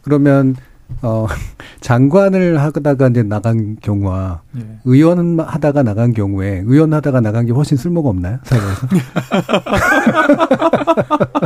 그러면 0.00 0.56
어 1.02 1.26
장관을 1.80 2.60
하다가 2.60 3.08
이제 3.08 3.22
나간 3.22 3.76
경우와 3.80 4.42
예. 4.58 4.66
의원 4.84 5.40
하다가 5.40 5.82
나간 5.82 6.12
경우에 6.12 6.62
의원 6.66 6.92
하다가 6.94 7.20
나간 7.20 7.46
게 7.46 7.52
훨씬 7.52 7.76
쓸모가 7.76 8.08
없나요? 8.10 8.38
사회에서? 8.44 8.86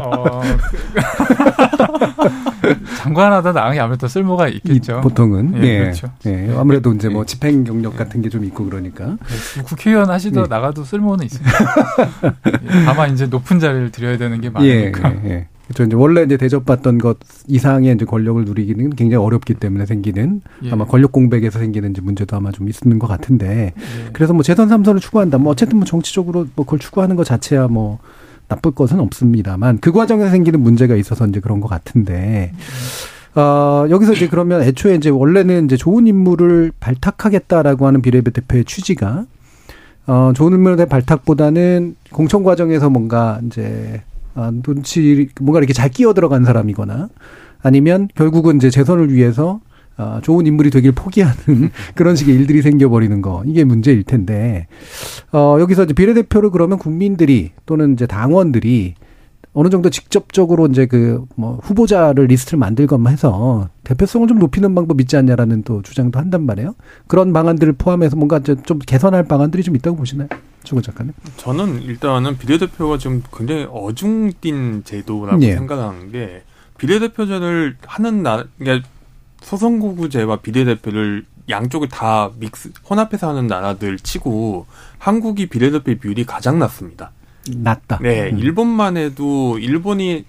어, 0.03 0.43
장관 2.99 3.33
하다 3.33 3.53
나간 3.53 3.73
게 3.75 3.81
아무래도 3.81 4.09
쓸모가 4.09 4.49
있겠죠. 4.49 5.01
보통은 5.01 5.63
예, 5.63 5.69
예. 5.69 5.79
그렇죠. 5.79 6.09
예. 6.27 6.53
아무래도 6.57 6.93
이제 6.93 7.09
뭐 7.09 7.23
예. 7.23 7.27
집행 7.27 7.65
경력 7.65 7.97
같은 7.97 8.23
게 8.23 8.27
좀 8.29 8.45
있고 8.45 8.65
그러니까 8.65 9.07
네, 9.07 9.63
국회의원 9.63 10.11
하시다 10.11 10.43
예. 10.43 10.47
나가도 10.49 10.83
쓸모는 10.85 11.25
있습니다. 11.27 11.59
예, 12.65 12.85
다만 12.85 13.13
이제 13.13 13.27
높은 13.27 13.61
자리를 13.61 13.93
드려야 13.93 14.19
되는 14.19 14.41
게 14.41 14.51
많으니까. 14.51 15.13
예, 15.25 15.31
예. 15.31 15.49
그렇죠. 15.67 15.85
이제 15.85 15.97
원래 15.97 16.23
이제 16.23 16.37
대접받던 16.37 16.99
것 16.99 17.19
이상의 17.49 17.95
이제 17.95 18.05
권력을 18.05 18.45
누리기는 18.45 18.91
굉장히 18.91 19.25
어렵기 19.25 19.55
때문에 19.55 19.85
생기는 19.87 20.41
예. 20.65 20.71
아마 20.71 20.85
권력 20.85 21.13
공백에서 21.13 21.59
생기는 21.59 21.91
이제 21.91 22.01
문제도 22.01 22.37
아마 22.37 22.53
좀 22.53 22.69
있는 22.69 22.99
것 22.99 23.07
같은데 23.09 23.73
예. 23.77 24.11
그래서 24.13 24.33
뭐 24.33 24.43
재선 24.43 24.69
삼선을 24.69 25.01
추구한다. 25.01 25.39
뭐 25.39 25.53
어쨌든 25.53 25.79
뭐 25.79 25.85
정치적으로 25.85 26.47
뭐 26.55 26.65
그걸 26.65 26.79
추구하는 26.79 27.17
것 27.17 27.25
자체야 27.25 27.67
뭐 27.69 27.99
나쁠 28.49 28.73
것은 28.73 29.01
없습니다만 29.01 29.79
그 29.79 29.91
과정에서 29.91 30.31
생기는 30.31 30.61
문제가 30.61 30.95
있어서 30.95 31.27
이제 31.27 31.41
그런 31.41 31.61
것 31.61 31.69
같은데 31.69 32.53
어, 33.35 33.87
여기서 33.91 34.15
이제 34.15 34.29
그러면 34.29 34.63
애초에 34.63 34.95
이제 34.95 35.11
원래는 35.11 35.67
이제 35.67 35.77
좋은 35.77 36.07
인물을 36.07 36.73
발탁하겠다라고 36.79 37.87
하는 37.87 38.03
비례대표의 38.03 38.65
취지가 38.65 39.27
어, 40.07 40.33
좋은 40.35 40.53
인물의 40.53 40.87
발탁보다는 40.87 41.97
공천 42.13 42.45
과정에서 42.45 42.89
뭔가 42.89 43.41
이제 43.47 44.03
아, 44.37 44.53
눈치 44.63 45.29
뭔가 45.41 45.59
이렇게 45.59 45.73
잘 45.73 45.89
끼어 45.89 46.13
들어간 46.13 46.45
사람이거나 46.45 47.09
아니면 47.63 48.09
결국은 48.15 48.57
이제 48.57 48.71
재선을 48.71 49.13
위해서 49.13 49.61
어, 49.99 50.21
좋은 50.23 50.47
인물이 50.47 50.71
되길 50.71 50.93
포기하는 50.93 51.71
그런 51.97 52.17
식의 52.17 52.35
일들이 52.35 52.61
생겨버리는 52.63 53.23
거 53.23 53.43
이게 53.47 53.65
문제일 53.65 54.05
텐데 54.05 54.67
어, 55.33 55.57
여기서 55.59 55.85
이제 55.85 55.95
비례대표를 55.95 56.51
그러면 56.51 56.79
국민들이 56.79 57.53
또는 57.65 57.95
이제 57.95 58.07
당원들이 58.07 58.95
어느 59.55 59.71
정도 59.71 59.89
직접적으로 59.89 60.67
이제 60.67 60.85
그 60.85 61.25
뭐 61.35 61.59
후보자를 61.63 62.27
리스트를 62.27 62.59
만들거나 62.59 63.11
해서 63.11 63.69
대표성을 63.85 64.29
좀 64.29 64.39
높이는 64.39 64.75
방법 64.75 65.01
있지 65.01 65.17
않냐라는 65.17 65.63
또 65.63 65.83
주장도 65.83 66.19
한단 66.19 66.45
말이에요. 66.45 66.75
그런 67.07 67.33
방안들을 67.33 67.75
포함해서 67.75 68.17
뭔가 68.17 68.41
좀 68.41 68.79
개선할 68.79 69.25
방안들이 69.25 69.63
좀 69.63 69.77
있다고 69.77 69.97
보시나요? 69.97 70.29
주고 70.67 70.83
작가님? 70.83 71.15
저는 71.39 71.83
일단은 71.83 72.37
비례대표가 72.37 72.99
좀 72.99 73.23
굉장히 73.35 73.67
어중뜬 73.71 74.83
제도라고 74.85 75.41
예. 75.43 75.55
생각하는 75.55 76.13
게 76.13 76.43
비례대표제를 76.77 77.79
하는 77.87 78.23
나, 78.23 78.45
그러니까 78.59 78.87
소선거구제와 79.41 80.37
비례대표를 80.37 81.25
양쪽을 81.49 81.89
다 81.89 82.31
mix 82.39 82.73
혼합해서 82.91 83.29
하는 83.29 83.47
나라들 83.47 83.99
치고 83.99 84.67
한국이 84.99 85.47
비례대표 85.47 85.99
비율이 85.99 86.25
가장 86.25 86.59
낮습니다. 86.59 87.13
낮다. 87.49 88.01
네, 88.03 88.31
음. 88.31 88.39
일본만 88.39 88.97
해도 88.97 89.57
일본이 89.59 90.25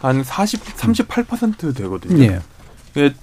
한 0.00 0.24
40, 0.24 0.64
38% 0.64 1.76
되거든요. 1.76 2.24
예. 2.24 2.40
예. 2.96 3.14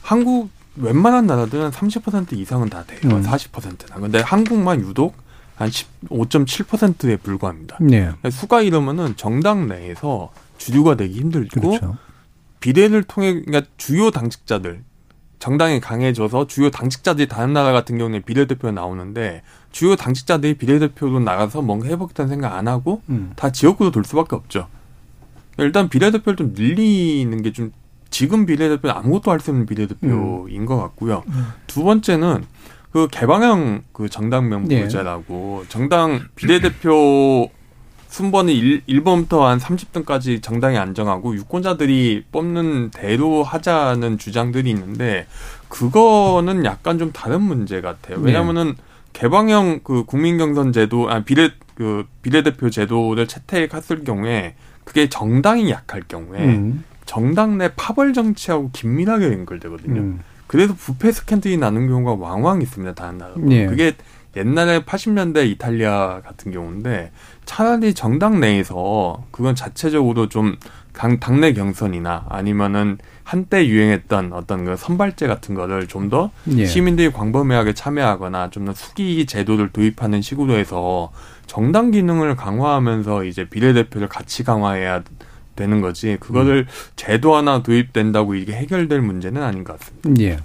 한국 0.00 0.50
웬만한 0.76 1.26
나라들은 1.26 1.70
30% 1.70 2.34
이상은 2.34 2.68
다 2.68 2.84
돼요. 2.84 3.00
음. 3.04 3.22
40%나. 3.22 3.96
근데 3.96 4.20
한국만 4.20 4.80
유독 4.80 5.23
한 5.56 5.68
15.7%에 5.68 7.16
불과합니다. 7.18 7.78
네. 7.80 8.10
수가 8.30 8.62
이러면은 8.62 9.14
정당 9.16 9.68
내에서 9.68 10.32
주류가 10.58 10.96
되기 10.96 11.20
힘들고 11.20 11.60
그렇죠. 11.60 11.96
비례를 12.60 13.02
통해 13.04 13.40
그러니까 13.44 13.62
주요 13.76 14.10
당직자들 14.10 14.82
정당이 15.38 15.80
강해져서 15.80 16.46
주요 16.46 16.70
당직자들이 16.70 17.28
다른 17.28 17.52
나라 17.52 17.72
같은 17.72 17.98
경우는 17.98 18.22
비례대표가 18.22 18.72
나오는데 18.72 19.42
주요 19.70 19.94
당직자들이 19.96 20.54
비례대표로 20.54 21.20
나가서 21.20 21.60
뭔가 21.62 21.86
해보겠다는 21.88 22.30
생각 22.30 22.54
안 22.56 22.66
하고 22.66 23.02
음. 23.10 23.32
다 23.36 23.50
지역구로 23.52 23.90
돌 23.90 24.04
수밖에 24.04 24.34
없죠. 24.36 24.68
일단 25.58 25.88
비례대표를 25.88 26.36
좀 26.36 26.52
늘리는 26.56 27.42
게 27.42 27.52
좀 27.52 27.72
지금 28.10 28.46
비례대표는 28.46 28.94
아무것도 28.96 29.32
할 29.32 29.40
수 29.40 29.50
없는 29.50 29.66
비례대표인 29.66 30.60
음. 30.62 30.66
것 30.66 30.76
같고요. 30.80 31.24
음. 31.26 31.46
두 31.66 31.82
번째는 31.82 32.44
그 32.94 33.08
개방형 33.10 33.82
그 33.90 34.08
정당 34.08 34.48
명 34.48 34.68
부제라고 34.68 35.62
네. 35.64 35.68
정당 35.68 36.20
비례대표 36.36 37.50
순번을 38.06 38.54
1, 38.54 38.82
1번부터 38.86 39.40
한 39.40 39.58
30등까지 39.58 40.40
정당에 40.40 40.78
안정하고 40.78 41.34
유권자들이 41.34 42.26
뽑는 42.30 42.92
대로 42.92 43.42
하자는 43.42 44.18
주장들이 44.18 44.70
있는데 44.70 45.26
그거는 45.68 46.64
약간 46.64 46.96
좀 47.00 47.10
다른 47.10 47.42
문제 47.42 47.80
같아요. 47.80 48.18
네. 48.18 48.26
왜냐면은 48.26 48.74
네. 48.76 48.82
개방형 49.12 49.80
그 49.82 50.04
국민 50.04 50.38
경선 50.38 50.72
제도 50.72 51.10
아 51.10 51.24
비례 51.24 51.50
그 51.74 52.06
비례대표 52.22 52.70
제도를 52.70 53.26
채택했을 53.26 54.04
경우에 54.04 54.54
그게 54.84 55.08
정당이 55.08 55.68
약할 55.68 56.04
경우에 56.06 56.44
음. 56.44 56.84
정당 57.06 57.58
내 57.58 57.74
파벌 57.74 58.12
정치하고 58.12 58.70
긴밀하게 58.72 59.32
연결되거든요. 59.32 60.00
음. 60.00 60.20
그래서 60.54 60.72
부패 60.72 61.10
스캔들이 61.10 61.56
나는 61.56 61.88
경우가 61.88 62.24
왕왕 62.24 62.62
있습니다. 62.62 62.94
다른 62.94 63.18
나라. 63.18 63.32
네. 63.36 63.66
그게 63.66 63.94
옛날에 64.36 64.84
80년대 64.84 65.48
이탈리아 65.50 66.20
같은 66.24 66.52
경우인데 66.52 67.10
차라리 67.44 67.92
정당 67.92 68.38
내에서 68.38 69.24
그건 69.32 69.56
자체적으로 69.56 70.28
좀 70.28 70.54
당, 70.92 71.18
당내 71.18 71.54
경선이나 71.54 72.26
아니면은 72.28 72.98
한때 73.24 73.66
유행했던 73.66 74.32
어떤 74.32 74.64
그 74.64 74.76
선발제 74.76 75.26
같은 75.26 75.56
거를 75.56 75.88
좀더 75.88 76.30
예. 76.56 76.66
시민들이 76.66 77.10
광범위하게 77.10 77.72
참여하거나 77.74 78.50
좀 78.50 78.64
더 78.66 78.72
수기 78.74 79.26
제도를 79.26 79.70
도입하는 79.70 80.22
식으로 80.22 80.54
해서 80.54 81.10
정당 81.46 81.90
기능을 81.90 82.36
강화하면서 82.36 83.24
이제 83.24 83.48
비례대표를 83.48 84.08
같이 84.08 84.44
강화해야 84.44 85.02
되는 85.56 85.80
거지 85.80 86.16
그거를 86.20 86.66
음. 86.68 86.72
제도 86.96 87.36
하나 87.36 87.62
도입된다고 87.62 88.34
이게 88.34 88.52
해결될 88.52 89.00
문제는 89.00 89.42
아닌 89.42 89.64
것 89.64 89.78
같습니다. 89.78 90.22
예. 90.22 90.38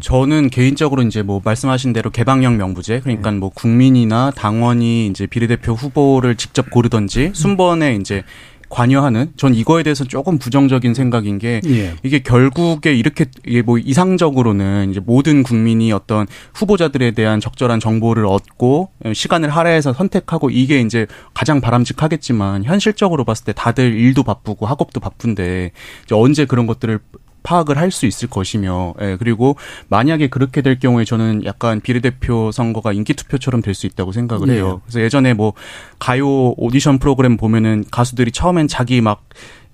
저는 0.00 0.50
개인적으로 0.50 1.02
이제 1.02 1.22
뭐 1.22 1.40
말씀하신 1.44 1.92
대로 1.92 2.10
개방형 2.10 2.56
명부제 2.56 3.00
그러니까 3.00 3.30
네. 3.30 3.38
뭐 3.38 3.48
국민이나 3.50 4.32
당원이 4.34 5.06
이제 5.06 5.26
비례대표 5.26 5.72
후보를 5.72 6.34
직접 6.34 6.68
고르던지 6.70 7.30
순번에 7.32 7.94
이제 7.94 8.24
관여하는 8.68 9.32
전 9.36 9.54
이거에 9.54 9.82
대해서 9.82 10.04
조금 10.04 10.38
부정적인 10.38 10.94
생각인 10.94 11.38
게 11.38 11.60
예. 11.66 11.94
이게 12.02 12.20
결국에 12.20 12.94
이렇게 12.94 13.26
이게 13.46 13.62
뭐 13.62 13.78
이상적으로는 13.78 14.90
이제 14.90 15.00
모든 15.04 15.42
국민이 15.42 15.92
어떤 15.92 16.26
후보자들에 16.54 17.12
대한 17.12 17.40
적절한 17.40 17.80
정보를 17.80 18.26
얻고 18.26 18.90
시간을 19.12 19.50
할애해서 19.50 19.92
선택하고 19.92 20.50
이게 20.50 20.80
이제 20.80 21.06
가장 21.32 21.60
바람직하겠지만 21.60 22.64
현실적으로 22.64 23.24
봤을 23.24 23.44
때 23.44 23.52
다들 23.52 23.94
일도 23.94 24.22
바쁘고 24.22 24.66
학업도 24.66 25.00
바쁜데 25.00 25.72
이제 26.04 26.14
언제 26.14 26.44
그런 26.44 26.66
것들을 26.66 27.00
파악을 27.44 27.78
할 27.78 27.92
수 27.92 28.06
있을 28.06 28.28
것이며, 28.28 28.94
예, 29.00 29.16
그리고 29.16 29.54
만약에 29.88 30.26
그렇게 30.26 30.62
될 30.62 30.80
경우에 30.80 31.04
저는 31.04 31.44
약간 31.44 31.80
비례대표 31.80 32.50
선거가 32.50 32.92
인기 32.92 33.14
투표처럼 33.14 33.62
될 33.62 33.74
수 33.74 33.86
있다고 33.86 34.10
생각을 34.10 34.50
해요. 34.50 34.68
네. 34.68 34.80
그래서 34.84 35.00
예전에 35.00 35.34
뭐 35.34 35.52
가요 36.00 36.54
오디션 36.56 36.98
프로그램 36.98 37.36
보면은 37.36 37.84
가수들이 37.90 38.32
처음엔 38.32 38.66
자기 38.66 39.00
막 39.00 39.22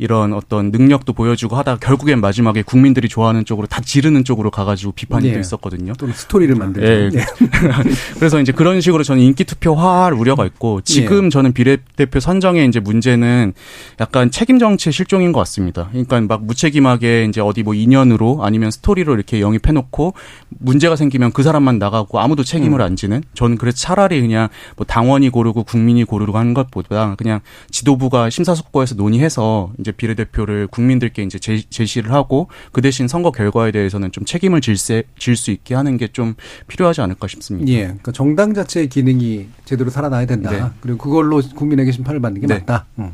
이런 0.01 0.33
어떤 0.33 0.71
능력도 0.71 1.13
보여주고 1.13 1.57
하다가 1.57 1.79
결국엔 1.79 2.23
마지막에 2.23 2.63
국민들이 2.63 3.07
좋아하는 3.07 3.45
쪽으로 3.45 3.67
다 3.67 3.83
지르는 3.83 4.25
쪽으로 4.25 4.51
가가지고 4.51 4.93
비판이 4.93 5.29
네. 5.29 5.35
또 5.35 5.41
있었거든요. 5.41 5.93
또 5.99 6.11
스토리를 6.11 6.55
만들죠. 6.55 7.19
네. 7.19 7.25
그래서 8.17 8.41
이제 8.41 8.51
그런 8.51 8.81
식으로 8.81 9.03
저는 9.03 9.23
인기 9.23 9.45
투표화할 9.45 10.15
우려가 10.15 10.47
있고 10.47 10.81
지금 10.81 11.25
네. 11.25 11.29
저는 11.29 11.53
비례대표 11.53 12.19
선정의 12.19 12.67
이제 12.67 12.81
문제는 12.81 13.53
약간 14.01 14.31
책임 14.31 14.59
정치의 14.59 14.95
실종인 14.95 15.33
것 15.33 15.41
같습니다. 15.41 15.89
그러니까 15.91 16.19
막 16.23 16.45
무책임하게 16.45 17.27
이제 17.27 17.43
어디 17.43 17.63
뭐 17.63 17.75
인연으로 17.75 18.43
아니면 18.43 18.71
스토리로 18.71 19.13
이렇게 19.13 19.43
영입해놓고 19.43 20.15
문제가 20.61 20.97
생기면 20.97 21.33
그 21.33 21.43
사람만 21.43 21.79
나가고 21.79 22.21
아무도 22.21 22.43
책임을 22.43 22.81
음. 22.81 22.85
안 22.87 22.97
지는. 22.97 23.23
저는 23.35 23.59
그래서 23.59 23.77
차라리 23.77 24.23
그냥 24.23 24.49
뭐 24.77 24.87
당원이 24.87 25.29
고르고 25.29 25.65
국민이 25.65 26.05
고르고 26.05 26.39
하는 26.39 26.55
것보다 26.55 27.17
그냥 27.17 27.41
지도부가 27.71 28.31
심사숙고해서 28.31 28.95
논의해서 28.95 29.73
이제 29.79 29.90
비례대표를 29.93 30.67
국민들께 30.67 31.23
이제 31.23 31.39
제시를 31.39 32.13
하고 32.13 32.49
그 32.73 32.83
대신 32.83 33.09
선거 33.09 33.31
결과에 33.33 33.73
대해서는 33.73 34.13
좀 34.13 34.25
책임을 34.25 34.61
질수 34.61 35.51
있게 35.51 35.75
하는 35.75 35.97
게 35.97 36.11
좀 36.13 36.35
필요하지 36.67 37.01
않을까 37.01 37.29
싶습니다. 37.29 37.71
예. 37.73 37.83
그러니까 37.85 38.13
정당 38.13 38.53
자체의 38.55 38.89
기능이 38.89 39.49
제대로 39.65 39.91
살아나야 39.91 40.27
된다. 40.27 40.51
네. 40.51 40.63
그리고 40.81 40.99
그걸로 40.99 41.41
국민에게 41.55 41.93
심판을 41.93 42.21
받는 42.21 42.41
게 42.41 42.47
네. 42.47 42.59
맞다. 42.59 42.87
응. 42.99 43.13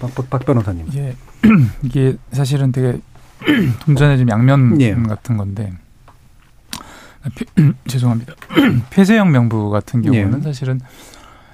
박, 0.00 0.14
박, 0.14 0.30
박 0.30 0.44
변호사님. 0.46 0.86
예. 0.94 1.14
이게 1.84 2.16
사실은 2.32 2.72
되게 2.72 2.98
동전의 3.84 4.18
좀 4.18 4.30
양면 4.30 4.80
예. 4.80 4.94
같은 4.94 5.36
건데 5.36 5.72
죄송합니다. 7.86 8.34
폐쇄형 8.90 9.30
명부 9.30 9.70
같은 9.70 10.02
경우는 10.02 10.38
예. 10.38 10.42
사실은 10.42 10.80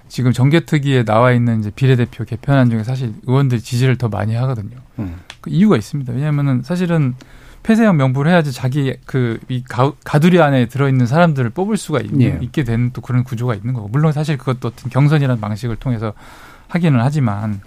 지금 0.08 0.32
정개특위에 0.32 1.04
나와 1.04 1.32
있는 1.32 1.60
이제 1.60 1.70
비례대표 1.70 2.24
개편안 2.24 2.70
중에 2.70 2.84
사실 2.84 3.14
의원들이 3.26 3.60
지지를 3.60 3.96
더 3.96 4.08
많이 4.08 4.34
하거든요. 4.34 4.76
음. 4.98 5.16
그 5.40 5.50
이유가 5.50 5.76
있습니다. 5.76 6.12
왜냐하면은 6.12 6.62
사실은 6.62 7.14
폐쇄형 7.62 7.96
명부를 7.96 8.30
해야지 8.30 8.52
자기 8.52 8.94
그 9.06 9.38
이 9.48 9.64
가두리 10.04 10.40
안에 10.40 10.66
들어있는 10.66 11.06
사람들을 11.06 11.50
뽑을 11.50 11.76
수가 11.78 12.00
있, 12.00 12.10
예. 12.20 12.38
있게 12.42 12.62
되는 12.64 12.90
또 12.92 13.00
그런 13.00 13.24
구조가 13.24 13.54
있는 13.54 13.72
거고 13.74 13.88
물론 13.88 14.12
사실 14.12 14.36
그것도 14.36 14.68
어떤 14.68 14.90
경선이라는 14.90 15.40
방식을 15.40 15.76
통해서 15.76 16.12
하기는 16.68 17.00
하지만 17.00 17.60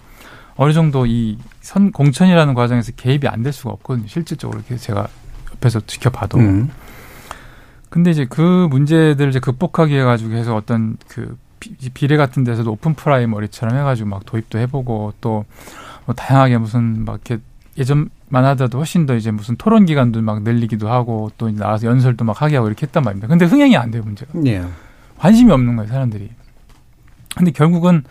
어느 0.56 0.72
정도 0.72 1.06
이 1.06 1.38
선 1.60 1.92
공천이라는 1.92 2.54
과정에서 2.54 2.92
개입이 2.92 3.28
안 3.28 3.42
될 3.42 3.52
수가 3.52 3.70
없거든요. 3.72 4.06
실질적으로 4.06 4.58
이렇게 4.60 4.76
제가 4.76 5.06
옆에서 5.54 5.80
지켜봐도. 5.86 6.38
음. 6.38 6.70
근데 7.90 8.10
이제 8.10 8.24
그 8.28 8.68
문제들을 8.70 9.28
이제 9.30 9.38
극복하기 9.40 9.92
위해 9.92 10.02
가지고 10.04 10.32
해서 10.34 10.54
어떤 10.56 10.96
그 11.08 11.36
비례 11.94 12.16
같은 12.16 12.44
데서도 12.44 12.72
open 12.72 12.94
primary처럼 12.94 13.76
해가지고 13.78 14.08
막 14.08 14.26
도입도 14.26 14.58
해보고 14.58 15.14
또 15.20 15.44
뭐 16.08 16.14
다양하게 16.14 16.56
무슨 16.56 17.04
막 17.04 17.20
이렇게 17.22 17.42
예전만 17.76 18.42
하더라도 18.46 18.78
훨씬 18.78 19.04
더 19.04 19.14
이제 19.14 19.30
무슨 19.30 19.56
토론 19.56 19.84
기간도 19.84 20.22
막 20.22 20.42
늘리기도 20.42 20.88
하고 20.88 21.30
또 21.36 21.50
이제 21.50 21.58
나와서 21.58 21.86
연설도 21.86 22.24
막 22.24 22.40
하게 22.40 22.56
하고 22.56 22.66
이렇게 22.66 22.86
했단 22.86 23.04
말입니다. 23.04 23.28
근데 23.28 23.44
흥행이 23.44 23.76
안 23.76 23.90
돼요 23.90 24.02
문제가. 24.02 24.32
예. 24.46 24.64
관심이 25.18 25.52
없는 25.52 25.76
거예요 25.76 25.90
사람들이. 25.90 26.30
근데 27.36 27.50
결국은 27.50 28.04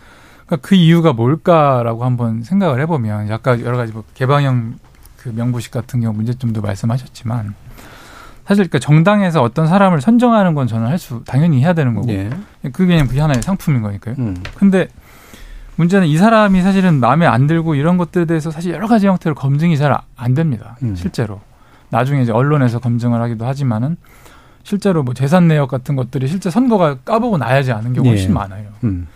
그러니까 0.46 0.68
그 0.68 0.76
이유가 0.76 1.12
뭘까라고 1.12 2.04
한번 2.04 2.44
생각을 2.44 2.80
해보면 2.82 3.30
약간 3.30 3.60
여러 3.62 3.76
가지 3.76 3.92
뭐 3.92 4.04
개방형 4.14 4.78
그 5.16 5.30
명부식 5.30 5.72
같은 5.72 6.00
경우 6.00 6.14
문제점도 6.14 6.60
말씀하셨지만 6.60 7.56
사실 8.48 8.64
그러니까 8.64 8.78
정당에서 8.78 9.42
어떤 9.42 9.66
사람을 9.68 10.00
선정하는 10.00 10.54
건 10.54 10.66
저는 10.66 10.86
할 10.88 10.98
수 10.98 11.22
당연히 11.26 11.60
해야 11.60 11.74
되는 11.74 11.94
거고 11.94 12.08
예. 12.08 12.30
그게 12.72 12.86
그냥 12.86 13.06
그게 13.06 13.20
하나의 13.20 13.42
상품인 13.42 13.82
거니까요. 13.82 14.14
음. 14.18 14.36
근데 14.56 14.88
문제는 15.76 16.08
이 16.08 16.16
사람이 16.16 16.62
사실은 16.62 16.94
마음에 16.98 17.26
안 17.26 17.46
들고 17.46 17.74
이런 17.76 17.98
것들에 17.98 18.24
대해서 18.24 18.50
사실 18.50 18.72
여러 18.72 18.88
가지 18.88 19.06
형태로 19.06 19.34
검증이 19.34 19.76
잘 19.76 19.96
안 20.16 20.34
됩니다. 20.34 20.76
음. 20.82 20.96
실제로 20.96 21.40
나중에 21.90 22.22
이제 22.22 22.32
언론에서 22.32 22.80
검증을 22.80 23.20
하기도 23.20 23.46
하지만은 23.46 23.96
실제로 24.64 25.02
뭐 25.02 25.14
재산 25.14 25.46
내역 25.46 25.68
같은 25.70 25.94
것들이 25.94 26.26
실제 26.26 26.50
선거가 26.50 26.96
까보고 27.04 27.38
나야지 27.38 27.70
아는 27.72 27.92
경우가 27.92 28.10
훨씬 28.10 28.30
예. 28.30 28.34
많아요. 28.34 28.64
음. 28.82 29.06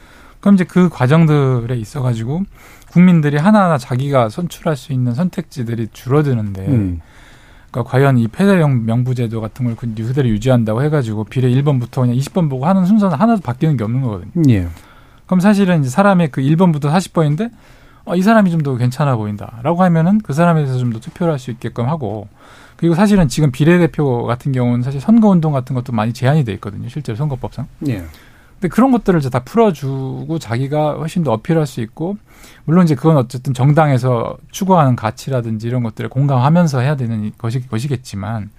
그럼 0.40 0.54
이제 0.56 0.64
그 0.64 0.88
과정들에 0.90 1.74
있어 1.76 2.02
가지고 2.02 2.42
국민들이 2.90 3.38
하나하나 3.38 3.78
자기가 3.78 4.28
선출할 4.28 4.76
수 4.76 4.92
있는 4.92 5.14
선택지들이 5.14 5.88
줄어드는데 5.92 6.66
음. 6.68 7.00
그러니까 7.72 7.90
과연 7.90 8.18
이 8.18 8.28
폐쇄형 8.28 8.84
명부제도 8.86 9.40
같은 9.40 9.64
걸 9.64 9.74
그대로 9.74 10.28
유지한다고 10.28 10.82
해가지고 10.84 11.24
비례 11.24 11.48
1번부터 11.50 12.02
그냥 12.02 12.14
20번 12.16 12.48
보고 12.48 12.66
하는 12.66 12.84
순서는 12.84 13.16
하나도 13.18 13.40
바뀌는 13.42 13.76
게 13.76 13.82
없는 13.84 14.02
거거든요. 14.02 14.30
예. 14.50 14.68
그럼 15.26 15.40
사실은 15.40 15.80
이제 15.80 15.90
사람의 15.90 16.30
그 16.30 16.40
1번부터 16.42 16.82
40번인데 16.92 17.50
어, 18.04 18.14
이 18.14 18.22
사람이 18.22 18.50
좀 18.50 18.62
더 18.62 18.76
괜찮아 18.76 19.16
보인다라고 19.16 19.82
하면은 19.82 20.18
그 20.20 20.32
사람에 20.32 20.62
대해서 20.64 20.78
좀 20.78 20.92
더 20.92 21.00
투표를 21.00 21.32
할 21.32 21.38
수 21.38 21.50
있게끔 21.50 21.88
하고 21.88 22.28
그리고 22.76 22.94
사실은 22.94 23.28
지금 23.28 23.50
비례대표 23.52 24.24
같은 24.24 24.52
경우는 24.52 24.82
사실 24.82 25.00
선거운동 25.00 25.52
같은 25.52 25.74
것도 25.74 25.92
많이 25.92 26.12
제한이 26.12 26.44
돼 26.44 26.52
있거든요. 26.54 26.88
실제로 26.88 27.16
선거법상. 27.16 27.66
예. 27.88 28.04
근데 28.62 28.72
그런 28.72 28.92
것들을 28.92 29.18
이제 29.18 29.28
다 29.28 29.40
풀어주고 29.40 30.38
자기가 30.38 30.94
훨씬 30.94 31.24
더 31.24 31.32
어필할 31.32 31.66
수 31.66 31.80
있고 31.80 32.16
물론 32.64 32.84
이제 32.84 32.94
그건 32.94 33.16
어쨌든 33.16 33.54
정당에서 33.54 34.36
추구하는 34.52 34.94
가치라든지 34.94 35.66
이런 35.66 35.82
것들을 35.82 36.08
공감하면서 36.08 36.78
해야 36.78 36.94
되는 36.94 37.32
것이 37.36 37.66
것이겠지만 37.66 38.50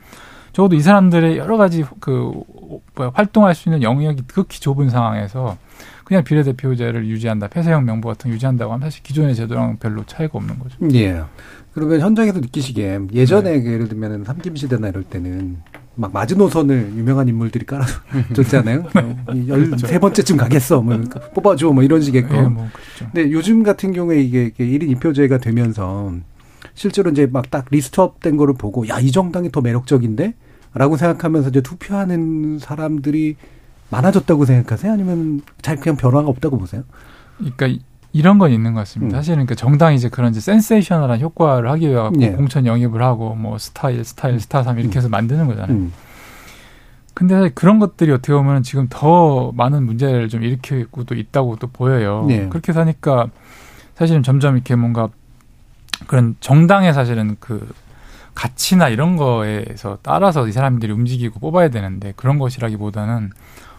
적어도 0.51 0.75
이 0.75 0.81
사람들의 0.81 1.37
여러 1.37 1.55
가지 1.55 1.85
그 2.01 2.33
활동할 3.13 3.55
수 3.55 3.69
있는 3.69 3.81
영역이 3.81 4.23
극히 4.27 4.59
좁은 4.59 4.89
상황에서 4.89 5.57
그냥 6.03 6.25
비례대표제를 6.25 7.07
유지한다, 7.07 7.47
폐쇄형 7.47 7.85
명부 7.85 8.09
같은 8.09 8.29
거 8.29 8.35
유지한다고 8.35 8.73
하면 8.73 8.89
사실 8.89 9.01
기존의 9.03 9.35
제도랑 9.35 9.77
별로 9.77 10.03
차이가 10.05 10.31
없는 10.33 10.59
거죠. 10.59 10.77
예. 10.93 11.23
그러면 11.73 12.01
현장에서 12.01 12.41
느끼시기에 12.41 12.99
예전에 13.13 13.57
네. 13.57 13.71
예를 13.71 13.87
들면 13.87 14.25
삼김 14.25 14.57
시대나 14.57 14.89
이럴 14.89 15.03
때는 15.03 15.61
막 15.95 16.11
마지노선을 16.11 16.93
유명한 16.95 17.27
인물들이 17.27 17.65
깔아줬잖아요. 17.65 18.85
열세 19.47 19.99
번째쯤 19.99 20.37
가겠어. 20.37 20.81
뭐 20.81 20.99
뽑아줘. 21.35 21.71
뭐 21.71 21.83
이런 21.83 22.01
식의 22.01 22.23
거. 22.27 22.33
네, 22.33 22.41
뭐 22.47 22.67
그렇죠. 22.73 23.11
근데 23.11 23.31
요즘 23.31 23.63
같은 23.63 23.91
경우에 23.93 24.21
이게 24.21 24.51
1인 24.57 24.97
2표제가 24.97 25.39
되면서 25.41 26.13
실제로 26.73 27.11
이제 27.11 27.27
막 27.27 27.51
딱 27.51 27.65
list 27.69 28.03
up 28.03 28.19
된 28.21 28.35
거를 28.37 28.55
보고 28.55 28.87
야, 28.87 28.99
이 28.99 29.11
정당이 29.11 29.51
더 29.51 29.61
매력적인데? 29.61 30.33
라고 30.73 30.97
생각하면서 30.97 31.49
이제 31.49 31.61
투표하는 31.61 32.57
사람들이 32.57 33.35
많아졌다고 33.91 34.45
생각하세요? 34.45 34.91
아니면 34.91 35.41
잘 35.61 35.75
그냥 35.75 35.97
변화가 35.97 36.27
없다고 36.27 36.57
보세요? 36.57 36.83
그러니까 37.37 37.83
이런 38.13 38.37
건 38.37 38.51
있는 38.51 38.73
것 38.73 38.81
같습니다. 38.81 39.17
음. 39.17 39.19
사실은 39.19 39.45
그 39.47 39.55
정당이 39.55 39.95
이제 39.95 40.07
그런 40.07 40.31
이제 40.31 40.39
sensational한 40.39 41.19
효과를 41.19 41.69
하기 41.71 41.89
위해 41.89 42.09
예. 42.21 42.29
공천 42.29 42.65
영입을 42.67 43.01
하고 43.01 43.33
뭐 43.33 43.57
스타 43.57 43.87
일, 43.87 44.05
스타 44.05 44.39
이, 44.39 44.47
스타 44.47 44.67
삼 44.67 44.79
이렇게 44.79 44.97
해서 44.97 45.09
음. 45.09 45.11
만드는 45.11 45.47
거잖아요. 45.47 45.75
음. 45.75 45.93
근데 47.15 47.35
사실 47.35 47.53
그런 47.55 47.79
것들이 47.79 48.11
어떻게 48.11 48.33
보면 48.33 48.63
지금 48.63 48.87
더 48.89 49.51
많은 49.53 49.83
문제를 49.85 50.29
좀 50.29 50.43
일으키고 50.43 51.03
또 51.03 51.15
있다고 51.15 51.57
또 51.57 51.67
보여요. 51.67 52.27
예. 52.29 52.47
그렇게 52.47 52.71
사니까 52.71 53.27
사실은 53.95 54.23
점점 54.23 54.55
이렇게 54.55 54.75
뭔가 54.75 55.09
그런 56.07 56.35
정당의 56.39 56.93
사실은 56.93 57.35
그 57.39 57.67
가치나 58.35 58.89
이런 58.89 59.15
거에서 59.15 59.97
따라서 60.01 60.47
이 60.47 60.51
사람들이 60.51 60.91
움직이고 60.91 61.39
뽑아야 61.39 61.69
되는데 61.69 62.13
그런 62.15 62.39
것이라기보다는 62.39 63.31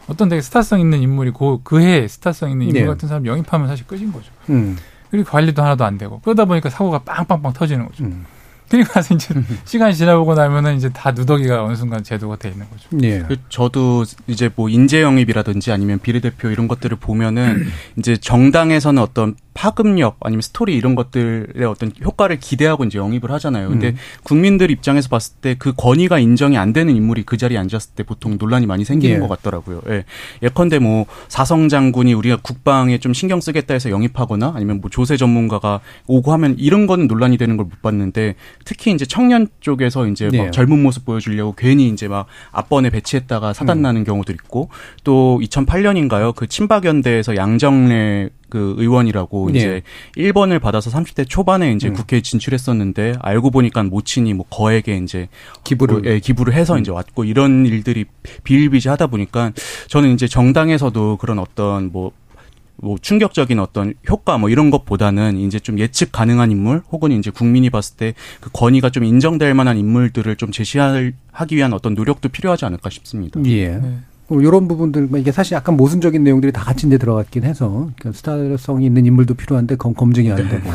어떤 0.06 0.28
되게 0.28 0.42
스타성 0.42 0.80
있는 0.80 1.00
인물이 1.00 1.32
그, 1.32 1.60
그해 1.62 2.08
스타성 2.08 2.50
있는 2.50 2.66
인물 2.66 2.82
네. 2.82 2.86
같은 2.86 3.08
사람 3.08 3.26
영입하면 3.26 3.68
사실 3.68 3.86
끝인 3.86 4.12
거죠. 4.12 4.30
음. 4.50 4.76
그리고 5.10 5.30
관리도 5.30 5.62
하나도 5.62 5.84
안 5.84 5.96
되고 5.96 6.20
그러다 6.20 6.44
보니까 6.44 6.70
사고가 6.70 7.00
빵빵빵 7.00 7.52
터지는 7.52 7.86
거죠. 7.86 8.04
음. 8.04 8.26
그리고 8.68 8.92
나서 8.92 9.14
이제 9.14 9.34
시간이 9.64 9.94
지나보고 9.94 10.34
나면은 10.34 10.76
이제 10.76 10.88
다 10.90 11.12
누더기가 11.12 11.64
어느 11.64 11.74
순간 11.74 12.02
제도가 12.02 12.36
돼 12.36 12.48
있는 12.48 12.66
거죠. 12.70 12.88
예. 13.02 13.20
그 13.20 13.36
저도 13.48 14.04
이제 14.26 14.50
뭐 14.54 14.68
인재 14.68 15.02
영입이라든지 15.02 15.70
아니면 15.70 15.98
비례대표 16.00 16.48
이런 16.50 16.66
것들을 16.66 16.96
보면은 16.98 17.66
이제 17.98 18.16
정당에서는 18.16 19.00
어떤 19.00 19.36
파급력 19.54 20.16
아니면 20.20 20.42
스토리 20.42 20.76
이런 20.76 20.94
것들의 20.94 21.64
어떤 21.66 21.92
효과를 22.04 22.38
기대하고 22.38 22.84
이제 22.84 22.98
영입을 22.98 23.30
하잖아요. 23.32 23.68
근데 23.68 23.88
음. 23.90 23.96
국민들 24.22 24.70
입장에서 24.70 25.08
봤을 25.08 25.34
때 25.40 25.54
그 25.58 25.72
권위가 25.76 26.18
인정이 26.18 26.58
안 26.58 26.72
되는 26.72 26.94
인물이 26.94 27.22
그 27.22 27.36
자리에 27.36 27.56
앉았을 27.58 27.92
때 27.94 28.02
보통 28.02 28.36
논란이 28.38 28.66
많이 28.66 28.84
생기는 28.84 29.16
예. 29.16 29.20
것 29.20 29.28
같더라고요. 29.28 29.82
예. 29.88 30.04
예컨대 30.42 30.78
뭐 30.78 31.06
사성 31.28 31.68
장군이 31.68 32.12
우리가 32.14 32.38
국방에 32.42 32.98
좀 32.98 33.14
신경 33.14 33.40
쓰겠다 33.40 33.72
해서 33.74 33.90
영입하거나 33.90 34.52
아니면 34.54 34.80
뭐 34.80 34.90
조세 34.90 35.16
전문가가 35.16 35.80
오고 36.06 36.32
하면 36.32 36.56
이런 36.58 36.86
거는 36.86 37.06
논란이 37.06 37.36
되는 37.38 37.56
걸 37.56 37.64
못 37.64 37.80
봤는데 37.82 38.34
특히 38.64 38.92
이제 38.92 39.06
청년 39.06 39.48
쪽에서 39.60 40.06
이제 40.06 40.28
네. 40.28 40.42
막 40.42 40.52
젊은 40.52 40.82
모습 40.82 41.04
보여주려고 41.06 41.54
괜히 41.56 41.88
이제 41.88 42.08
막 42.08 42.26
앞번에 42.52 42.90
배치했다가 42.90 43.52
사단 43.54 43.78
음. 43.78 43.82
나는 43.82 44.04
경우도 44.04 44.32
있고 44.32 44.68
또 45.02 45.40
2008년인가요? 45.42 46.34
그 46.34 46.46
친박연대에서 46.46 47.36
양정래 47.36 48.28
그 48.48 48.74
의원이라고 48.78 49.50
네. 49.52 49.58
이제 49.58 49.82
1번을 50.16 50.60
받아서 50.60 50.90
30대 50.90 51.28
초반에 51.28 51.72
이제 51.72 51.88
음. 51.88 51.94
국회에 51.94 52.20
진출했었는데 52.20 53.14
알고 53.20 53.50
보니까 53.50 53.82
모친이 53.82 54.34
뭐 54.34 54.46
거액에 54.50 54.96
이제 54.98 55.28
기부를 55.64 56.00
뭐, 56.00 56.10
예, 56.10 56.20
기부를 56.20 56.54
해서 56.54 56.74
음. 56.74 56.80
이제 56.80 56.90
왔고 56.90 57.24
이런 57.24 57.66
일들이 57.66 58.04
비일비재하다 58.44 59.08
보니까 59.08 59.52
저는 59.88 60.12
이제 60.14 60.28
정당에서도 60.28 61.16
그런 61.16 61.38
어떤 61.38 61.90
뭐뭐 61.90 62.98
충격적인 63.00 63.58
어떤 63.58 63.94
효과 64.08 64.38
뭐 64.38 64.50
이런 64.50 64.70
것보다는 64.70 65.38
이제 65.38 65.58
좀 65.58 65.78
예측 65.78 66.12
가능한 66.12 66.50
인물 66.50 66.82
혹은 66.90 67.12
이제 67.12 67.30
국민이 67.30 67.70
봤을 67.70 67.96
때 67.96 68.14
그 68.40 68.50
권위가 68.52 68.90
좀 68.90 69.04
인정될 69.04 69.54
만한 69.54 69.78
인물들을 69.78 70.36
좀 70.36 70.50
제시하기 70.50 71.56
위한 71.56 71.72
어떤 71.72 71.94
노력도 71.94 72.28
필요하지 72.28 72.66
않을까 72.66 72.90
싶습니다. 72.90 73.40
예. 73.46 73.68
네. 73.68 73.98
이런 74.30 74.68
부분들 74.68 75.06
뭐 75.06 75.18
이게 75.18 75.32
사실 75.32 75.54
약간 75.54 75.76
모순적인 75.76 76.24
내용들이 76.24 76.50
다 76.50 76.62
같이 76.62 76.86
이제 76.86 76.96
들어갔긴 76.96 77.44
해서 77.44 77.90
그러니까 77.96 78.12
스타성이 78.12 78.86
있는 78.86 79.04
인물도 79.04 79.34
필요한데 79.34 79.76
검, 79.76 79.94
검증이 79.94 80.30
안 80.32 80.36
되고. 80.48 80.70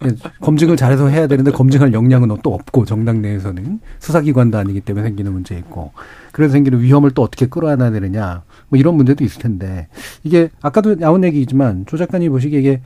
네. 0.00 0.10
검증을 0.40 0.76
잘해서 0.76 1.08
해야 1.08 1.26
되는데 1.26 1.50
검증할 1.50 1.92
역량은 1.92 2.28
또 2.42 2.54
없고 2.54 2.84
정당 2.84 3.20
내에서는. 3.20 3.80
수사기관도 3.98 4.58
아니기 4.58 4.80
때문에 4.80 5.06
생기는 5.06 5.32
문제 5.32 5.56
있고. 5.56 5.92
그래서 6.32 6.52
생기는 6.52 6.80
위험을 6.80 7.10
또 7.10 7.22
어떻게 7.22 7.46
끌어안아야 7.46 7.90
되느냐. 7.90 8.42
뭐 8.68 8.78
이런 8.78 8.94
문제도 8.94 9.24
있을 9.24 9.42
텐데. 9.42 9.88
이게 10.22 10.50
아까도 10.62 10.94
나온 10.96 11.24
얘기지만 11.24 11.86
조 11.86 11.96
작가님 11.96 12.30
보시기에 12.30 12.60
이게 12.60 12.80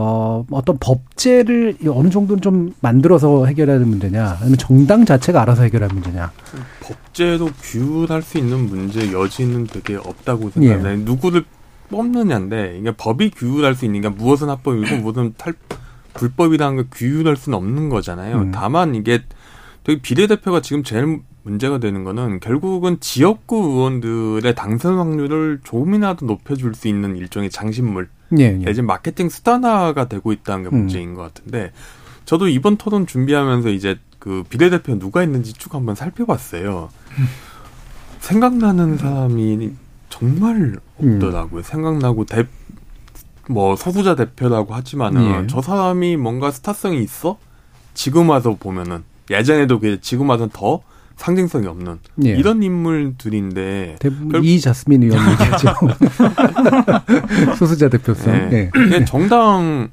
어, 0.00 0.46
어떤 0.52 0.78
법제를 0.78 1.78
어느 1.88 2.08
정도는 2.08 2.40
좀 2.40 2.72
만들어서 2.80 3.46
해결해야 3.46 3.78
되는 3.78 3.90
문제냐, 3.90 4.36
아니면 4.38 4.56
정당 4.56 5.04
자체가 5.04 5.42
알아서 5.42 5.64
해결할 5.64 5.90
문제냐. 5.92 6.30
법제도 6.82 7.48
규율할 7.60 8.22
수 8.22 8.38
있는 8.38 8.68
문제 8.68 9.12
여지는 9.12 9.66
되게 9.66 9.96
없다고 9.96 10.50
생각합니다. 10.50 10.92
예. 10.92 10.96
누구를 10.98 11.44
뽑느냐인데, 11.88 12.78
이게 12.78 12.92
법이 12.92 13.30
규율할 13.30 13.74
수 13.74 13.86
있는 13.86 14.02
게 14.02 14.08
무엇은 14.08 14.48
합법이고 14.48 14.98
무엇은 14.98 15.34
탈, 15.36 15.54
불법이라는 16.14 16.76
걸 16.76 16.86
규율할 16.92 17.36
수는 17.36 17.58
없는 17.58 17.88
거잖아요. 17.88 18.36
음. 18.36 18.52
다만 18.52 18.94
이게 18.94 19.24
되게 19.82 20.00
비례대표가 20.00 20.60
지금 20.60 20.84
제일 20.84 21.22
문제가 21.42 21.78
되는 21.78 22.04
거는 22.04 22.38
결국은 22.38 22.98
지역구 23.00 23.56
의원들의 23.56 24.54
당선 24.54 24.96
확률을 24.96 25.58
조금이라도 25.64 26.24
높여줄 26.26 26.76
수 26.76 26.86
있는 26.86 27.16
일종의 27.16 27.50
장신물. 27.50 28.08
예, 28.38 28.44
예. 28.44 28.52
내지 28.52 28.82
마케팅 28.82 29.28
수단화가 29.28 30.08
되고 30.08 30.32
있다는 30.32 30.64
게 30.64 30.68
음. 30.68 30.78
문제인 30.80 31.10
음. 31.10 31.14
것 31.14 31.22
같은데 31.22 31.72
저도 32.24 32.48
이번 32.48 32.76
토론 32.76 33.06
준비하면서 33.06 33.70
이제 33.70 33.98
그 34.18 34.44
비례대표 34.48 34.98
누가 34.98 35.22
있는지 35.22 35.52
쭉 35.52 35.74
한번 35.74 35.94
살펴봤어요. 35.94 36.90
생각나는 38.20 38.98
사람이 38.98 39.70
정말 40.10 40.76
없더라고요. 40.96 41.60
음. 41.60 41.62
생각나고 41.62 42.26
대, 42.26 42.46
뭐 43.48 43.76
서수자 43.76 44.16
대표라고 44.16 44.74
하지만은 44.74 45.44
예. 45.44 45.46
저 45.46 45.62
사람이 45.62 46.16
뭔가 46.16 46.50
스타성이 46.50 47.02
있어? 47.02 47.38
지금 47.94 48.28
와서 48.28 48.56
보면은 48.58 49.04
예전에도 49.30 49.80
그 49.80 50.00
지금 50.00 50.28
와서는 50.28 50.50
더 50.52 50.82
상징성이 51.18 51.66
없는 51.66 51.98
예. 52.24 52.30
이런 52.30 52.62
인물들인데 52.62 53.96
대부분 53.98 54.42
이 54.44 54.60
자스민 54.60 55.02
의원 55.02 55.18
얘기하죠. 55.32 55.74
소수자 57.58 57.88
대표성. 57.88 58.50
네. 58.50 58.70
네. 58.72 59.04
정당 59.04 59.90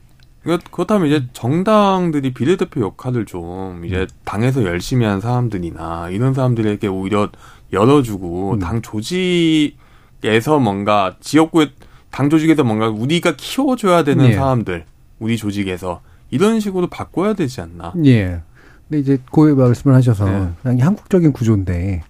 그렇다면 0.72 1.08
이제 1.08 1.26
정당들이 1.34 2.34
비례대표 2.34 2.82
역할을 2.82 3.26
좀 3.26 3.84
이제 3.86 4.06
당에서 4.24 4.64
열심히 4.64 5.06
한 5.06 5.20
사람들이나 5.20 6.12
이런 6.12 6.36
사람들에게 6.36 6.88
오히려 6.88 7.30
열어주고 7.74 8.54
음. 8.54 8.60
당 8.60 8.84
조직에서 8.84 10.60
뭔가 10.60 11.16
지역구의 11.20 11.72
당 12.12 12.30
조직에서 12.30 12.64
뭔가 12.64 12.88
우리가 12.88 13.34
키워줘야 13.36 14.04
되는 14.04 14.28
예. 14.30 14.34
사람들 14.34 14.86
우리 15.18 15.38
조직에서 15.38 16.02
이런 16.30 16.60
식으로 16.60 16.88
바꿔야 16.88 17.34
되지 17.34 17.62
않나. 17.62 17.94
예. 18.06 18.42
근데 18.88 19.00
이제 19.00 19.18
고의 19.32 19.56
말씀을 19.56 19.96
하셔서 19.96 20.26
네. 20.26 20.48
그냥 20.62 20.88
한국적인 20.88 21.34
구조인데 21.34 22.02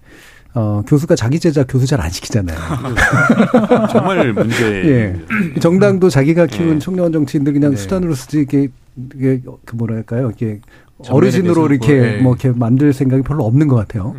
어, 0.54 0.82
교수가 0.86 1.16
자기 1.16 1.38
제자 1.38 1.64
교수 1.64 1.86
잘 1.86 2.00
안 2.00 2.10
시키잖아요. 2.10 2.56
정말 3.92 4.32
문제. 4.32 4.64
예. 4.88 5.60
정당도 5.60 6.08
자기가 6.08 6.46
키운 6.46 6.74
네. 6.74 6.78
청년 6.78 7.12
정치인들 7.12 7.52
그냥 7.52 7.72
네. 7.72 7.76
수단으로 7.76 8.14
쓰지 8.14 8.40
이게, 8.40 8.68
이게 9.14 9.42
그 9.64 9.76
뭐랄까요? 9.76 10.30
이게 10.34 10.60
어르신으로 11.08 11.66
이렇게 11.66 12.00
네. 12.00 12.22
뭐 12.22 12.34
이렇게 12.34 12.58
만들 12.58 12.92
생각이 12.92 13.22
별로 13.22 13.44
없는 13.44 13.68
것 13.68 13.76
같아요. 13.76 14.14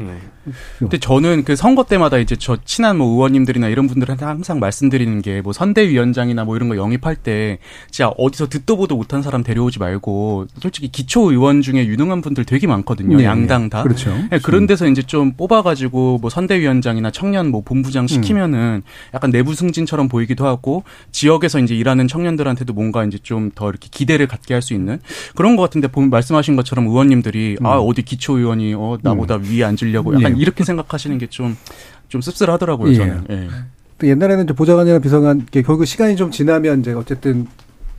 네. 0.48 0.54
근데 0.80 0.98
저는 0.98 1.44
그 1.44 1.56
선거 1.56 1.84
때마다 1.84 2.18
이제 2.18 2.36
저 2.38 2.58
친한 2.66 2.98
뭐 2.98 3.08
의원님들이나 3.14 3.68
이런 3.68 3.88
분들한테 3.88 4.26
항상 4.26 4.60
말씀드리는 4.60 5.22
게 5.22 5.42
뭐 5.44 5.54
선대위원장이나 5.54 6.44
뭐 6.46 6.56
이런 6.56 6.68
거 6.70 6.78
영입할 6.78 7.16
때 7.16 7.60
진짜 7.92 8.10
어디서 8.18 8.50
듣도 8.50 8.78
보도 8.78 8.96
못한 8.96 9.22
사람 9.22 9.44
데려오지 9.44 9.80
말고 9.80 10.48
솔직히 10.60 10.88
기초 10.90 11.32
의원 11.32 11.62
중에 11.62 11.86
유능한 11.86 12.22
분들 12.22 12.46
되게 12.46 12.66
많거든요. 12.68 13.18
네, 13.18 13.24
양당 13.26 13.70
다. 13.70 13.84
그렇죠. 13.84 14.12
네, 14.32 14.40
그런 14.40 14.66
데서 14.68 14.88
이제 14.88 15.02
좀 15.04 15.34
뽑아가지고 15.34 16.20
뭐 16.22 16.30
선대위원장이나 16.30 17.12
청년 17.12 17.50
뭐 17.52 17.62
본부장 17.62 18.08
시키면은 18.08 18.82
약간 19.14 19.32
내부 19.32 19.54
승진처럼 19.54 20.08
보이기도 20.10 20.46
하고 20.48 20.84
지역에서 21.12 21.60
이제 21.60 21.76
일하는 21.76 22.08
청년들한테도 22.08 22.74
뭔가 22.74 23.04
이제 23.06 23.18
좀 23.20 23.52
더 23.56 23.70
이렇게 23.70 23.88
기대를 23.92 24.28
갖게 24.28 24.54
할 24.54 24.62
수 24.62 24.74
있는 24.74 25.00
그런 25.36 25.56
것 25.56 25.62
같은데 25.64 25.88
보면 25.88 26.10
말씀하신 26.10 26.56
것처럼 26.56 26.88
의원님들이 26.88 27.58
음. 27.62 27.66
아 27.66 27.78
어디 27.78 28.02
기초 28.02 28.38
의원이 28.38 28.74
어 28.76 28.98
나보다 29.02 29.36
음. 29.38 29.44
위에 29.50 29.64
앉으려고 29.64 30.14
약간 30.16 30.34
네. 30.34 30.37
이렇게 30.38 30.64
생각하시는 30.64 31.18
게 31.18 31.28
좀 31.28 31.56
좀 32.10 32.22
씁쓸하더라고요. 32.22 32.94
저는. 32.96 33.26
예. 33.30 33.34
예. 33.36 33.50
또 33.98 34.08
옛날에는 34.08 34.46
이제 34.46 34.54
보좌관이나 34.54 35.00
비서관 35.00 35.46
결국 35.52 35.86
시간이 35.86 36.16
좀 36.16 36.32
지나면 36.32 36.82
이제 36.82 36.94
어쨌든 36.94 37.48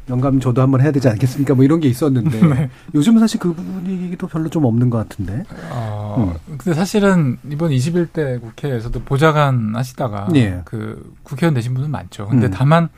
영감 0.09 0.41
저도 0.41 0.63
한번 0.63 0.81
해야 0.81 0.91
되지 0.91 1.09
않겠습니까? 1.09 1.55
뭐 1.55 1.65
이런 1.65 1.81
게 1.81 1.89
있었는데 1.89 2.41
네. 2.47 2.71
요즘은 2.95 3.21
사실 3.21 3.39
그 3.41 3.53
분위기도 3.53 4.27
별로 4.27 4.49
좀 4.49 4.65
없는 4.65 4.89
것 4.89 4.97
같은데. 4.99 5.45
어, 5.71 6.33
음. 6.49 6.57
근데 6.57 6.73
사실은 6.73 7.37
이번 7.51 7.71
21대 7.71 8.41
국회에서도 8.41 8.99
보좌관 9.03 9.75
하시다가 9.77 10.29
예. 10.37 10.63
그 10.65 11.15
국회의원 11.25 11.53
되신 11.55 11.75
분은 11.75 11.91
많죠. 11.91 12.29
근데 12.29 12.47
음. 12.47 12.51
다만 12.51 12.89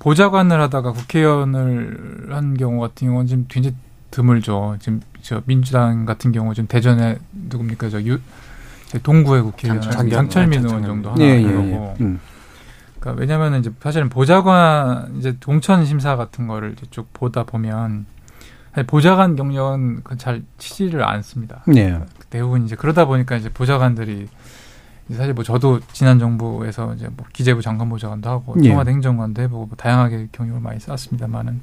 보좌관을 0.00 0.60
하다가 0.62 0.92
국회의원을 0.92 2.28
한 2.30 2.56
경우 2.56 2.80
같은 2.80 3.06
경우는 3.06 3.26
지금 3.28 3.44
굉장히 3.48 3.76
드물죠. 4.10 4.76
지금 4.80 5.00
저 5.22 5.42
민주당 5.46 6.04
같은 6.04 6.32
경우 6.32 6.52
지금 6.54 6.66
대전에 6.66 7.18
누굽니까 7.50 7.90
저 7.90 8.00
유, 8.02 8.18
동구의 9.02 9.42
국회의원 9.42 9.82
장철민 9.82 10.64
의원 10.64 10.84
정도 10.84 11.10
하나 11.10 11.24
예, 11.24 11.30
예, 11.30 11.42
예. 11.42 11.94
음. 12.00 12.20
그러니까 13.00 13.20
왜냐하면 13.20 13.60
이제 13.60 13.70
사실은 13.80 14.08
보좌관 14.08 15.16
이제 15.18 15.36
동천 15.40 15.84
심사 15.84 16.16
같은 16.16 16.46
거를 16.46 16.72
이제 16.72 16.86
쭉 16.90 17.12
보다 17.12 17.44
보면 17.44 18.06
보좌관 18.86 19.36
경력은 19.36 20.02
잘 20.18 20.42
치지를 20.58 21.04
않습니다. 21.04 21.62
네. 21.66 22.00
대부분 22.30 22.64
이제 22.64 22.74
그러다 22.74 23.04
보니까 23.04 23.36
이제 23.36 23.48
보좌관들이 23.48 24.28
사실 25.12 25.34
뭐 25.34 25.44
저도 25.44 25.80
지난 25.92 26.18
정부에서 26.18 26.94
이제 26.94 27.08
뭐 27.14 27.26
기재부 27.32 27.60
장관 27.60 27.88
보좌관도 27.90 28.28
하고 28.28 28.56
예. 28.62 28.68
청와대 28.68 28.90
행정관도 28.90 29.42
해보고 29.42 29.66
뭐 29.66 29.76
다양하게 29.76 30.28
경력을 30.32 30.60
많이 30.60 30.80
쌓았습니다만은 30.80 31.60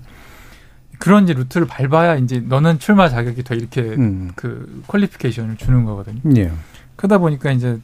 그런 0.99 1.23
이제 1.23 1.33
루트를 1.33 1.65
밟아야 1.65 2.15
이제 2.17 2.39
너는 2.39 2.77
출마 2.77 3.09
자격이 3.09 3.43
더 3.43 3.55
이렇게 3.55 3.81
음. 3.81 4.31
그 4.35 4.83
qualification을 4.87 5.57
주는 5.57 5.83
거거든요. 5.83 6.19
예. 6.37 6.51
그러다 6.95 7.17
보니까 7.17 7.51
이제 7.51 7.79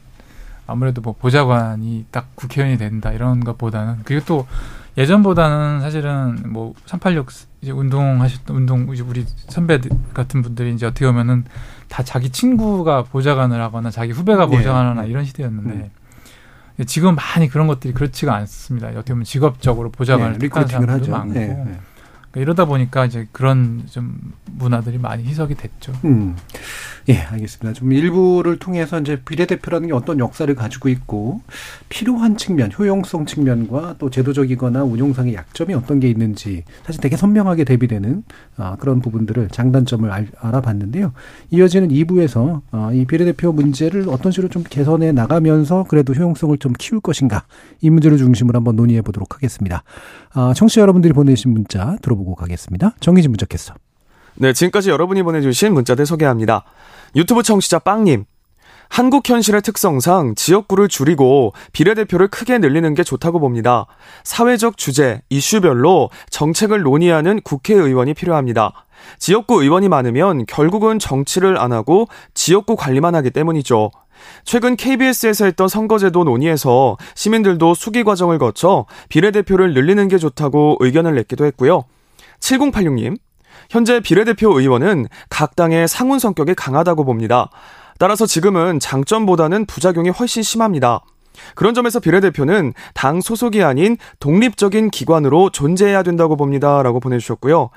아무래도 0.66 1.00
뭐 1.00 1.14
보좌관이 1.18 2.06
딱 2.10 2.34
국회의원이 2.36 2.78
된다 2.78 3.10
이런 3.12 3.40
것보다는 3.40 4.00
그리고 4.04 4.24
또 4.26 4.46
예전보다는 4.98 5.80
사실은 5.80 6.52
뭐 6.52 6.74
386 6.86 7.28
이제 7.62 7.72
운동하셨던 7.72 8.56
운동 8.56 8.92
이제 8.92 9.02
우리 9.02 9.24
선배 9.48 9.80
같은 10.12 10.42
분들이 10.42 10.74
이제 10.74 10.86
어떻게 10.86 11.06
보면은 11.06 11.44
다 11.88 12.02
자기 12.02 12.30
친구가 12.30 13.04
보좌관을 13.04 13.60
하거나 13.60 13.90
자기 13.90 14.12
후배가 14.12 14.46
네. 14.46 14.56
보좌관을 14.56 14.90
하나 14.90 15.04
이런 15.04 15.24
시대였는데 15.24 15.90
음. 16.78 16.84
지금 16.86 17.16
많이 17.16 17.48
그런 17.48 17.66
것들이 17.66 17.94
그렇지가 17.94 18.34
않습니다. 18.36 18.88
어떻게 18.88 19.12
보면 19.12 19.24
직업적으로 19.24 19.90
보좌관을 19.90 20.34
네, 20.34 20.38
택하는 20.38 20.68
사람들도 20.68 21.10
많고 21.10 21.32
네, 21.32 21.46
네. 21.48 21.54
그러니까 21.54 22.40
이러다 22.40 22.64
보니까 22.66 23.06
이제 23.06 23.26
그런 23.32 23.84
좀 23.90 24.32
문화들이 24.46 24.98
많이 24.98 25.24
희석이 25.24 25.54
됐죠. 25.54 25.92
음. 26.04 26.36
예, 27.08 27.14
알겠습니다. 27.14 27.72
좀 27.72 27.90
일부를 27.90 28.58
통해서 28.58 29.00
이제 29.00 29.18
비례대표라는 29.22 29.88
게 29.88 29.94
어떤 29.94 30.18
역사를 30.18 30.52
가지고 30.54 30.90
있고 30.90 31.40
필요한 31.88 32.36
측면, 32.36 32.70
효용성 32.70 33.24
측면과 33.24 33.94
또 33.98 34.10
제도적이거나 34.10 34.84
운용상의 34.84 35.32
약점이 35.32 35.72
어떤 35.72 36.00
게 36.00 36.10
있는지 36.10 36.64
사실 36.84 37.00
되게 37.00 37.16
선명하게 37.16 37.64
대비되는 37.64 38.24
아, 38.58 38.76
그런 38.76 39.00
부분들을 39.00 39.48
장단점을 39.48 40.10
알, 40.10 40.28
아봤는데요 40.36 41.12
이어지는 41.50 41.88
2부에서 41.88 42.60
아, 42.72 42.90
이 42.92 43.06
비례대표 43.06 43.52
문제를 43.52 44.10
어떤 44.10 44.30
식으로 44.30 44.50
좀 44.50 44.62
개선해 44.68 45.12
나가면서 45.12 45.86
그래도 45.88 46.12
효용성을 46.12 46.58
좀 46.58 46.74
키울 46.78 47.00
것인가 47.00 47.44
이 47.80 47.88
문제를 47.88 48.18
중심으로 48.18 48.58
한번 48.58 48.76
논의해 48.76 49.00
보도록 49.00 49.34
하겠습니다. 49.34 49.82
아, 50.34 50.52
청취자 50.54 50.82
여러분들이 50.82 51.14
보내주신 51.14 51.52
문자 51.52 51.96
들어보고 52.02 52.34
가겠습니다. 52.34 52.96
정희진 53.00 53.30
문자캐스터. 53.30 53.87
네, 54.40 54.52
지금까지 54.52 54.90
여러분이 54.90 55.24
보내주신 55.24 55.74
문자들 55.74 56.06
소개합니다. 56.06 56.62
유튜브 57.16 57.42
청취자 57.42 57.80
빵님. 57.80 58.24
한국 58.88 59.28
현실의 59.28 59.62
특성상 59.62 60.34
지역구를 60.36 60.88
줄이고 60.88 61.52
비례대표를 61.72 62.28
크게 62.28 62.58
늘리는 62.58 62.94
게 62.94 63.02
좋다고 63.02 63.40
봅니다. 63.40 63.86
사회적 64.22 64.78
주제, 64.78 65.20
이슈별로 65.28 66.08
정책을 66.30 66.82
논의하는 66.82 67.40
국회의원이 67.42 68.14
필요합니다. 68.14 68.86
지역구 69.18 69.62
의원이 69.62 69.88
많으면 69.88 70.46
결국은 70.46 70.98
정치를 70.98 71.58
안 71.58 71.72
하고 71.72 72.06
지역구 72.32 72.76
관리만 72.76 73.14
하기 73.16 73.30
때문이죠. 73.30 73.90
최근 74.44 74.76
KBS에서 74.76 75.46
했던 75.46 75.68
선거제도 75.68 76.22
논의에서 76.24 76.96
시민들도 77.14 77.74
수기 77.74 78.04
과정을 78.04 78.38
거쳐 78.38 78.86
비례대표를 79.08 79.74
늘리는 79.74 80.06
게 80.08 80.16
좋다고 80.16 80.78
의견을 80.80 81.16
냈기도 81.16 81.44
했고요. 81.44 81.84
7086님, 82.40 83.18
현재 83.70 84.00
비례대표 84.00 84.58
의원은 84.58 85.06
각 85.28 85.56
당의 85.56 85.88
상훈 85.88 86.18
성격이 86.18 86.54
강하다고 86.54 87.04
봅니다. 87.04 87.50
따라서 87.98 88.26
지금은 88.26 88.78
장점보다는 88.78 89.66
부작용이 89.66 90.10
훨씬 90.10 90.42
심합니다. 90.42 91.00
그런 91.54 91.74
점에서 91.74 92.00
비례대표는 92.00 92.72
당 92.94 93.20
소속이 93.20 93.62
아닌 93.62 93.96
독립적인 94.20 94.90
기관으로 94.90 95.50
존재해야 95.50 96.02
된다고 96.02 96.36
봅니다. 96.36 96.82
라고 96.82 97.00
보내주셨고요. 97.00 97.70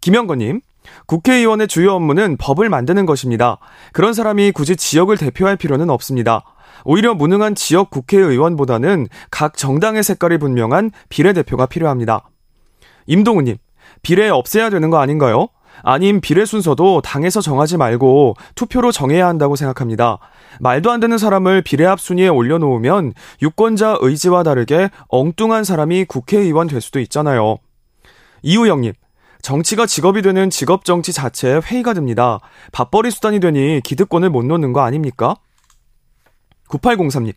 김영건님, 0.00 0.60
국회의원의 1.06 1.68
주요 1.68 1.94
업무는 1.94 2.36
법을 2.36 2.68
만드는 2.68 3.06
것입니다. 3.06 3.58
그런 3.92 4.12
사람이 4.12 4.52
굳이 4.52 4.76
지역을 4.76 5.16
대표할 5.16 5.56
필요는 5.56 5.90
없습니다. 5.90 6.44
오히려 6.84 7.14
무능한 7.14 7.54
지역 7.54 7.90
국회의원보다는 7.90 9.08
각 9.30 9.56
정당의 9.56 10.02
색깔이 10.02 10.38
분명한 10.38 10.90
비례대표가 11.08 11.66
필요합니다. 11.66 12.28
임동우님, 13.06 13.56
비례 14.04 14.28
없애야 14.28 14.70
되는 14.70 14.90
거 14.90 14.98
아닌가요? 14.98 15.48
아님 15.82 16.20
비례 16.20 16.44
순서도 16.44 17.00
당에서 17.00 17.40
정하지 17.40 17.76
말고 17.76 18.36
투표로 18.54 18.92
정해야 18.92 19.26
한다고 19.26 19.56
생각합니다. 19.56 20.18
말도 20.60 20.92
안 20.92 21.00
되는 21.00 21.18
사람을 21.18 21.62
비례합 21.62 22.00
순위에 22.00 22.28
올려놓으면 22.28 23.12
유권자 23.42 23.98
의지와 24.00 24.44
다르게 24.44 24.90
엉뚱한 25.08 25.64
사람이 25.64 26.04
국회의원 26.04 26.68
될 26.68 26.80
수도 26.80 27.00
있잖아요. 27.00 27.58
이우영님, 28.42 28.92
정치가 29.42 29.84
직업이 29.86 30.22
되는 30.22 30.48
직업 30.48 30.84
정치 30.84 31.12
자체에 31.12 31.60
회의가 31.64 31.92
듭니다. 31.92 32.38
밥벌이 32.72 33.10
수단이 33.10 33.40
되니 33.40 33.80
기득권을 33.82 34.30
못 34.30 34.44
놓는 34.44 34.72
거 34.72 34.82
아닙니까? 34.82 35.34
9803님, 36.68 37.34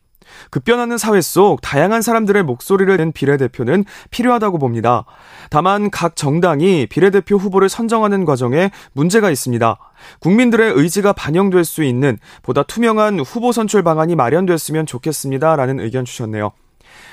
급변하는 0.52 0.98
사회 0.98 1.22
속 1.22 1.62
다양한 1.62 2.02
사람들의 2.02 2.44
목소리를 2.44 2.96
낸 2.98 3.12
비례대표는 3.12 3.86
필요하다고 4.12 4.60
봅니다. 4.60 5.06
다만 5.50 5.90
각 5.90 6.16
정당이 6.16 6.88
비례대표 6.88 7.38
후보를 7.38 7.70
선정하는 7.70 8.26
과정에 8.26 8.72
문제가 8.94 9.30
있습니다. 9.32 9.78
국민들의 10.20 10.74
의지가 10.74 11.14
반영될 11.14 11.66
수 11.66 11.84
있는 11.84 12.18
보다 12.42 12.64
투명한 12.64 13.20
후보 13.22 13.52
선출 13.52 13.84
방안이 13.84 14.16
마련됐으면 14.16 14.86
좋겠습니다. 14.86 15.56
라는 15.56 15.80
의견 15.80 16.06
주셨네요. 16.06 16.52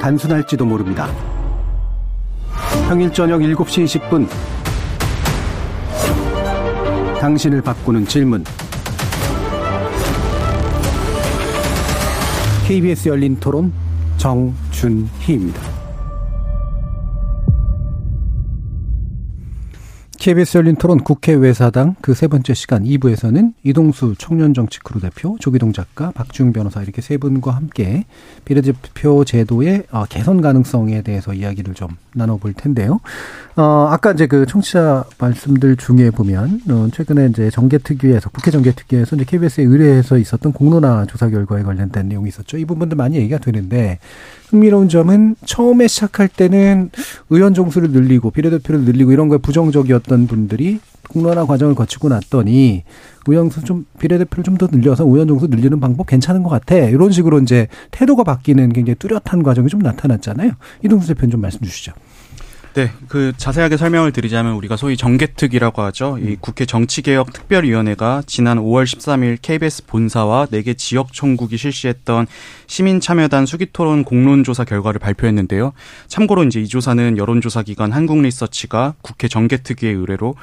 단순할지도 0.00 0.64
모릅니다. 0.64 1.08
평일 2.88 3.12
저녁 3.12 3.40
7시 3.40 3.84
20분 3.84 4.28
당신을 7.20 7.60
바꾸는 7.60 8.06
질문 8.06 8.44
KBS 12.66 13.08
열린 13.08 13.38
토론 13.40 13.72
정준희입니다. 14.18 15.67
KBS 20.18 20.58
열린 20.58 20.74
토론 20.74 20.98
국회 20.98 21.32
외사당 21.32 21.94
그 22.00 22.12
세 22.12 22.26
번째 22.26 22.52
시간 22.52 22.82
2부에서는 22.82 23.52
이동수 23.62 24.16
청년정치크루 24.18 25.00
대표, 25.00 25.36
조기동 25.38 25.72
작가, 25.72 26.10
박중 26.10 26.52
변호사 26.52 26.82
이렇게 26.82 27.00
세 27.00 27.16
분과 27.18 27.52
함께 27.52 28.04
비례대표 28.44 29.24
제도의 29.24 29.84
어, 29.92 30.04
개선 30.08 30.40
가능성에 30.40 31.02
대해서 31.02 31.32
이야기를 31.32 31.74
좀 31.74 31.90
나눠볼 32.14 32.54
텐데요. 32.54 32.98
어, 33.54 33.86
아까 33.90 34.10
이제 34.10 34.26
그 34.26 34.44
청취자 34.46 35.04
말씀들 35.18 35.76
중에 35.76 36.10
보면, 36.10 36.62
어, 36.68 36.88
최근에 36.92 37.26
이제 37.26 37.50
정계특위에서, 37.50 38.30
국회 38.30 38.50
정계특위에서 38.50 39.14
이제 39.14 39.24
KBS에 39.24 39.64
의뢰해서 39.64 40.18
있었던 40.18 40.52
공론화 40.52 41.06
조사 41.06 41.28
결과에 41.28 41.62
관련된 41.62 42.08
내용이 42.08 42.28
있었죠. 42.28 42.58
이 42.58 42.64
부분도 42.64 42.96
많이 42.96 43.16
얘기가 43.16 43.38
되는데, 43.38 44.00
흥미로운 44.50 44.88
점은 44.88 45.36
처음에 45.44 45.88
시작할 45.88 46.28
때는 46.28 46.90
의원 47.30 47.54
정수를 47.54 47.90
늘리고 47.90 48.30
비례대표를 48.30 48.82
늘리고 48.82 49.12
이런 49.12 49.28
거에 49.28 49.38
부정적이었던 49.38 50.26
분들이 50.26 50.80
공론화 51.08 51.46
과정을 51.46 51.74
거치고 51.74 52.08
났더니 52.08 52.84
의원수 53.26 53.64
좀 53.64 53.86
비례대표를 53.98 54.44
좀 54.44 54.58
더 54.58 54.66
늘려서 54.70 55.04
의원 55.04 55.28
정수 55.28 55.46
늘리는 55.46 55.78
방법 55.78 56.06
괜찮은 56.08 56.42
것 56.42 56.48
같아. 56.50 56.74
이런 56.74 57.12
식으로 57.12 57.38
이제 57.40 57.68
태도가 57.92 58.24
바뀌는 58.24 58.72
굉장히 58.72 58.96
뚜렷한 58.96 59.42
과정이 59.44 59.68
좀 59.68 59.80
나타났잖아요. 59.80 60.52
이동수 60.84 61.08
대표님 61.08 61.30
좀 61.30 61.40
말씀 61.40 61.60
주시죠. 61.60 61.92
네, 62.74 62.90
그 63.08 63.32
자세하게 63.36 63.76
설명을 63.76 64.12
드리자면 64.12 64.52
우리가 64.54 64.76
소위 64.76 64.96
정개특이라고 64.96 65.82
하죠. 65.82 66.18
이 66.18 66.22
음. 66.22 66.36
국회 66.40 66.66
정치개혁 66.66 67.32
특별위원회가 67.32 68.22
지난 68.26 68.58
5월 68.58 68.84
13일 68.84 69.38
KBS 69.40 69.86
본사와 69.86 70.46
4개 70.46 70.76
지역 70.76 71.12
총국이 71.12 71.56
실시했던 71.56 72.26
시민 72.66 73.00
참여단 73.00 73.46
수기 73.46 73.66
토론 73.72 74.04
공론 74.04 74.44
조사 74.44 74.64
결과를 74.64 75.00
발표했는데요. 75.00 75.72
참고로 76.06 76.44
이제 76.44 76.60
이 76.60 76.68
조사는 76.68 77.16
여론조사 77.16 77.62
기관 77.62 77.92
한국리서치가 77.92 78.94
국회 79.02 79.28
정개특위의 79.28 79.94
의뢰로 79.94 80.34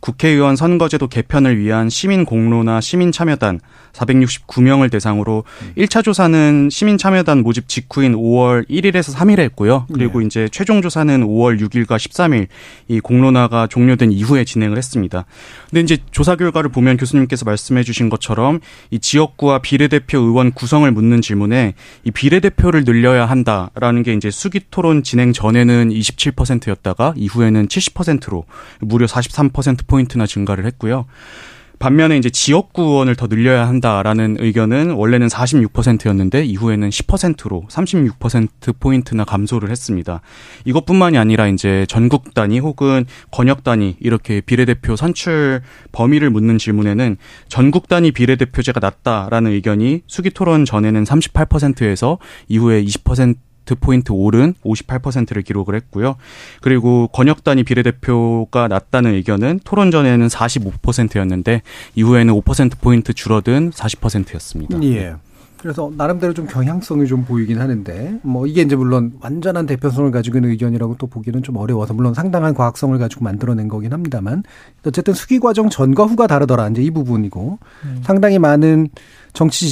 국회의원 0.00 0.56
선거제도 0.56 1.06
개편을 1.06 1.58
위한 1.58 1.88
시민 1.88 2.24
공론화 2.24 2.80
시민 2.80 3.12
참여단 3.12 3.60
469명을 3.92 4.90
대상으로 4.90 5.44
음. 5.62 5.72
1차 5.76 6.02
조사는 6.02 6.68
시민 6.70 6.98
참여단 6.98 7.42
모집 7.42 7.68
직후인 7.68 8.14
5월 8.14 8.68
1일에서 8.68 9.14
3일에 9.14 9.40
했고요. 9.40 9.86
그리고 9.92 10.20
네. 10.20 10.26
이제 10.26 10.48
최종 10.50 10.82
조사는 10.82 11.26
5월 11.26 11.60
6일과 11.60 11.96
13일 11.96 12.46
이 12.88 13.00
공론화가 13.00 13.66
종료된 13.66 14.12
이후에 14.12 14.44
진행을 14.44 14.76
했습니다. 14.76 15.24
근데 15.70 15.80
이제 15.80 15.98
조사 16.10 16.36
결과를 16.36 16.70
보면 16.70 16.96
교수님께서 16.96 17.44
말씀해 17.44 17.82
주신 17.82 18.08
것처럼 18.08 18.60
이 18.90 18.98
지역구와 18.98 19.60
비례대표 19.60 20.18
의원 20.18 20.52
구성을 20.52 20.90
묻는 20.90 21.20
질문에 21.20 21.74
이 22.04 22.10
비례대표를 22.10 22.84
늘려야 22.84 23.26
한다라는 23.26 24.02
게 24.02 24.14
이제 24.14 24.30
수기 24.30 24.60
토론 24.70 25.02
진행 25.02 25.32
전에는 25.32 25.90
27%였다가 25.90 27.14
이후에는 27.16 27.68
70%로 27.68 28.44
무려 28.80 29.06
43% 29.06 29.86
포인트나 29.86 30.26
증가를 30.26 30.64
했고요. 30.66 31.06
반면에 31.82 32.16
이제 32.16 32.30
지역구원을 32.30 33.16
더 33.16 33.26
늘려야 33.26 33.66
한다라는 33.66 34.36
의견은 34.38 34.92
원래는 34.92 35.26
46%였는데 35.26 36.44
이후에는 36.44 36.88
10%로 36.88 37.64
36% 37.68 38.78
포인트나 38.78 39.24
감소를 39.24 39.68
했습니다. 39.68 40.20
이것뿐만이 40.64 41.18
아니라 41.18 41.48
이제 41.48 41.84
전국 41.88 42.34
단위 42.34 42.60
혹은 42.60 43.04
권역 43.32 43.64
단위 43.64 43.96
이렇게 43.98 44.40
비례대표 44.40 44.94
선출 44.94 45.60
범위를 45.90 46.30
묻는 46.30 46.56
질문에는 46.56 47.16
전국 47.48 47.88
단위 47.88 48.12
비례대표제가 48.12 48.78
낫다라는 48.78 49.50
의견이 49.50 50.02
수기 50.06 50.30
토론 50.30 50.64
전에는 50.64 51.02
38%에서 51.02 52.18
이후에 52.46 52.84
20% 52.84 53.34
포인트 53.74 54.12
오른 54.12 54.54
58%를 54.64 55.42
기록을 55.42 55.74
했고요. 55.74 56.16
그리고 56.60 57.08
권역 57.08 57.44
단위 57.44 57.64
비례대표가 57.64 58.68
낮다는 58.68 59.14
의견은 59.14 59.60
토론 59.64 59.90
전에는 59.90 60.26
45%였는데 60.26 61.62
이후에는 61.94 62.34
5% 62.34 62.78
포인트 62.80 63.12
줄어든 63.12 63.70
40%였습니다. 63.70 64.82
예. 64.84 65.14
그래서 65.62 65.92
나름대로 65.96 66.34
좀 66.34 66.48
경향성이 66.48 67.06
좀 67.06 67.24
보이긴 67.24 67.60
하는데 67.60 68.18
뭐 68.22 68.48
이게 68.48 68.62
이제 68.62 68.74
물론 68.74 69.12
완전한 69.20 69.64
대표성을 69.64 70.10
가지고 70.10 70.38
있는 70.38 70.50
의견이라고 70.50 70.96
또 70.98 71.06
보기는 71.06 71.40
좀 71.44 71.56
어려워서 71.56 71.94
물론 71.94 72.14
상당한 72.14 72.52
과학성을 72.52 72.98
가지고 72.98 73.22
만들어낸 73.22 73.68
거긴 73.68 73.92
합니다만 73.92 74.42
어쨌든 74.84 75.14
수기 75.14 75.38
과정 75.38 75.70
전과 75.70 76.06
후가 76.06 76.26
다르더라 76.26 76.68
이제 76.70 76.82
이 76.82 76.90
부분이고 76.90 77.60
음. 77.84 78.00
상당히 78.02 78.40
많은 78.40 78.88
정치 79.34 79.68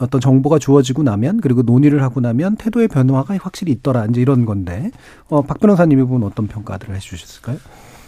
어떤 0.00 0.20
정보가 0.20 0.58
주어지고 0.58 1.02
나면 1.02 1.40
그리고 1.40 1.62
논의를 1.62 2.02
하고 2.02 2.20
나면 2.20 2.56
태도의 2.56 2.88
변화가 2.88 3.36
확실히 3.40 3.72
있더라 3.72 4.06
이제 4.06 4.20
이런 4.20 4.46
건데 4.46 4.90
어, 5.28 5.42
박 5.42 5.60
변호사님이 5.60 6.04
보면 6.04 6.26
어떤 6.26 6.46
평가들을 6.48 6.94
해주셨을까요? 6.94 7.58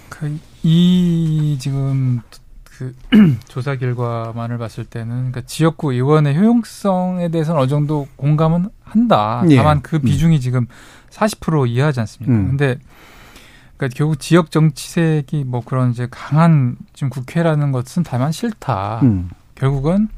그 0.09 0.39
이 0.63 1.57
지금 1.61 2.21
그 2.65 2.95
조사 3.49 3.77
결과만을 3.77 4.59
봤을 4.59 4.85
때는 4.85 5.17
그러니까 5.17 5.43
지역구 5.43 5.93
의원의 5.93 6.37
효용성에 6.37 7.29
대해서는 7.29 7.61
어느 7.61 7.69
정도 7.69 8.07
공감은 8.17 8.69
한다. 8.83 9.45
예. 9.51 9.57
다만 9.57 9.83
그 9.83 9.97
음. 9.97 10.03
비중이 10.03 10.37
음. 10.37 10.41
지금 10.41 10.67
40% 11.11 11.69
이하지 11.69 12.01
않습니까? 12.01 12.35
음. 12.35 12.49
근데 12.49 12.79
그러니까 13.77 13.97
결국 13.97 14.21
지역 14.21 14.51
정치색이 14.51 15.45
뭐 15.45 15.63
그런 15.65 15.91
이제 15.91 16.07
강한 16.11 16.77
지금 16.93 17.11
국회라는 17.11 17.73
것은 17.73 18.05
다만 18.05 18.31
싫다. 18.33 19.01
음. 19.03 19.31
결국은 19.55 20.09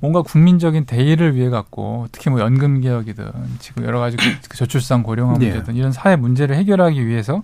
뭔가 0.00 0.22
국민적인 0.22 0.84
대의를 0.84 1.34
위해 1.34 1.48
갖고 1.48 2.06
특히 2.12 2.30
뭐 2.30 2.40
연금 2.40 2.80
개혁이든 2.80 3.24
지금 3.58 3.84
여러 3.84 3.98
가지 4.00 4.16
그 4.48 4.56
저출산 4.56 5.02
고령화 5.02 5.38
네. 5.38 5.50
문제든 5.50 5.76
이런 5.76 5.92
사회 5.92 6.16
문제를 6.16 6.56
해결하기 6.56 7.06
위해서 7.06 7.42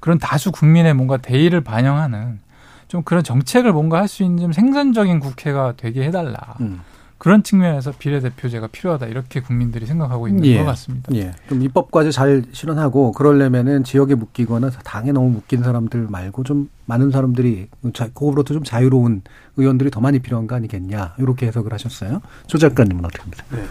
그런 0.00 0.18
다수 0.18 0.52
국민의 0.52 0.94
뭔가 0.94 1.16
대의를 1.16 1.62
반영하는 1.62 2.40
좀 2.88 3.02
그런 3.02 3.24
정책을 3.24 3.72
뭔가 3.72 3.98
할 3.98 4.08
수 4.08 4.22
있는 4.22 4.38
좀 4.38 4.52
생산적인 4.52 5.20
국회가 5.20 5.72
되게 5.76 6.04
해달라. 6.04 6.56
음. 6.60 6.80
그런 7.16 7.42
측면에서 7.42 7.92
비례대표제가 7.98 8.66
필요하다 8.66 9.06
이렇게 9.06 9.40
국민들이 9.40 9.86
생각하고 9.86 10.28
있는 10.28 10.44
예. 10.44 10.58
것 10.58 10.64
같습니다. 10.66 11.14
예. 11.14 11.32
좀 11.48 11.62
입법까지 11.62 12.12
잘 12.12 12.42
실현하고 12.52 13.12
그러려면은 13.12 13.82
지역에 13.82 14.14
묶이거나 14.14 14.68
당에 14.84 15.10
너무 15.12 15.30
묶인 15.30 15.62
사람들 15.62 16.08
말고 16.10 16.44
좀 16.44 16.68
많은 16.84 17.10
사람들이 17.12 17.68
그거로부터 17.82 18.52
좀 18.52 18.62
자유로운 18.62 19.22
의원들이 19.56 19.90
더 19.90 20.00
많이 20.00 20.18
필요한 20.18 20.46
거 20.46 20.54
아니겠냐 20.54 21.14
이렇게 21.18 21.46
해석을 21.46 21.72
하셨어요. 21.72 22.20
조 22.46 22.58
작가님은 22.58 23.04
어떻게 23.04 23.22
봅니까? 23.22 23.44
네. 23.50 23.64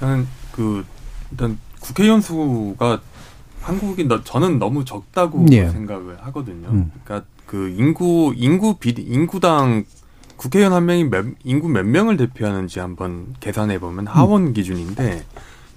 저는 0.00 0.26
그 0.52 0.84
일단 1.30 1.58
국회의원 1.80 2.20
수가 2.20 3.00
한국이 3.60 4.08
저는 4.24 4.58
너무 4.58 4.84
적다고 4.84 5.46
예. 5.52 5.68
생각을 5.68 6.18
하거든요. 6.26 6.68
음. 6.68 6.90
그러니까 7.04 7.28
그 7.46 7.68
인구 7.68 8.32
인구 8.36 8.76
비리 8.78 9.02
인구당 9.02 9.84
국회의원 10.36 10.72
한 10.72 10.86
명이 10.86 11.04
몇, 11.04 11.26
인구 11.44 11.68
몇 11.68 11.84
명을 11.84 12.16
대표하는지 12.16 12.78
한번 12.78 13.34
계산해 13.40 13.80
보면 13.80 14.06
하원 14.06 14.48
음. 14.48 14.52
기준인데 14.52 15.24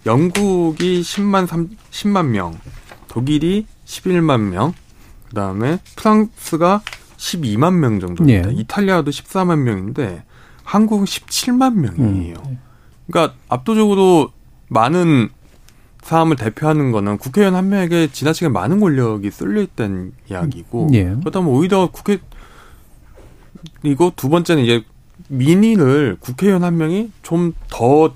영국이 0.06 1.02
10만 1.02 1.48
3, 1.48 1.70
10만 1.92 2.28
명, 2.28 2.58
독일이 3.08 3.66
11만 3.86 4.40
명, 4.50 4.74
그다음에 5.30 5.80
프랑스가 5.96 6.82
12만 7.22 7.76
명 7.76 8.00
정도입니다. 8.00 8.50
예. 8.50 8.54
이탈리아도 8.54 9.12
14만 9.12 9.60
명인데 9.60 10.24
한국은 10.64 11.06
17만 11.06 11.76
명이에요. 11.76 12.36
음. 12.46 12.60
그러니까 13.08 13.36
압도적으로 13.48 14.32
많은 14.70 15.30
사람을 16.02 16.36
대표하는 16.36 16.92
거는 16.92 17.20
국회의원 17.20 17.56
한 17.56 17.70
명에게 17.70 18.12
지나치게 18.12 18.50
많은 18.50 18.80
권력이 18.80 19.30
쏠려 19.30 19.62
있다는 19.62 20.14
이야기고 20.30 20.90
예. 20.94 21.16
그렇다면 21.20 21.50
오히려 21.50 21.92
국회 21.92 22.18
그리고 23.82 24.12
두 24.16 24.30
번째는 24.30 24.64
이제 24.64 24.84
민의를 25.28 26.18
국회의원 26.20 26.64
한 26.64 26.78
명이 26.78 27.12
좀 27.22 27.54
더 27.70 28.14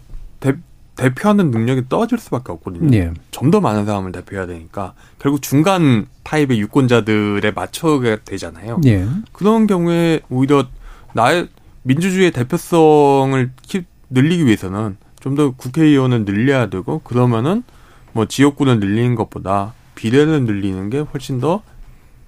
대표하는 0.96 1.52
능력이 1.52 1.84
떨어질 1.90 2.18
수밖에 2.18 2.52
없거든요. 2.52 2.96
예. 2.98 3.14
좀더 3.32 3.60
많은 3.62 3.86
사람을 3.86 4.12
대표해야 4.12 4.48
되니까 4.48 4.94
결국 5.20 5.42
중간 5.42 6.08
타입의 6.24 6.60
유권자들에 6.60 7.52
맞춰야 7.52 8.18
되잖아요. 8.18 8.82
예. 8.86 9.06
그런 9.34 9.68
경우에 9.68 10.22
오히려 10.30 10.68
나의 11.14 11.50
민주주의의 11.84 12.32
대표성을 12.32 13.52
늘리기 14.10 14.46
위해서는 14.46 14.98
좀 15.20 15.36
더 15.36 15.52
국회의원을 15.52 16.24
늘려야 16.24 16.70
되고 16.70 17.00
그러면은 17.00 17.64
뭐 18.14 18.26
지역구를 18.28 18.80
늘리는 18.80 19.16
것보다 19.16 19.74
비례를 19.96 20.44
늘리는 20.44 20.90
게 20.92 21.00
훨씬 21.00 21.40
더 21.40 21.64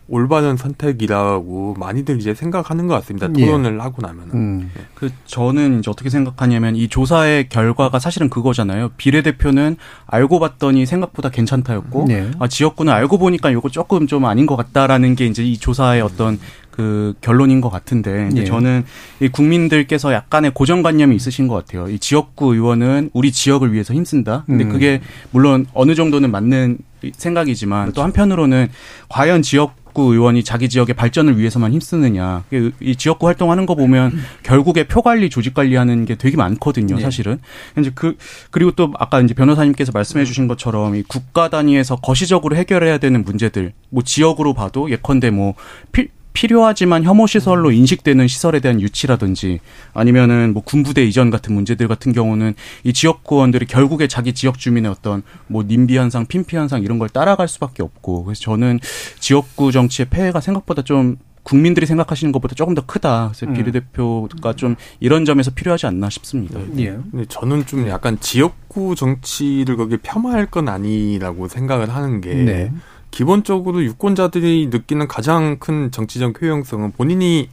올바른 0.10 0.56
선택이라고 0.56 1.76
많이들 1.78 2.20
이제 2.20 2.34
생각하는 2.34 2.88
것 2.88 2.94
같습니다. 2.96 3.28
예. 3.38 3.46
토론을 3.46 3.76
예. 3.76 3.80
하고 3.80 4.02
나면은. 4.02 4.34
음. 4.34 4.72
예. 4.78 4.82
그 4.96 5.10
저는 5.26 5.80
이제 5.80 5.92
어떻게 5.92 6.10
생각하냐면 6.10 6.76
이 6.76 6.88
조사의 6.88 7.50
결과가 7.50 8.00
사실은 8.00 8.30
그거잖아요. 8.30 8.92
비례대표는 8.98 9.76
알고 10.06 10.40
봤더니 10.40 10.86
생각보다 10.86 11.30
괜찮다였고 11.30 12.08
예. 12.10 12.32
아, 12.40 12.48
지역구는 12.48 12.92
알고 12.94 13.18
보니까 13.18 13.50
이거 13.50 13.70
조금 13.70 14.08
좀 14.08 14.26
아닌 14.26 14.46
것 14.46 14.56
같다라는 14.56 15.16
게 15.16 15.26
이제 15.26 15.44
이 15.44 15.58
조사의 15.58 16.02
어떤 16.02 16.40
그 16.72 17.16
결론인 17.22 17.60
것 17.60 17.70
같은데 17.70 18.30
예. 18.36 18.44
저는 18.46 18.86
이 19.20 19.28
국민들께서 19.30 20.14
약간의 20.14 20.52
고정관념이 20.54 21.16
있으신 21.16 21.48
것 21.48 21.56
같아요. 21.56 21.90
이 21.90 21.98
지역구 21.98 22.54
의원은 22.54 23.10
우리 23.14 23.32
지역을 23.32 23.74
위해서 23.74 23.96
힘쓴다. 23.96 24.44
근데 24.46 24.64
음. 24.66 24.70
그게 24.70 25.02
물론 25.32 25.66
어느 25.74 25.96
정도는 25.96 26.30
맞는 26.30 26.78
생각이지만 27.14 27.86
그렇죠. 27.86 27.96
또 27.96 28.04
한편으로는 28.04 28.68
과연 29.10 29.42
지역 29.42 29.76
지역구 29.98 30.14
의원이 30.14 30.44
자기 30.44 30.70
지역의 30.70 30.96
발전을 30.96 31.38
위해서만 31.40 31.74
힘쓰느냐. 31.74 32.44
이 32.80 32.96
지역구 32.96 33.26
활동하는 33.26 33.66
거 33.66 33.74
보면 33.74 34.14
결국에 34.44 34.88
표 34.88 35.02
관리, 35.02 35.30
조직 35.30 35.56
관리하는 35.56 36.06
게 36.06 36.16
되게 36.16 36.38
많거든요, 36.38 36.98
네. 36.98 37.02
사실은. 37.02 37.40
이제 37.80 37.92
그 37.94 38.16
그리고 38.52 38.72
또 38.72 38.94
아까 39.00 39.20
이제 39.20 39.34
변호사님께서 39.34 39.92
말씀해 39.92 40.24
주신 40.24 40.48
것처럼 40.48 40.96
이 40.96 41.04
국가 41.04 41.50
단위에서 41.50 41.96
거시적으로 41.98 42.56
해결해야 42.56 43.00
되는 43.00 43.24
문제들, 43.24 43.74
뭐 43.90 44.04
지역으로 44.04 44.54
봐도 44.54 44.90
예컨대 44.92 45.32
뭐 45.32 45.56
필, 45.92 46.10
필요하지만 46.38 47.04
혐오 47.04 47.26
시설로 47.26 47.72
인식되는 47.72 48.28
시설에 48.28 48.60
대한 48.60 48.80
유치라든지 48.80 49.60
아니면은 49.96 50.54
뭐 50.54 50.62
군부대 50.62 51.04
이전 51.04 51.32
같은 51.32 51.56
문제들 51.56 51.88
같은 51.88 52.14
경우는 52.14 52.54
이 52.84 52.94
지역구원들이 52.94 53.66
결국에 53.66 54.08
자기 54.08 54.34
지역 54.34 54.60
주민의 54.60 54.92
어떤 54.92 55.24
뭐 55.48 55.64
님비 55.64 55.98
현상, 55.98 56.28
핀피 56.28 56.56
현상 56.56 56.84
이런 56.84 57.00
걸 57.00 57.10
따라갈 57.10 57.48
수밖에 57.48 57.82
없고 57.82 58.26
그래서 58.26 58.40
저는 58.42 58.80
지역구 59.20 59.72
정치의 59.72 60.10
폐해가 60.12 60.40
생각보다 60.40 60.84
좀 60.84 61.18
국민들이 61.42 61.88
생각하시는 61.88 62.32
것보다 62.32 62.54
조금 62.54 62.76
더 62.76 62.86
크다. 62.86 63.32
그래서 63.34 63.48
음. 63.48 63.54
비례대표가 63.54 64.54
좀 64.54 64.76
이런 65.00 65.26
점에서 65.26 65.50
필요하지 65.50 65.88
않나 65.88 66.12
싶습니다. 66.12 66.60
예. 66.78 67.00
근데 67.10 67.26
저는 67.30 67.66
좀 67.66 67.88
약간 67.88 68.20
지역구 68.20 68.94
정치를 68.94 69.76
거기에 69.78 69.98
폄하할 70.04 70.48
건 70.48 70.70
아니라고 70.70 71.48
생각을 71.48 71.90
하는 71.90 72.22
게 72.22 72.34
네. 72.36 72.72
기본적으로 73.12 73.84
유권자들이 73.84 74.68
느끼는 74.72 75.08
가장 75.08 75.58
큰 75.60 75.92
정치적 75.92 76.42
효용성은 76.42 76.92
본인이 76.92 77.50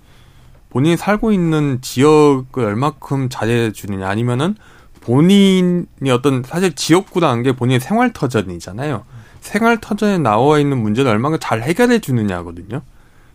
본인이 0.71 0.97
살고 0.97 1.31
있는 1.31 1.79
지역을 1.81 2.65
얼마큼 2.65 3.29
잘해 3.29 3.73
주느냐 3.73 4.09
아니면은 4.09 4.57
본인이 5.01 5.87
어떤 6.11 6.43
사실 6.43 6.75
지역구라는 6.75 7.43
게 7.45 7.53
본인의 7.53 7.79
생활 7.79 8.13
터전이잖아요. 8.13 9.05
생활 9.41 9.79
터전에 9.79 10.19
나와 10.19 10.59
있는 10.59 10.83
문제를 10.83 11.11
얼마나 11.11 11.37
잘 11.37 11.63
해결해 11.63 12.01
주느냐거든요. 12.01 12.83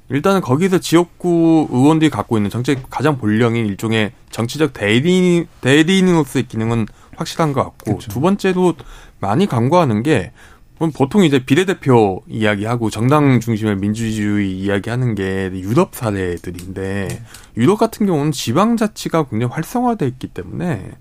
일단은 0.09 0.41
거기서 0.41 0.79
지역구 0.79 1.67
의원들이 1.71 2.09
갖고 2.09 2.37
있는 2.37 2.49
정책 2.49 2.89
가장 2.89 3.19
본령인 3.19 3.67
일종의 3.67 4.11
정치적 4.31 4.73
대리 4.73 5.45
대리인으로서의 5.61 6.47
기능은 6.47 6.87
확실한 7.15 7.53
것 7.53 7.63
같고 7.63 7.91
그렇죠. 7.91 8.11
두 8.11 8.19
번째로 8.19 8.73
많이 9.19 9.45
강구하는 9.45 10.01
게 10.01 10.31
그럼 10.79 10.91
보통 10.93 11.25
이제 11.25 11.43
비례대표 11.43 12.23
이야기하고 12.27 12.89
정당 12.89 13.41
중심의 13.41 13.75
민주주의 13.75 14.57
이야기하는 14.57 15.13
게 15.13 15.51
유럽 15.53 15.93
사례들인데 15.93 17.21
유럽 17.57 17.77
같은 17.77 18.05
경우는 18.05 18.31
지방자치가 18.31 19.27
굉장히 19.27 19.51
활성화돼 19.53 20.07
있기 20.07 20.27
때문에 20.27 20.91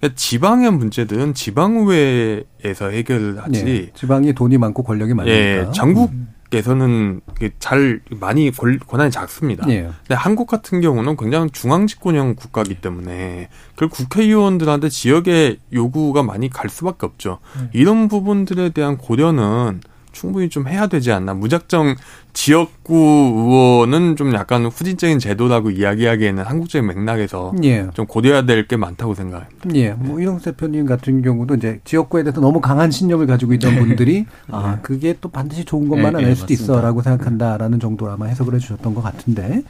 그러니까 0.00 0.16
지방의 0.16 0.72
문제들은 0.72 1.34
지방의회에서 1.34 2.90
해결을 2.90 3.42
하지. 3.42 3.64
네, 3.64 3.90
지방이 3.94 4.32
돈이 4.34 4.58
많고 4.58 4.82
권력이 4.82 5.14
많으니까. 5.14 5.38
예, 5.38 5.66
전국 5.74 6.12
음. 6.12 6.28
에서는 6.52 7.20
잘 7.58 8.00
많이 8.10 8.50
권한이 8.50 9.10
작습니다. 9.10 9.68
예. 9.68 9.82
근데 9.82 10.14
한국 10.14 10.46
같은 10.46 10.80
경우는 10.80 11.16
굉장히 11.16 11.50
중앙 11.50 11.86
집권형 11.86 12.34
국가이기 12.36 12.76
때문에 12.76 13.48
그 13.74 13.88
국회의원들한테 13.88 14.88
지역의 14.88 15.58
요구가 15.72 16.22
많이 16.22 16.48
갈 16.48 16.70
수밖에 16.70 17.06
없죠. 17.06 17.38
음. 17.56 17.70
이런 17.72 18.08
부분들에 18.08 18.70
대한 18.70 18.96
고려는 18.96 19.80
충분히 20.16 20.48
좀 20.48 20.66
해야 20.66 20.86
되지 20.86 21.12
않나. 21.12 21.34
무작정 21.34 21.94
지역구 22.32 22.94
의원은 22.96 24.16
좀 24.16 24.32
약간 24.34 24.64
후진적인 24.66 25.18
제도라고 25.18 25.70
이야기하기에는 25.70 26.42
한국적인 26.42 26.86
맥락에서 26.88 27.52
예. 27.64 27.86
좀 27.94 28.06
고려해야 28.06 28.42
될 28.46 28.66
게 28.66 28.76
많다고 28.76 29.14
생각합니다. 29.14 29.70
예. 29.74 29.90
뭐 29.92 30.18
이동 30.20 30.40
대표님 30.40 30.86
같은 30.86 31.22
경우도 31.22 31.54
이제 31.56 31.80
지역구에 31.84 32.22
대해서 32.24 32.40
너무 32.40 32.60
강한 32.60 32.90
신념을 32.90 33.26
가지고 33.26 33.52
있던 33.54 33.74
네. 33.74 33.78
분들이 33.80 34.26
아 34.50 34.72
네. 34.76 34.78
그게 34.82 35.14
또 35.20 35.28
반드시 35.28 35.64
좋은 35.64 35.88
것만은 35.88 36.18
네, 36.20 36.24
아닐 36.24 36.36
수도 36.36 36.52
있어라고 36.52 37.02
생각한다라는 37.02 37.78
정도로 37.78 38.10
아마 38.12 38.26
해석을 38.26 38.54
해 38.54 38.58
주셨던 38.58 38.94
것 38.94 39.02
같은데. 39.02 39.62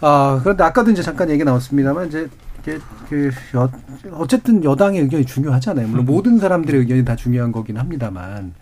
아 0.00 0.40
그런데 0.42 0.64
아까도 0.64 0.90
이제 0.92 1.02
잠깐 1.02 1.28
얘기 1.30 1.44
나왔습니다만 1.44 2.08
이제 2.08 2.28
그 3.08 3.30
여, 3.54 3.70
어쨌든 4.12 4.62
여당의 4.62 5.02
의견이 5.02 5.24
중요하잖아요. 5.24 5.88
물론 5.88 6.04
음. 6.04 6.06
모든 6.06 6.38
사람들의 6.38 6.80
의견이 6.80 7.04
다 7.04 7.16
중요한 7.16 7.50
거긴 7.52 7.76
합니다만 7.76 8.54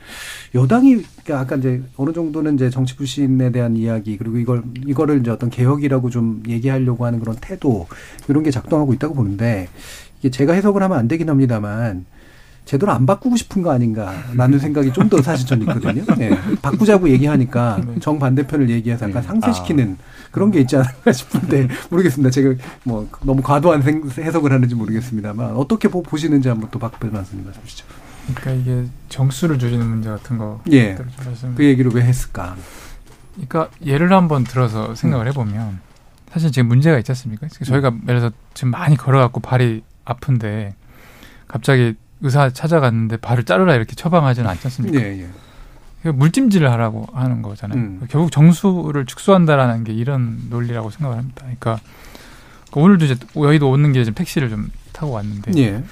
여당이 0.55 1.03
그러니까 1.25 1.41
아까 1.41 1.57
이제 1.57 1.83
어느 1.97 2.13
정도는 2.13 2.55
이제 2.55 2.71
정치 2.71 2.97
불신에 2.97 3.53
대한 3.53 3.77
이야기 3.77 4.17
그리고 4.17 4.39
이걸 4.39 4.63
이거를 4.87 5.21
이제 5.21 5.31
어떤 5.31 5.51
개혁이라고 5.51 6.11
좀 6.11 6.43
얘기하려고 6.49 7.05
하는 7.07 7.21
그런 7.21 7.37
태도 7.41 7.87
이런 8.29 8.43
게 8.43 8.51
작동하고 8.51 8.95
있다고 8.95 9.15
보는데 9.15 9.69
이게 10.21 10.31
제가 10.31 10.55
해석을 10.55 10.83
하면 10.83 10.99
안 10.99 11.07
되긴 11.09 11.29
합니다만 11.29 12.07
제대로 12.65 12.93
안 12.93 13.05
바꾸고 13.07 13.37
싶은 13.37 13.63
거 13.63 13.71
아닌가라는 13.73 14.59
생각이 14.61 14.93
좀 14.93 15.09
더 15.11 15.21
사실 15.23 15.45
전 15.47 15.61
있거든요. 15.63 16.05
네. 16.17 16.31
바꾸자고 16.63 17.09
얘기하니까 17.09 17.81
네. 17.85 17.99
정반대편을 17.99 18.71
얘기해서 18.71 19.09
약간 19.09 19.23
네. 19.23 19.29
상쇄시키는 19.29 19.99
그런 20.31 20.51
게 20.51 20.61
있지 20.61 20.77
않을까 20.77 21.13
싶은데 21.13 21.69
모르겠습니다. 21.91 22.31
제가 22.31 22.55
뭐 22.85 23.09
너무 23.23 23.43
과도한 23.43 23.83
해석을 23.83 24.53
하는지 24.53 24.75
모르겠습니다만 24.75 25.57
어떻게 25.57 25.89
보시는지 25.89 26.49
한번 26.49 26.71
또 26.71 26.79
박 26.79 26.99
변호사님 27.01 27.45
말씀 27.45 27.63
주시죠. 27.65 27.85
그러니까 28.35 28.51
이게 28.63 28.89
정수를 29.09 29.59
줄이는 29.59 29.85
문제 29.87 30.09
같은 30.09 30.39
거. 30.39 30.63
예. 30.71 30.97
그 31.57 31.65
얘기를 31.65 31.91
왜 31.93 32.03
했을까? 32.03 32.57
그러니까 33.35 33.71
예를 33.85 34.13
한번 34.13 34.45
들어서 34.45 34.95
생각을 34.95 35.27
음. 35.27 35.29
해보면 35.31 35.81
사실 36.33 36.53
지금 36.53 36.69
문제가 36.69 36.99
있지 36.99 37.11
않습니까? 37.11 37.49
저희가 37.49 37.89
예를 37.89 38.21
들어서 38.21 38.31
지금 38.55 38.71
많이 38.71 38.97
걸어갖고 38.97 39.41
발이 39.41 39.83
아픈데 40.05 40.75
갑자기 41.49 41.95
의사 42.21 42.51
찾아갔는데 42.51 43.17
발을 43.17 43.45
자르라 43.45 43.75
이렇게 43.75 43.95
처방하지는 43.95 44.49
않지 44.49 44.67
않습니까? 44.67 45.01
예, 45.01 45.23
예. 45.23 45.29
물찜질을 46.03 46.71
하라고 46.73 47.07
하는 47.13 47.43
거잖아요. 47.43 47.79
음. 47.79 48.01
결국 48.09 48.33
정수를 48.33 49.05
축소한다라는 49.07 49.85
게 49.85 49.93
이런 49.93 50.39
논리라고 50.49 50.91
생각을 50.91 51.19
합니다. 51.19 51.43
그러니까 51.43 51.81
오늘도 52.73 53.05
이제 53.05 53.17
여의도 53.37 53.71
오는 53.71 53.93
길에 53.93 54.05
좀 54.05 54.15
택시를 54.15 54.49
좀 54.49 54.71
타고 54.93 55.13
왔는데 55.13 55.53
예. 55.59 55.83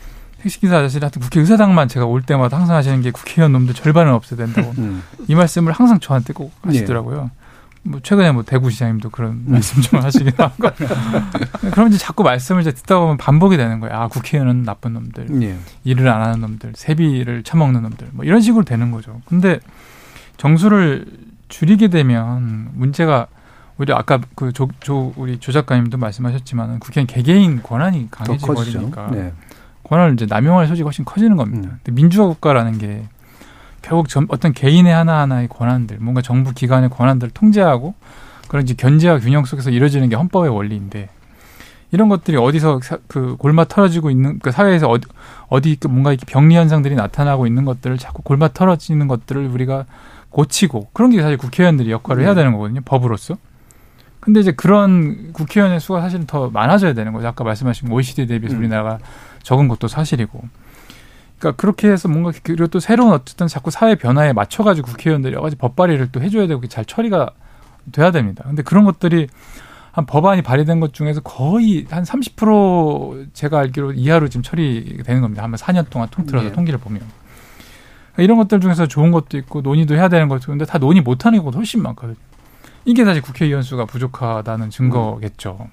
택시 0.40 0.60
기사 0.60 0.78
아저씨는 0.78 1.02
하여튼 1.02 1.20
국회 1.20 1.40
의사당만 1.40 1.88
제가 1.88 2.06
올 2.06 2.22
때마다 2.22 2.56
항상 2.56 2.76
하시는 2.76 3.02
게 3.02 3.10
국회의원 3.10 3.52
놈들 3.52 3.74
절반은 3.74 4.12
없애야 4.12 4.38
된다고 4.38 4.72
음. 4.78 5.02
이 5.26 5.34
말씀을 5.34 5.72
항상 5.72 5.98
저한테 6.00 6.32
꼭 6.32 6.52
하시더라고요. 6.62 7.30
예. 7.34 7.38
뭐 7.82 8.00
최근에 8.02 8.32
뭐 8.32 8.42
대구시장님도 8.42 9.10
그런 9.10 9.32
음. 9.32 9.44
말씀 9.48 9.80
좀 9.82 10.00
하시긴 10.00 10.32
하고 10.36 10.70
그럼 11.72 11.88
이제 11.88 11.98
자꾸 11.98 12.22
말씀을 12.22 12.62
이제 12.62 12.72
듣다 12.72 12.98
보면 12.98 13.16
반복이 13.16 13.56
되는 13.56 13.80
거예요. 13.80 13.94
아 13.94 14.08
국회의원은 14.08 14.62
나쁜 14.62 14.94
놈들, 14.94 15.42
예. 15.42 15.56
일을 15.84 16.08
안 16.08 16.22
하는 16.22 16.40
놈들, 16.40 16.72
세비를 16.76 17.42
처먹는 17.44 17.82
놈들, 17.82 18.08
뭐 18.12 18.24
이런 18.24 18.40
식으로 18.40 18.64
되는 18.64 18.90
거죠. 18.90 19.20
근데 19.26 19.60
정수를 20.38 21.04
줄이게 21.48 21.88
되면 21.88 22.70
문제가 22.72 23.26
오히려 23.78 23.96
아까 23.96 24.20
그 24.34 24.52
조, 24.52 24.68
조 24.80 25.12
우리 25.16 25.38
조 25.38 25.52
작가님도 25.52 25.98
말씀하셨지만 25.98 26.80
국회의원 26.80 27.06
개개인 27.06 27.62
권한이 27.62 28.08
강해져 28.10 28.46
버리니까 28.46 29.10
네. 29.12 29.32
권한을 29.84 30.14
이제 30.14 30.26
남용할 30.26 30.66
소지가 30.66 30.86
훨씬 30.86 31.04
커지는 31.04 31.36
겁니다. 31.36 31.68
음. 31.68 31.78
근데 31.82 31.92
민주화 31.92 32.26
국가라는 32.26 32.78
게 32.78 33.04
결국 33.82 34.08
전, 34.08 34.26
어떤 34.28 34.52
개인의 34.52 34.92
하나하나의 34.92 35.48
권한들, 35.48 35.98
뭔가 36.00 36.20
정부 36.20 36.52
기관의 36.52 36.90
권한들을 36.90 37.30
통제하고 37.32 37.94
그런 38.48 38.64
이제 38.64 38.74
견제와 38.74 39.20
균형 39.20 39.44
속에서 39.44 39.70
이루어지는 39.70 40.08
게 40.08 40.16
헌법의 40.16 40.50
원리인데 40.50 41.08
이런 41.90 42.08
것들이 42.08 42.36
어디서 42.36 42.80
사, 42.82 42.98
그 43.06 43.36
골마 43.36 43.64
털어지고 43.64 44.10
있는 44.10 44.38
그 44.40 44.50
사회에서 44.50 44.88
어디 44.88 45.06
어디 45.48 45.76
그 45.76 45.86
뭔가 45.86 46.12
이렇게 46.12 46.26
병리 46.26 46.56
현상들이 46.56 46.94
나타나고 46.96 47.46
있는 47.46 47.64
것들을 47.64 47.96
자꾸 47.98 48.22
골마 48.22 48.48
털어지는 48.48 49.08
것들을 49.08 49.46
우리가 49.46 49.86
고치고 50.30 50.88
그런 50.92 51.10
게 51.10 51.22
사실 51.22 51.36
국회의원들이 51.36 51.90
역할을 51.90 52.22
해야 52.22 52.34
네. 52.34 52.36
되는 52.36 52.52
거거든요 52.52 52.80
법으로서. 52.84 53.36
근데 54.20 54.40
이제 54.40 54.52
그런 54.52 55.32
국회의원의 55.32 55.80
수가 55.80 56.00
사실은 56.00 56.26
더 56.26 56.50
많아져야 56.50 56.92
되는 56.92 57.12
거죠. 57.12 57.28
아까 57.28 57.44
말씀하신 57.44 57.90
OECD 57.90 58.26
대비해서 58.26 58.56
음. 58.56 58.60
우리나라가 58.60 58.98
적은 59.42 59.68
것도 59.68 59.88
사실이고. 59.88 60.42
그러니까 61.38 61.60
그렇게 61.60 61.88
해서 61.88 62.08
뭔가 62.08 62.32
그리고 62.42 62.66
또 62.66 62.80
새로운 62.80 63.12
어쨌든 63.12 63.46
자꾸 63.46 63.70
사회 63.70 63.94
변화에 63.94 64.32
맞춰가지고 64.32 64.88
국회의원들이 64.88 65.32
여러 65.32 65.42
가지 65.42 65.56
법 65.56 65.76
발의를 65.76 66.10
또 66.10 66.20
해줘야 66.20 66.46
되고 66.46 66.66
잘 66.66 66.84
처리가 66.84 67.30
돼야 67.92 68.10
됩니다. 68.10 68.44
근데 68.46 68.62
그런 68.62 68.84
것들이 68.84 69.28
한 69.92 70.04
법안이 70.04 70.42
발의된 70.42 70.80
것 70.80 70.92
중에서 70.92 71.20
거의 71.20 71.86
한 71.90 72.04
30% 72.04 73.28
제가 73.32 73.58
알기로 73.60 73.92
이하로 73.92 74.28
지금 74.28 74.42
처리되는 74.42 75.22
겁니다. 75.22 75.42
한 75.42 75.52
4년 75.52 75.88
동안 75.90 76.08
통틀어서 76.10 76.48
네. 76.48 76.52
통계를 76.52 76.78
보면. 76.78 77.02
그러니까 78.18 78.22
이런 78.24 78.36
것들 78.38 78.60
중에서 78.60 78.88
좋은 78.88 79.12
것도 79.12 79.38
있고 79.38 79.60
논의도 79.60 79.94
해야 79.94 80.08
되는 80.08 80.28
것도 80.28 80.50
있는데 80.50 80.64
다 80.64 80.78
논의 80.78 81.00
못하는 81.02 81.38
경우가 81.38 81.56
훨씬 81.56 81.82
많거든요. 81.82 82.16
이게 82.84 83.04
사실 83.04 83.22
국회의원 83.22 83.62
수가 83.62 83.84
부족하다는 83.84 84.70
증거겠죠. 84.70 85.68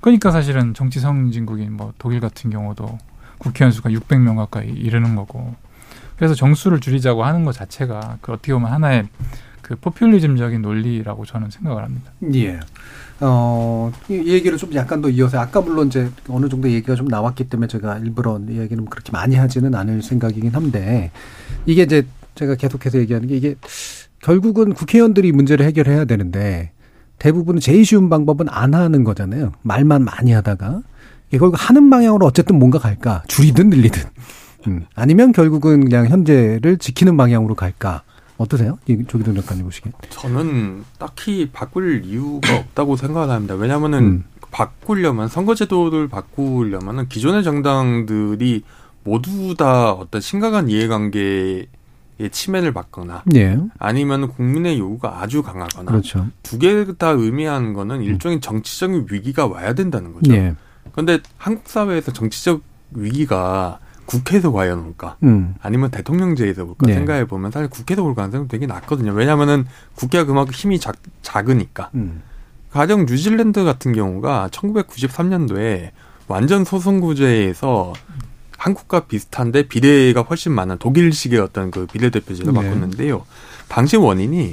그러니까 0.00 0.32
사실은 0.32 0.74
정치 0.74 0.98
성진국인 0.98 1.72
뭐 1.72 1.92
독일 1.98 2.18
같은 2.18 2.50
경우도 2.50 2.98
국회의원 3.38 3.70
수가 3.70 3.90
600명 3.90 4.36
가까이 4.36 4.68
이르는 4.68 5.14
거고 5.14 5.54
그래서 6.16 6.34
정수를 6.34 6.80
줄이자고 6.80 7.24
하는 7.24 7.44
것 7.44 7.52
자체가 7.52 8.18
그 8.22 8.32
어떻게 8.32 8.52
보면 8.52 8.72
하나의 8.72 9.06
그 9.62 9.76
포퓰리즘적인 9.76 10.60
논리라고 10.62 11.26
저는 11.26 11.50
생각을 11.50 11.84
합니다. 11.84 12.10
예. 12.34 12.58
어, 13.20 13.92
이 14.08 14.14
얘기를 14.14 14.58
좀 14.58 14.74
약간 14.74 15.00
더 15.00 15.08
이어서 15.10 15.38
아까 15.38 15.60
물론 15.60 15.88
이제 15.88 16.10
어느 16.28 16.48
정도 16.48 16.68
얘기가 16.68 16.96
좀 16.96 17.06
나왔기 17.06 17.48
때문에 17.48 17.68
제가 17.68 17.98
일부러 17.98 18.40
이 18.48 18.58
얘기는 18.58 18.84
그렇게 18.86 19.12
많이 19.12 19.36
하지는 19.36 19.74
않을 19.74 20.02
생각이긴 20.02 20.54
한데 20.54 21.12
이게 21.66 21.82
이제 21.82 22.06
제가 22.34 22.54
계속해서 22.54 22.98
얘기하는 22.98 23.28
게 23.28 23.36
이게 23.36 23.54
결국은 24.20 24.72
국회의원들이 24.72 25.32
문제를 25.32 25.66
해결해야 25.66 26.04
되는데 26.04 26.72
대부분 27.18 27.58
제일 27.60 27.84
쉬운 27.84 28.08
방법은 28.08 28.46
안 28.48 28.74
하는 28.74 29.04
거잖아요. 29.04 29.52
말만 29.62 30.04
많이 30.04 30.32
하다가 30.32 30.82
이걸 31.32 31.50
하는 31.54 31.90
방향으로 31.90 32.26
어쨌든 32.26 32.58
뭔가 32.58 32.78
갈까? 32.78 33.22
줄이든 33.28 33.70
늘리든. 33.70 34.02
음. 34.68 34.84
아니면 34.94 35.32
결국은 35.32 35.84
그냥 35.84 36.06
현재를 36.06 36.78
지키는 36.78 37.16
방향으로 37.16 37.54
갈까? 37.54 38.02
어떠세요? 38.38 38.78
조기동 39.08 39.34
작가님 39.34 39.64
보시기에. 39.64 39.92
저는 40.10 40.84
딱히 40.98 41.50
바꿀 41.52 42.04
이유가 42.04 42.54
없다고 42.56 42.96
생각을 42.96 43.30
합니다. 43.30 43.54
왜냐면은 43.54 43.98
음. 43.98 44.24
바꾸려면 44.50 45.28
선거제도를 45.28 46.08
바꾸려면은 46.08 47.08
기존의 47.08 47.44
정당들이 47.44 48.62
모두 49.08 49.54
다 49.56 49.92
어떤 49.92 50.20
심각한 50.20 50.68
이해관계에 50.68 51.66
침해를 52.30 52.72
받거나 52.72 53.24
예. 53.34 53.58
아니면 53.78 54.28
국민의 54.28 54.78
요구가 54.78 55.22
아주 55.22 55.42
강하거나 55.42 55.90
그렇죠. 55.90 56.26
두 56.42 56.58
개 56.58 56.84
다 56.98 57.10
의미하는 57.10 57.72
거는 57.72 58.02
일종의 58.02 58.40
정치적인 58.40 59.06
위기가 59.10 59.46
와야 59.46 59.72
된다는 59.72 60.12
거죠. 60.12 60.32
예. 60.34 60.54
그런데 60.92 61.20
한국 61.38 61.68
사회에서 61.68 62.12
정치적 62.12 62.60
위기가 62.92 63.78
국회에서 64.06 64.50
과연 64.52 64.86
올까? 64.86 65.16
음. 65.22 65.54
아니면 65.60 65.90
대통령제에서 65.90 66.64
올까? 66.64 66.86
네. 66.86 66.94
생각해 66.94 67.26
보면 67.26 67.50
사실 67.50 67.68
국회에서 67.68 68.02
올 68.02 68.14
가능성이 68.14 68.48
되게 68.48 68.66
낮거든요. 68.66 69.12
왜냐하면은 69.12 69.66
국회가 69.94 70.24
그만큼 70.24 70.52
힘이 70.54 70.80
작, 70.80 70.96
작으니까. 71.22 71.90
음. 71.94 72.22
가령 72.72 73.06
뉴질랜드 73.06 73.64
같은 73.64 73.92
경우가 73.92 74.48
1993년도에 74.50 75.90
완전 76.26 76.64
소선구제에서 76.64 77.92
한국과 78.58 79.06
비슷한데 79.06 79.68
비례가 79.68 80.20
훨씬 80.20 80.52
많은 80.52 80.76
독일식의 80.76 81.40
어떤 81.40 81.70
그 81.70 81.86
비례대표제를 81.86 82.52
네. 82.52 82.60
바꿨는데요. 82.60 83.24
당시 83.68 83.96
원인이 83.96 84.52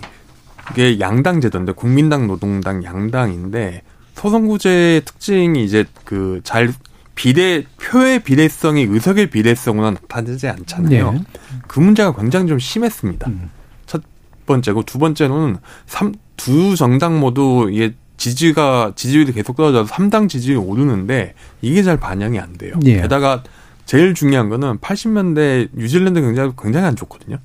이게 0.72 1.00
양당 1.02 1.42
제도인데 1.42 1.74
국민당, 1.74 2.28
노동당, 2.28 2.84
양당인데 2.86 3.82
소선구제의 4.16 5.04
특징이 5.04 5.66
이제 5.66 5.84
그 6.06 6.40
잘 6.44 6.72
비례 7.16 7.64
표의 7.82 8.20
비례성이 8.24 8.84
의석의 8.84 9.30
비례성으로 9.30 9.92
나타나지 9.92 10.48
않잖아요. 10.50 11.14
네. 11.14 11.22
그 11.68 11.80
문제가 11.80 12.14
굉장히 12.14 12.48
좀 12.48 12.60
심했습니다. 12.60 13.30
음. 13.30 13.50
첫 13.86 14.04
번째고 14.46 14.84
두 14.84 15.00
번째로는 15.00 15.58
삼, 15.88 16.14
두 16.36 16.76
정당 16.76 17.20
모두 17.20 17.70
이게 17.72 17.96
지지가 18.18 18.94
지지율이 18.96 19.32
계속 19.32 19.56
떨어져서 19.56 19.88
삼당 19.88 20.28
지지율이 20.28 20.60
오르는데 20.60 21.34
이게 21.62 21.84
잘 21.84 21.98
반영이 21.98 22.38
안 22.38 22.54
돼요. 22.54 22.76
네. 22.82 23.02
게다가 23.02 23.44
제일 23.86 24.14
중요한 24.14 24.50
거는 24.50 24.80
80년대 24.80 25.70
뉴질랜드 25.74 26.22
경제가 26.22 26.54
굉장히 26.60 26.88
안 26.88 26.96
좋거든요. 26.96 27.38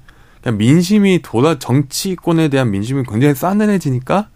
그냥 0.43 0.59
민심이 0.59 1.21
돌아 1.23 1.59
정치권에 1.59 2.49
대한 2.49 2.71
민심이 2.71 3.03
굉장히 3.09 3.35
싸늘해지니까 3.35 4.29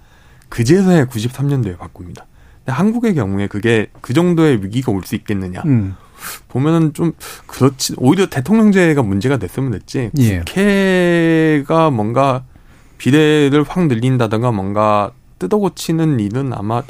그제서야 0.51 1.07
93년도에 1.07 1.79
바꿉니다. 1.79 2.27
한국의 2.67 3.15
경우에 3.15 3.47
그게 3.47 3.89
그 4.01 4.13
정도의 4.13 4.63
위기가 4.63 4.93
올 4.93 5.03
수 5.05 5.15
있겠느냐. 5.15 5.63
음. 5.67 5.97
보면은 6.49 6.95
좀 6.95 7.13
그렇지 7.47 7.95
오히려 7.99 8.27
대통령제가 8.27 9.03
문제가 9.03 9.37
됐으면 9.37 9.73
됐지 9.73 10.11
예. 10.19 10.39
국회가 10.39 11.91
뭔가 11.91 12.45
비례를 12.97 13.65
확 13.69 13.87
늘린다든가 13.87 14.51
뭔가 14.53 15.11
뜯어고치는 15.39 16.21
일은 16.21 16.53
아마 16.55 16.83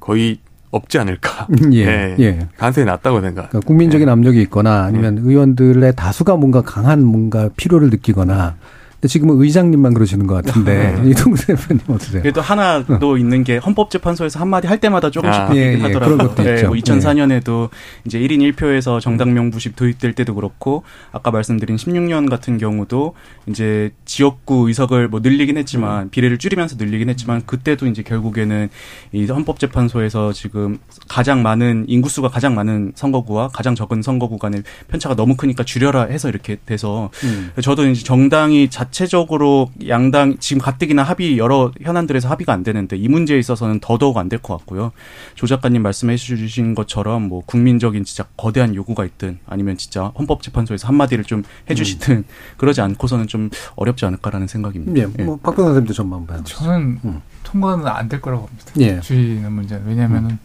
거의 0.00 0.40
없지 0.72 0.98
않을까. 0.98 1.46
예. 1.72 1.86
예. 1.86 2.16
예. 2.18 2.48
가능성이 2.56 2.86
낮다고 2.86 3.20
생각. 3.20 3.50
그러니까 3.50 3.66
국민적인 3.66 4.08
예. 4.08 4.12
압력이 4.12 4.42
있거나 4.42 4.84
아니면 4.84 5.18
예. 5.18 5.22
의원들의 5.22 5.94
다수가 5.94 6.36
뭔가 6.36 6.62
강한 6.62 7.04
뭔가 7.04 7.48
필요를 7.56 7.90
느끼거나 7.90 8.56
근데 9.02 9.10
지금은 9.10 9.42
의장님만 9.42 9.94
그러시는 9.94 10.28
것 10.28 10.34
같은데 10.44 10.92
네. 10.92 11.10
이동수 11.10 11.48
대표님 11.48 11.82
어떠세요? 11.88 12.22
그래도 12.22 12.40
하나 12.40 12.84
더 12.84 13.08
어. 13.08 13.18
있는 13.18 13.42
게 13.42 13.56
헌법재판소에서 13.56 14.38
한마디 14.38 14.68
할 14.68 14.78
때마다 14.78 15.10
조금씩 15.10 15.40
아, 15.40 15.46
바뀌긴 15.46 15.60
예, 15.60 15.72
예, 15.72 15.82
하더라고요. 15.82 16.16
그런 16.18 16.28
것도 16.28 16.44
네, 16.44 16.54
있죠. 16.54 16.68
뭐 16.68 16.76
2004년에도 16.76 17.68
이제 18.04 18.20
1인 18.20 18.54
1표에서 18.54 19.00
정당 19.00 19.34
명부식 19.34 19.74
도입될 19.74 20.12
때도 20.12 20.36
그렇고 20.36 20.84
아까 21.10 21.32
말씀드린 21.32 21.74
16년 21.78 22.30
같은 22.30 22.58
경우도 22.58 23.14
이제 23.48 23.90
지역구 24.04 24.68
의석을 24.68 25.08
뭐 25.08 25.18
늘리긴 25.18 25.58
했지만 25.58 26.04
음. 26.04 26.10
비례를 26.10 26.38
줄이면서 26.38 26.76
늘리긴 26.78 27.08
했지만 27.08 27.44
그때도 27.44 27.88
이제 27.88 28.04
결국에는 28.04 28.68
이 29.10 29.26
헌법재판소에서 29.26 30.32
지금 30.32 30.78
가장 31.08 31.42
많은 31.42 31.86
인구수가 31.88 32.28
가장 32.28 32.54
많은 32.54 32.92
선거구와 32.94 33.48
가장 33.48 33.74
적은 33.74 34.00
선거구 34.00 34.38
간의 34.38 34.62
편차가 34.86 35.16
너무 35.16 35.34
크니까 35.34 35.64
줄여라 35.64 36.04
해서 36.04 36.28
이렇게 36.28 36.58
돼서 36.64 37.10
음. 37.24 37.50
저도 37.60 37.88
이제 37.88 38.04
정당이 38.04 38.70
자 38.70 38.91
자체적으로 38.96 39.70
양당 39.88 40.36
지금 40.38 40.60
가뜩이나 40.62 41.02
합의 41.02 41.38
여러 41.38 41.72
현안들에서 41.80 42.28
합의가 42.28 42.52
안 42.52 42.62
되는데 42.62 42.96
이 42.96 43.08
문제에 43.08 43.38
있어서는 43.38 43.80
더더욱 43.80 44.18
안 44.18 44.28
될 44.28 44.38
것 44.42 44.56
같고요. 44.58 44.92
조 45.34 45.46
작가님 45.46 45.82
말씀해 45.82 46.16
주신 46.16 46.74
것처럼 46.74 47.22
뭐 47.28 47.42
국민적인 47.44 48.04
진짜 48.04 48.24
거대한 48.36 48.74
요구가 48.74 49.04
있든 49.04 49.38
아니면 49.46 49.76
진짜 49.76 50.12
헌법재판소에서 50.18 50.88
한마디를 50.88 51.24
좀 51.24 51.42
해주시든 51.70 52.16
음. 52.16 52.24
그러지 52.58 52.80
않고서는 52.80 53.26
좀 53.26 53.50
어렵지 53.76 54.04
않을까라는 54.06 54.46
생각입니다. 54.46 55.00
예, 55.00 55.06
뭐 55.24 55.36
예. 55.38 55.42
박병호 55.42 55.68
선생님도 55.70 55.92
전망 55.92 56.26
봐요. 56.26 56.40
저는 56.44 57.00
음. 57.04 57.20
통과는 57.44 57.86
안 57.86 58.08
될 58.08 58.20
거라고 58.20 58.46
봅니다. 58.46 58.72
예. 58.80 59.00
줄이는 59.00 59.50
문제는 59.52 59.86
왜냐하면은 59.86 60.30
음. 60.30 60.38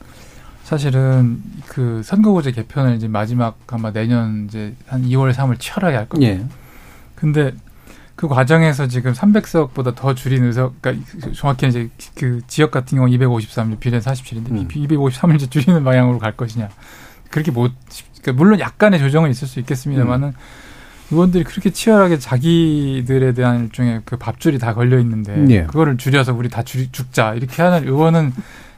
사실은 0.64 1.42
그 1.68 2.02
선거구제 2.04 2.52
개편을 2.52 2.96
이제 2.96 3.08
마지막 3.08 3.58
아마 3.68 3.92
내년 3.92 4.46
이제 4.48 4.74
한 4.88 5.04
2월 5.04 5.34
3월 5.34 5.60
치열하게 5.60 5.96
할 5.96 6.10
겁니다. 6.10 6.34
예. 6.34 6.46
근데 7.16 7.54
그 8.18 8.28
과정에서 8.28 8.88
지금 8.88 9.14
300석보다 9.14 9.96
더 9.96 10.16
줄인 10.16 10.44
의석, 10.44 10.82
그러니까 10.82 11.06
정확히 11.34 11.68
이제 11.68 11.88
그 12.16 12.42
지역 12.48 12.72
같은 12.72 12.98
경우 12.98 13.08
253, 13.08 13.78
비례 13.80 14.00
47인데 14.00 14.52
음. 14.52 14.68
253을 14.68 15.36
이제 15.36 15.48
줄이는 15.48 15.84
방향으로 15.84 16.18
갈 16.18 16.32
것이냐. 16.32 16.68
그렇게 17.30 17.52
못, 17.52 17.72
그러니까 18.22 18.32
물론 18.34 18.60
약간의 18.60 19.00
조정은 19.00 19.30
있을 19.30 19.48
수 19.48 19.60
있겠습니다만은 19.60 20.30
음. 20.30 20.34
의원들이 21.12 21.44
그렇게 21.44 21.70
치열하게 21.70 22.18
자기들에 22.18 23.34
대한 23.34 23.66
일종의 23.66 24.02
그 24.04 24.18
밥줄이 24.18 24.58
다 24.58 24.74
걸려 24.74 24.98
있는데 25.00 25.46
예. 25.50 25.64
그거를 25.66 25.98
줄여서 25.98 26.34
우리 26.34 26.50
다 26.50 26.64
줄, 26.64 26.92
죽자 26.92 27.36
이렇게 27.36 27.62
하는 27.62 27.88
의원은 27.88 28.34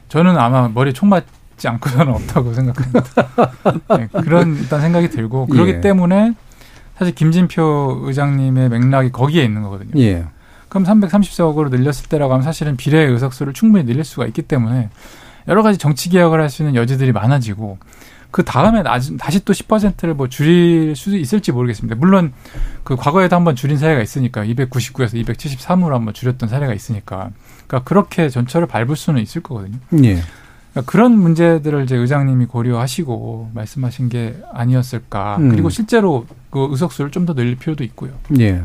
저는 0.08 0.36
아마 0.36 0.68
머리에 0.68 0.92
총 0.92 1.08
맞지 1.08 1.66
않고서는 1.66 2.12
없다고 2.12 2.52
생각합니다. 2.52 3.02
네, 3.96 4.08
그런 4.22 4.54
일단 4.56 4.82
생각이 4.82 5.08
들고 5.08 5.46
그렇기 5.46 5.72
예. 5.72 5.80
때문에 5.80 6.34
사실 7.00 7.14
김진표 7.14 8.02
의장님의 8.04 8.68
맥락이 8.68 9.10
거기에 9.10 9.42
있는 9.42 9.62
거거든요. 9.62 9.98
예. 10.02 10.26
그럼 10.68 10.84
330석으로 10.84 11.70
늘렸을 11.70 12.10
때라고 12.10 12.34
하면 12.34 12.44
사실은 12.44 12.76
비례 12.76 13.00
의석수를 13.00 13.54
충분히 13.54 13.86
늘릴 13.86 14.04
수가 14.04 14.26
있기 14.26 14.42
때문에 14.42 14.90
여러 15.48 15.62
가지 15.62 15.78
정치 15.78 16.10
개혁을 16.10 16.42
할 16.42 16.50
수 16.50 16.62
있는 16.62 16.74
여지들이 16.76 17.12
많아지고 17.12 17.78
그 18.30 18.44
다음에 18.44 18.82
다시 18.82 19.44
또 19.46 19.54
10%를 19.54 20.12
뭐 20.12 20.28
줄일 20.28 20.94
수도 20.94 21.16
있을지 21.16 21.52
모르겠습니다. 21.52 21.96
물론 21.96 22.34
그 22.84 22.96
과거에도 22.96 23.34
한번 23.34 23.56
줄인 23.56 23.78
사례가 23.78 24.02
있으니까 24.02 24.44
299에서 24.44 25.14
273으로 25.24 25.92
한번 25.92 26.12
줄였던 26.12 26.50
사례가 26.50 26.74
있으니까 26.74 27.30
그러니까 27.66 27.88
그렇게 27.88 28.28
전철을 28.28 28.66
밟을 28.66 28.94
수는 28.94 29.22
있을 29.22 29.42
거거든요. 29.42 29.78
예. 30.04 30.20
그러니까 30.72 30.90
그런 30.90 31.18
문제들을 31.18 31.84
이제 31.84 31.96
의장님이 31.96 32.46
고려하시고 32.46 33.50
말씀하신 33.54 34.08
게 34.08 34.36
아니었을까. 34.52 35.36
음. 35.38 35.50
그리고 35.50 35.68
실제로 35.70 36.26
그 36.50 36.68
의석수를 36.70 37.10
좀 37.10 37.26
더 37.26 37.34
늘릴 37.34 37.56
필요도 37.56 37.84
있고요. 37.84 38.12
예. 38.38 38.62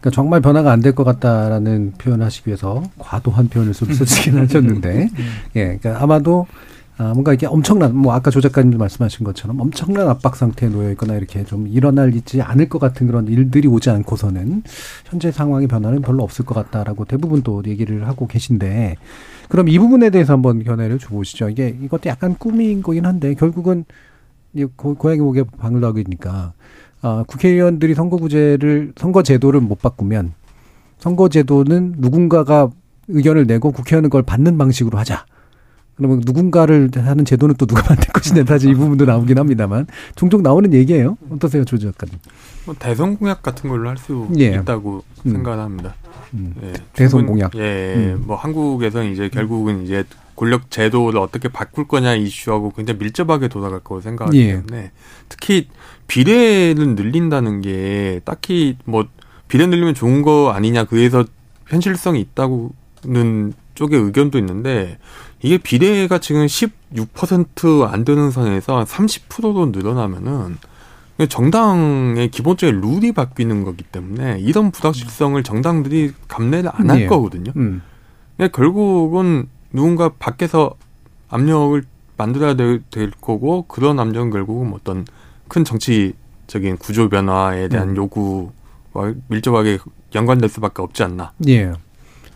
그러니까 0.00 0.10
정말 0.14 0.40
변화가 0.40 0.72
안 0.72 0.80
될 0.80 0.94
것 0.94 1.04
같다라는 1.04 1.92
표현하시기 1.98 2.48
위해서 2.48 2.82
과도한 2.98 3.48
표현을 3.48 3.72
좀 3.72 3.92
쓰시긴 3.92 4.38
하셨는데, 4.42 5.08
음. 5.16 5.26
예, 5.54 5.76
그러니까 5.78 6.02
아마도 6.02 6.46
아, 6.98 7.12
뭔가 7.14 7.32
이게 7.32 7.46
엄청난, 7.46 7.96
뭐 7.96 8.12
아까 8.12 8.30
조 8.30 8.40
작가님도 8.40 8.76
말씀하신 8.76 9.24
것처럼 9.24 9.58
엄청난 9.60 10.08
압박 10.08 10.36
상태에 10.36 10.68
놓여 10.68 10.90
있거나 10.90 11.14
이렇게 11.14 11.42
좀 11.44 11.66
일어날 11.66 12.14
있지 12.14 12.42
않을 12.42 12.68
것 12.68 12.78
같은 12.78 13.06
그런 13.06 13.26
일들이 13.28 13.66
오지 13.66 13.88
않고서는 13.88 14.62
현재 15.06 15.32
상황의 15.32 15.68
변화는 15.68 16.02
별로 16.02 16.22
없을 16.22 16.44
것 16.44 16.54
같다라고 16.54 17.06
대부분 17.06 17.42
또 17.42 17.62
얘기를 17.66 18.06
하고 18.06 18.26
계신데 18.26 18.96
그럼 19.48 19.68
이 19.68 19.78
부분에 19.78 20.10
대해서 20.10 20.34
한번 20.34 20.62
견해를 20.62 20.98
줘보시죠. 20.98 21.48
이게 21.48 21.76
이것도 21.82 22.10
약간 22.10 22.36
꿈인 22.38 22.82
거긴 22.82 23.06
한데 23.06 23.34
결국은 23.34 23.84
고, 24.76 24.94
고양이 24.94 25.20
목에 25.20 25.44
방울 25.58 25.80
나기니까 25.80 26.52
아, 27.00 27.24
국회의원들이 27.26 27.94
선거구제를 27.94 28.92
선거제도를 28.96 29.60
못 29.60 29.80
바꾸면 29.80 30.34
선거제도는 30.98 31.94
누군가가 31.98 32.70
의견을 33.08 33.46
내고 33.46 33.72
국회의원은 33.72 34.10
그걸 34.10 34.22
받는 34.22 34.56
방식으로 34.58 34.98
하자. 34.98 35.24
그러면 36.02 36.22
누군가를 36.26 36.90
하는 36.96 37.24
제도는 37.24 37.54
또 37.56 37.66
누가 37.66 37.82
만들 37.88 38.12
것이냐 38.12 38.44
사실 38.44 38.70
이 38.70 38.74
부분도 38.74 39.04
나오긴 39.04 39.38
합니다만 39.38 39.86
종종 40.16 40.42
나오는 40.42 40.72
얘기예요. 40.72 41.16
어떠세요, 41.30 41.64
조 41.64 41.78
작가님? 41.78 42.18
뭐 42.66 42.74
대선 42.78 43.16
공약 43.16 43.42
같은 43.42 43.70
걸로 43.70 43.88
할수 43.88 44.28
예. 44.38 44.48
있다고 44.48 45.04
음. 45.26 45.30
생각합니다. 45.30 45.94
음. 46.34 46.54
예, 46.62 46.72
대선 46.92 47.26
공약. 47.26 47.54
예, 47.54 47.94
음. 47.96 48.24
뭐 48.26 48.36
한국에서는 48.36 49.12
이제 49.12 49.28
결국은 49.28 49.84
이제 49.84 50.04
권력 50.34 50.70
제도를 50.70 51.20
어떻게 51.20 51.48
바꿀 51.48 51.86
거냐 51.86 52.14
이슈하고 52.14 52.72
굉장히 52.72 52.98
밀접하게 52.98 53.48
돌아갈 53.48 53.80
거로 53.80 54.00
생각하기 54.00 54.40
예. 54.40 54.52
때문에 54.54 54.90
특히 55.28 55.68
비례를 56.08 56.96
늘린다는 56.96 57.60
게 57.60 58.20
딱히 58.24 58.76
뭐 58.84 59.06
비례 59.46 59.66
늘리면 59.66 59.94
좋은 59.94 60.22
거 60.22 60.50
아니냐 60.50 60.84
그에서 60.84 61.24
현실성이 61.68 62.20
있다고는 62.20 63.52
쪽의 63.74 64.00
의견도 64.00 64.38
있는데 64.38 64.98
이게 65.42 65.58
비례가 65.58 66.18
지금 66.18 66.46
16%안 66.46 68.04
되는 68.04 68.30
선에서 68.30 68.84
30%로 68.84 69.66
늘어나면은 69.66 70.56
정당의 71.28 72.30
기본적인 72.30 72.80
룰이 72.80 73.12
바뀌는 73.12 73.64
거기 73.64 73.84
때문에 73.84 74.38
이런 74.40 74.70
불확실성을 74.70 75.40
정당들이 75.42 76.12
감내를 76.28 76.70
안할 76.72 77.00
네. 77.00 77.06
거거든요. 77.06 77.52
음. 77.56 77.82
결국은 78.52 79.48
누군가 79.72 80.10
밖에서 80.10 80.74
압력을 81.28 81.82
만들어야 82.16 82.54
될, 82.54 82.82
될, 82.90 83.10
거고 83.10 83.62
그런 83.66 83.98
압력은 83.98 84.30
결국은 84.30 84.72
어떤 84.74 85.04
큰 85.48 85.64
정치적인 85.64 86.76
구조 86.78 87.08
변화에 87.08 87.68
대한 87.68 87.90
음. 87.90 87.96
요구와 87.96 89.14
밀접하게 89.28 89.78
연관될 90.14 90.48
수밖에 90.48 90.82
없지 90.82 91.02
않나. 91.02 91.32
예. 91.48 91.72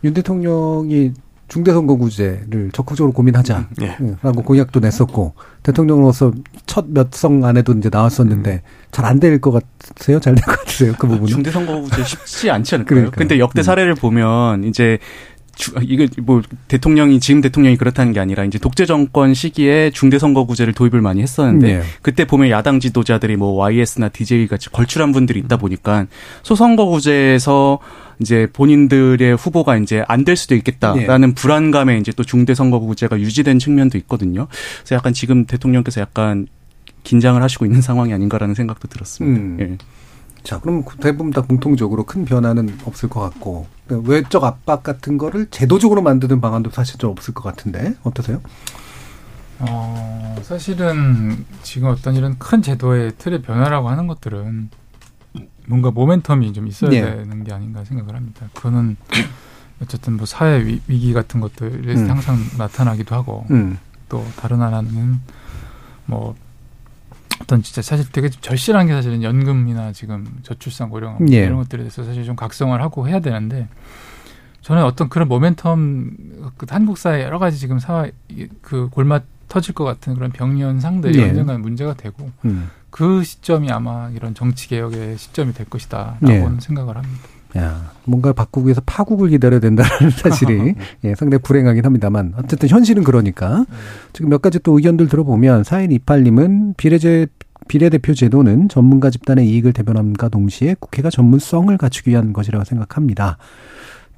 윤 0.05 0.15
대통령이 0.15 1.13
중대선거구제를 1.49 2.71
적극적으로 2.73 3.13
고민하자라고 3.13 3.67
예. 3.83 3.97
공약도 4.45 4.81
냈었고 4.81 5.35
대통령으로서 5.63 6.33
첫 6.67 6.87
몇 6.89 7.09
성 7.15 7.45
안에도 7.45 7.73
이제 7.73 7.89
나왔었는데 7.93 8.53
음. 8.53 8.61
잘안 8.91 9.21
될 9.21 9.41
것 9.41 9.53
같으세요? 9.53 10.19
잘 10.21 10.35
될 10.35 10.45
것 10.45 10.59
같으세요? 10.61 10.93
그 10.99 11.07
부분은 11.07 11.27
중대선거구제 11.29 12.05
쉽지 12.05 12.51
않지 12.51 12.75
않을까요? 12.77 13.11
근데 13.13 13.39
역대 13.39 13.61
음. 13.61 13.63
사례를 13.63 13.95
보면 13.95 14.65
이제 14.65 14.99
주, 14.99 15.36
이게 15.83 16.07
뭐 16.23 16.43
대통령이 16.69 17.19
지금 17.19 17.41
대통령이 17.41 17.77
그렇다는 17.77 18.13
게 18.13 18.21
아니라 18.21 18.45
이제 18.45 18.59
독재 18.59 18.85
정권 18.85 19.33
시기에 19.33 19.91
중대 19.91 20.19
선거구제를 20.19 20.75
도입을 20.75 21.01
많이 21.01 21.23
했었는데 21.23 21.79
네. 21.79 21.83
그때 22.03 22.27
보면 22.27 22.51
야당 22.51 22.79
지도자들이 22.79 23.37
뭐 23.37 23.53
YS나 23.53 24.11
DJ 24.11 24.49
같이 24.49 24.69
걸출한 24.71 25.13
분들이 25.13 25.41
있다 25.41 25.57
보니까 25.57 26.07
소선거구제에서 26.43 27.79
이제 28.21 28.47
본인들의 28.53 29.37
후보가 29.37 29.77
이제 29.79 30.05
안 30.09 30.27
될 30.27 30.37
수도 30.37 30.57
있겠다라는 30.57 31.29
네. 31.29 31.35
불안감에 31.35 31.99
이제 31.99 32.11
또 32.13 32.25
중대 32.25 32.53
선거구제가 32.55 33.21
유지된 33.21 33.59
측면도 33.61 33.97
있거든요. 33.99 34.49
그래서 34.81 34.97
약간 34.97 35.13
지금 35.13 35.45
대통령께서 35.45 36.01
약간 36.01 36.49
긴장을 37.05 37.41
하시고 37.41 37.65
있는 37.65 37.81
상황이 37.83 38.13
아닌가라는 38.13 38.55
생각도 38.57 38.89
들었습니다. 38.89 39.41
음. 39.41 39.57
예. 39.61 39.79
자, 40.47 40.61
그럼 40.61 40.85
대부분 41.01 41.33
다 41.33 41.41
공통적으로 41.41 42.05
큰 42.05 42.25
변화는 42.25 42.79
없을 42.85 43.09
것 43.09 43.19
같고 43.19 43.67
그러니까 43.85 44.09
외적 44.09 44.45
압박 44.45 44.85
같은 44.85 45.19
거를 45.19 45.49
제도적으로 45.51 46.03
만드는 46.03 46.41
방안도 46.41 46.71
사실 46.71 46.99
좀 46.99 47.11
없을 47.11 47.35
것 47.35 47.43
같은데 47.43 47.97
어떠세요? 48.05 48.41
어, 49.59 50.37
사실은 50.43 51.45
지금 51.65 51.89
어떤 51.89 52.15
이런 52.15 52.39
큰 52.39 52.63
제도의 52.63 53.15
틀의 53.19 53.43
변화라고 53.43 53.89
하는 53.89 54.07
것들은 54.07 54.71
뭔가 55.67 55.91
모멘텀이 55.91 56.55
좀 56.55 56.69
있어야 56.69 56.91
네. 56.91 57.01
되는 57.01 57.43
게 57.43 57.53
아닌가 57.53 57.83
생각을 57.83 58.15
합니다. 58.15 58.47
그거는 58.55 58.97
어쨌든 59.83 60.17
뭐 60.17 60.27
사회 60.27 60.65
위, 60.65 60.81
기 60.87 61.13
같은 61.13 61.41
것들이 61.41 61.93
음. 61.93 62.09
항상 62.09 62.37
나타나기도 62.57 63.17
하고 63.17 63.47
음. 63.51 63.79
또 64.09 64.25
다른 64.37 64.61
하나는 64.61 65.21
뭐 66.05 66.37
어떤 67.41 67.63
진짜 67.63 67.83
사실 67.83 68.11
되게 68.11 68.29
절실한 68.29 68.87
게 68.87 68.93
사실은 68.93 69.23
연금이나 69.23 69.93
지금 69.93 70.27
저출산 70.43 70.91
고령 70.91 71.27
예. 71.33 71.45
이런 71.45 71.57
것들에 71.57 71.83
대해서 71.83 72.05
사실 72.05 72.25
좀 72.25 72.37
각성을 72.37 72.81
하고 72.81 73.09
해야 73.09 73.21
되는데 73.21 73.69
저는 74.63 74.85
어떤 74.85 75.09
그런 75.09 75.29
모멘텀 75.29 76.53
그 76.57 76.67
한국 76.69 76.99
사회 76.99 77.23
여러 77.23 77.39
가지 77.39 77.59
지금 77.59 77.79
사회 77.79 78.13
그 78.63 78.89
골마 78.91 79.21
터질 79.49 79.75
것 79.75 79.85
같은 79.85 80.15
그런 80.15 80.33
병연상들이 80.33 81.19
예. 81.19 81.29
언젠가 81.29 81.57
문제가 81.57 81.95
되고 81.95 82.31
음. 82.45 82.71
그 82.91 83.23
시점이 83.23 83.71
아마 83.71 84.11
이런 84.11 84.35
정치 84.35 84.69
개혁의 84.69 85.19
시점이 85.19 85.53
될 85.53 85.69
것이다라고는 85.69 86.57
예. 86.57 86.61
생각을 86.61 86.97
합니다. 86.97 87.29
야, 87.57 87.91
뭔가 88.05 88.33
바꾸기 88.33 88.67
위해서 88.67 88.83
파국을 88.85 89.31
기다려야 89.31 89.61
된다는 89.61 90.11
사실이 90.11 90.75
예, 91.05 91.15
상당히 91.15 91.43
불행하긴 91.43 91.85
합니다만 91.85 92.35
어쨌든 92.37 92.69
현실은 92.69 93.05
그러니까 93.05 93.65
네. 93.69 93.77
지금 94.13 94.31
몇 94.31 94.43
가지 94.43 94.59
또 94.61 94.77
의견들 94.77 95.09
들어보면 95.09 95.65
사인 95.65 95.93
이팔님은 95.93 96.75
비례제 96.77 97.27
비례대표 97.69 98.15
제도는 98.15 98.69
전문가 98.69 99.11
집단의 99.11 99.49
이익을 99.49 99.73
대변함과 99.73 100.29
동시에 100.29 100.77
국회가 100.79 101.11
전문성을 101.11 101.77
갖추기 101.77 102.11
위한 102.11 102.33
것이라고 102.33 102.65
생각합니다. 102.65 103.39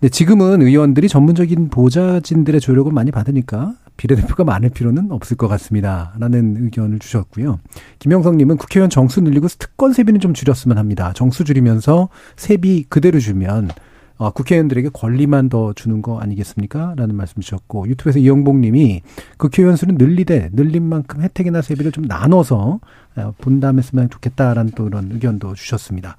근데 0.00 0.10
지금은 0.10 0.62
의원들이 0.62 1.08
전문적인 1.08 1.70
보좌진들의 1.70 2.60
조력을 2.60 2.90
많이 2.92 3.10
받으니까 3.10 3.74
비례대표가 3.96 4.44
많을 4.44 4.70
필요는 4.70 5.10
없을 5.10 5.36
것 5.36 5.48
같습니다. 5.48 6.14
라는 6.20 6.56
의견을 6.56 7.00
주셨고요. 7.00 7.58
김영성님은 7.98 8.58
국회의원 8.58 8.90
정수 8.90 9.20
늘리고 9.20 9.48
특권 9.48 9.92
세비는 9.92 10.20
좀 10.20 10.34
줄였으면 10.34 10.78
합니다. 10.78 11.12
정수 11.16 11.42
줄이면서 11.42 12.10
세비 12.36 12.86
그대로 12.88 13.18
주면 13.18 13.70
어, 14.18 14.30
국회의원들에게 14.30 14.90
권리만 14.92 15.48
더 15.48 15.72
주는 15.72 16.00
거 16.00 16.20
아니겠습니까? 16.20 16.94
라는 16.96 17.16
말씀 17.16 17.40
주셨고 17.40 17.88
유튜브에서 17.88 18.20
이영복 18.20 18.58
님이 18.58 19.02
국회의원 19.36 19.76
수는 19.76 19.96
늘리되 19.96 20.50
늘린 20.52 20.84
만큼 20.84 21.22
혜택이나 21.22 21.60
세비를 21.60 21.90
좀 21.90 22.04
나눠서 22.04 22.80
어, 23.16 23.34
분담했으면 23.38 24.10
좋겠다라는 24.10 24.72
또 24.76 24.84
그런 24.84 25.10
의견도 25.10 25.54
주셨습니다. 25.54 26.16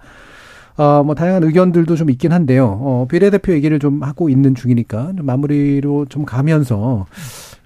어, 0.80 1.04
뭐 1.04 1.14
다양한 1.14 1.44
의견들도 1.44 1.98
좀 1.98 2.10
있긴 2.10 2.32
한데요. 2.32 2.80
어, 2.82 3.06
비례대표 3.10 3.52
얘기를 3.52 3.80
좀 3.80 4.02
하고 4.02 4.30
있는 4.30 4.56
중이니까 4.56 5.12
좀 5.18 5.26
마무리로 5.26 6.06
좀 6.08 6.24
가면서 6.24 7.06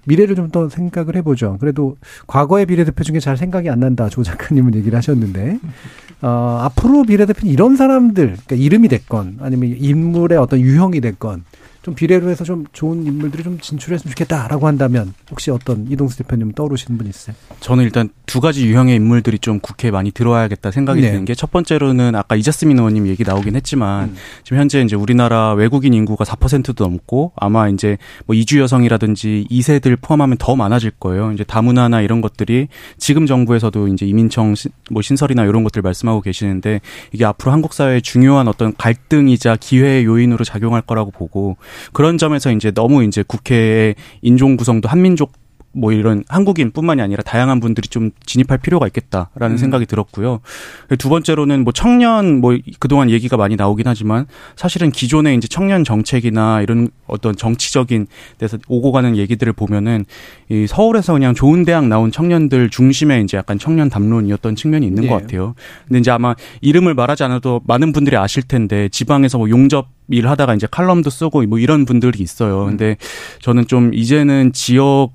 미래를 0.06 0.34
좀 0.34 0.50
더 0.50 0.68
생각을 0.68 1.14
해보죠. 1.16 1.56
그래도 1.60 1.96
과거의 2.26 2.66
비례대표 2.66 3.04
중에 3.04 3.20
잘 3.20 3.36
생각이 3.36 3.70
안 3.70 3.80
난다. 3.80 4.08
조 4.08 4.22
작가님은 4.24 4.74
얘기를 4.74 4.96
하셨는데, 4.98 5.58
어, 6.22 6.58
앞으로 6.62 7.04
비례대표는 7.04 7.52
이런 7.52 7.76
사람들, 7.76 8.36
그러니까 8.44 8.56
이름이 8.56 8.88
됐건, 8.88 9.38
아니면 9.40 9.76
인물의 9.78 10.36
어떤 10.36 10.60
유형이 10.60 11.00
됐건, 11.00 11.44
좀 11.84 11.94
비례로 11.94 12.28
해서 12.30 12.42
좀 12.42 12.64
좋은 12.72 13.06
인물들이 13.06 13.44
좀 13.44 13.60
진출했으면 13.60 14.10
좋겠다라고 14.10 14.66
한다면 14.66 15.14
혹시 15.30 15.52
어떤 15.52 15.86
이동수 15.88 16.18
대표님 16.18 16.52
떠오르시는 16.52 16.98
분 16.98 17.06
있어요? 17.06 17.36
저는 17.60 17.84
일단 17.84 18.08
두 18.26 18.40
가지 18.40 18.66
유형의 18.66 18.96
인물들이 18.96 19.38
좀 19.38 19.60
국회에 19.60 19.92
많이 19.92 20.10
들어와야겠다 20.10 20.72
생각이 20.72 21.00
네. 21.00 21.12
드는 21.12 21.24
게 21.24 21.34
첫 21.44 21.50
번째로는 21.50 22.14
아까 22.14 22.36
이자스민 22.36 22.78
의원님 22.78 23.06
얘기 23.06 23.22
나오긴 23.22 23.54
했지만 23.54 24.04
음. 24.10 24.16
지금 24.44 24.58
현재 24.58 24.80
이제 24.80 24.96
우리나라 24.96 25.52
외국인 25.52 25.92
인구가 25.92 26.24
4%도 26.24 26.82
넘고 26.82 27.32
아마 27.36 27.68
이제 27.68 27.98
뭐 28.24 28.34
이주 28.34 28.60
여성이라든지 28.60 29.46
2세들 29.50 29.98
포함하면 30.00 30.38
더 30.38 30.56
많아질 30.56 30.92
거예요. 30.92 31.32
이제 31.32 31.44
다문화나 31.44 32.00
이런 32.00 32.22
것들이 32.22 32.68
지금 32.96 33.26
정부에서도 33.26 33.88
이제 33.88 34.06
이민청 34.06 34.54
뭐 34.90 35.02
신설이나 35.02 35.44
이런 35.44 35.64
것들 35.64 35.82
말씀하고 35.82 36.22
계시는데 36.22 36.80
이게 37.12 37.26
앞으로 37.26 37.52
한국 37.52 37.74
사회의 37.74 38.00
중요한 38.00 38.48
어떤 38.48 38.74
갈등이자 38.74 39.56
기회의 39.60 40.06
요인으로 40.06 40.44
작용할 40.44 40.80
거라고 40.80 41.10
보고 41.10 41.58
그런 41.92 42.18
점에서 42.18 42.50
이제 42.52 42.70
너무 42.70 43.04
이제 43.04 43.22
국회의 43.26 43.94
인종 44.22 44.56
구성도 44.56 44.88
한민족 44.88 45.32
뭐 45.74 45.92
이런 45.92 46.24
한국인뿐만이 46.28 47.02
아니라 47.02 47.22
다양한 47.22 47.60
분들이 47.60 47.88
좀 47.88 48.10
진입할 48.24 48.58
필요가 48.58 48.86
있겠다라는 48.86 49.54
음. 49.54 49.56
생각이 49.56 49.86
들었고요. 49.86 50.40
두 50.98 51.08
번째로는 51.08 51.64
뭐 51.64 51.72
청년 51.72 52.40
뭐 52.40 52.56
그동안 52.78 53.10
얘기가 53.10 53.36
많이 53.36 53.56
나오긴 53.56 53.86
하지만 53.86 54.26
사실은 54.56 54.90
기존의 54.90 55.36
이제 55.36 55.48
청년 55.48 55.84
정책이나 55.84 56.62
이런 56.62 56.88
어떤 57.06 57.36
정치적인 57.36 58.06
데서 58.38 58.58
오고 58.68 58.92
가는 58.92 59.16
얘기들을 59.16 59.52
보면은 59.52 60.04
이 60.48 60.66
서울에서 60.66 61.12
그냥 61.12 61.34
좋은 61.34 61.64
대학 61.64 61.86
나온 61.86 62.10
청년들 62.10 62.70
중심의 62.70 63.24
이제 63.24 63.36
약간 63.36 63.58
청년 63.58 63.90
담론이었던 63.90 64.56
측면이 64.56 64.86
있는 64.86 65.04
예. 65.04 65.08
것 65.08 65.20
같아요. 65.20 65.54
근데 65.86 65.98
이제 65.98 66.10
아마 66.10 66.34
이름을 66.60 66.94
말하지 66.94 67.24
않아도 67.24 67.60
많은 67.66 67.92
분들이 67.92 68.16
아실 68.16 68.42
텐데 68.42 68.88
지방에서 68.88 69.38
뭐 69.38 69.50
용접 69.50 69.88
일 70.08 70.28
하다가 70.28 70.54
이제 70.54 70.66
칼럼도 70.70 71.08
쓰고 71.08 71.42
뭐 71.46 71.58
이런 71.58 71.86
분들이 71.86 72.22
있어요. 72.22 72.66
근데 72.66 72.98
저는 73.40 73.66
좀 73.66 73.94
이제는 73.94 74.52
지역 74.52 75.12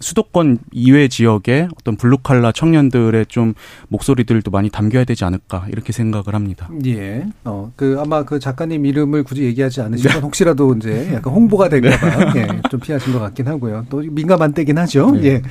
수도권 0.00 0.58
이외 0.72 1.08
지역의 1.08 1.68
어떤 1.78 1.96
블루칼라 1.96 2.52
청년들의 2.52 3.26
좀 3.26 3.54
목소리들도 3.88 4.50
많이 4.50 4.70
담겨야 4.70 5.04
되지 5.04 5.24
않을까 5.24 5.66
이렇게 5.68 5.92
생각을 5.92 6.34
합니다. 6.34 6.68
예. 6.86 7.26
어, 7.44 7.72
그 7.76 7.98
아마 8.00 8.24
그 8.24 8.38
작가님 8.38 8.86
이름을 8.86 9.24
굳이 9.24 9.44
얘기하지 9.44 9.80
않으시면 9.82 10.14
네. 10.16 10.20
혹시라도 10.20 10.74
이제 10.74 11.12
약간 11.14 11.32
홍보가 11.32 11.68
될까봐 11.68 12.32
네. 12.32 12.40
예, 12.40 12.62
좀 12.70 12.80
피하신 12.80 13.12
것 13.12 13.18
같긴 13.18 13.48
하고요. 13.48 13.86
또 13.90 13.98
민감한 13.98 14.52
때긴 14.52 14.78
하죠. 14.78 15.10
네. 15.12 15.24
예. 15.24 15.42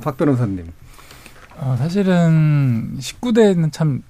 박 0.00 0.16
변호사님. 0.16 0.66
어, 1.58 1.76
사실은 1.78 2.96
19대는 2.98 3.72
참 3.72 4.02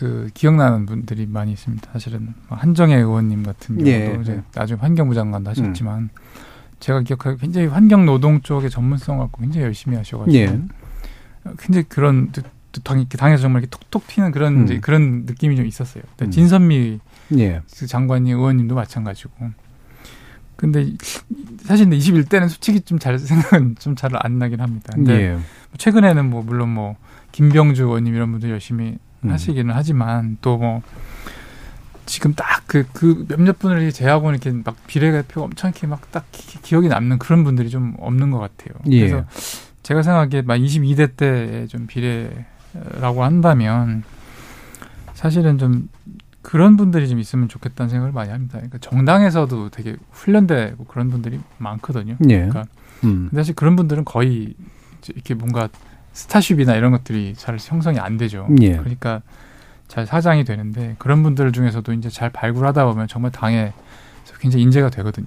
그 0.00 0.30
기억나는 0.32 0.86
분들이 0.86 1.26
많이 1.26 1.52
있습니다. 1.52 1.90
사실은 1.92 2.32
한정혜 2.48 2.96
의원님 2.96 3.42
같은 3.42 3.76
경우도 3.76 3.90
예. 3.90 4.18
이제 4.22 4.42
나중에 4.54 4.80
환경부 4.80 5.14
장관도 5.14 5.50
하셨지만 5.50 5.98
음. 5.98 6.08
제가 6.80 7.02
기억하기 7.02 7.38
굉장히 7.38 7.66
환경 7.68 8.06
노동 8.06 8.40
쪽에 8.40 8.68
전문성 8.68 9.18
갖고 9.18 9.40
굉장히 9.42 9.64
열심히 9.66 9.96
하셔가지고 9.96 10.36
예. 10.36 10.58
굉장히 11.58 11.84
그런 11.88 12.32
당, 12.84 13.06
당에서 13.08 13.42
정말 13.42 13.62
이렇게 13.62 13.76
톡톡 13.76 14.06
튀는 14.06 14.30
그런 14.32 14.60
음. 14.60 14.64
이제 14.64 14.78
그런 14.80 15.24
느낌이 15.26 15.56
좀 15.56 15.66
있었어요. 15.66 16.02
음. 16.22 16.30
진선미 16.30 17.00
예. 17.38 17.60
그 17.78 17.86
장관님 17.86 18.36
의원님도 18.36 18.74
마찬가지고. 18.74 19.32
근데 20.56 20.92
사실 21.64 21.86
근데 21.86 21.96
21대는 21.96 22.48
솔직히 22.48 22.80
좀 22.82 22.98
잘 22.98 23.18
생각은 23.18 23.76
좀 23.78 23.94
잘 23.96 24.10
안 24.14 24.38
나긴 24.38 24.60
합니다. 24.60 24.90
근데 24.94 25.12
예. 25.34 25.38
최근에는 25.78 26.28
뭐 26.28 26.42
물론 26.42 26.68
뭐 26.70 26.96
김병주 27.32 27.84
의원님 27.84 28.14
이런 28.14 28.30
분들 28.32 28.50
열심히 28.50 28.98
음. 29.24 29.30
하시기는 29.30 29.74
하지만 29.74 30.36
또뭐 30.42 30.82
지금 32.06 32.34
딱 32.34 32.62
그, 32.66 32.84
그 32.92 33.24
몇몇 33.28 33.58
분을 33.58 33.92
제하고 33.92 34.30
이렇게 34.30 34.50
막 34.50 34.76
비례대표 34.86 35.42
엄청 35.42 35.70
이렇게 35.70 35.86
막 35.86 36.10
딱 36.10 36.26
기억이 36.32 36.88
남는 36.88 37.18
그런 37.18 37.44
분들이 37.44 37.70
좀 37.70 37.94
없는 37.98 38.30
것 38.30 38.38
같아요. 38.38 38.78
예. 38.90 39.08
그래서 39.08 39.24
제가 39.82 40.02
생각하기에 40.02 40.42
막 40.42 40.56
22대 40.56 41.16
때 41.16 41.66
좀 41.68 41.86
비례라고 41.86 43.22
한다면 43.24 44.02
사실은 45.14 45.58
좀 45.58 45.88
그런 46.42 46.76
분들이 46.76 47.08
좀 47.08 47.18
있으면 47.18 47.48
좋겠다는 47.48 47.90
생각을 47.90 48.12
많이 48.12 48.30
합니다. 48.30 48.54
그러니까 48.54 48.78
정당에서도 48.78 49.68
되게 49.70 49.96
훈련되고 50.10 50.84
그런 50.84 51.10
분들이 51.10 51.38
많거든요. 51.58 52.16
예. 52.28 52.36
그러니까 52.36 52.64
음. 53.04 53.28
근데 53.30 53.36
사실 53.42 53.54
그런 53.54 53.76
분들은 53.76 54.04
거의 54.04 54.54
이렇게 55.08 55.34
뭔가 55.34 55.68
스타쉽이나 56.12 56.74
이런 56.76 56.92
것들이 56.92 57.34
잘 57.36 57.56
형성이 57.60 57.98
안 57.98 58.16
되죠. 58.16 58.48
예. 58.62 58.76
그러니까 58.76 59.22
잘 59.90 60.06
사장이 60.06 60.44
되는데 60.44 60.94
그런 60.98 61.24
분들 61.24 61.50
중에서도 61.50 61.92
이제 61.94 62.08
잘 62.08 62.30
발굴하다 62.30 62.86
보면 62.86 63.08
정말 63.08 63.32
당에 63.32 63.72
굉장히 64.38 64.62
인재가 64.62 64.88
되거든요. 64.88 65.26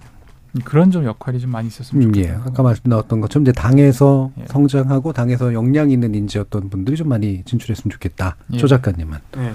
그런 0.64 0.89
좀 0.89 1.03
역할이 1.03 1.39
좀 1.39 1.51
많이 1.51 1.68
있었으면 1.68 2.03
음, 2.03 2.14
좋겠어요. 2.14 2.34
예. 2.34 2.49
아까 2.49 2.64
말씀 2.64 2.84
나왔던 2.86 3.22
것처럼 3.22 3.43
이제 3.43 3.51
당에서 3.51 4.32
예. 4.39 4.45
성장하고 4.47 5.11
당에서 5.11 5.53
역량 5.53 5.91
있는 5.91 6.16
인재였던 6.16 6.70
분들이 6.70 6.95
좀 6.95 7.09
많이 7.09 7.43
진출했으면 7.43 7.91
좋겠다. 7.91 8.38
예. 8.53 8.57
조 8.57 8.68
작가님은. 8.68 9.18
예. 9.38 9.53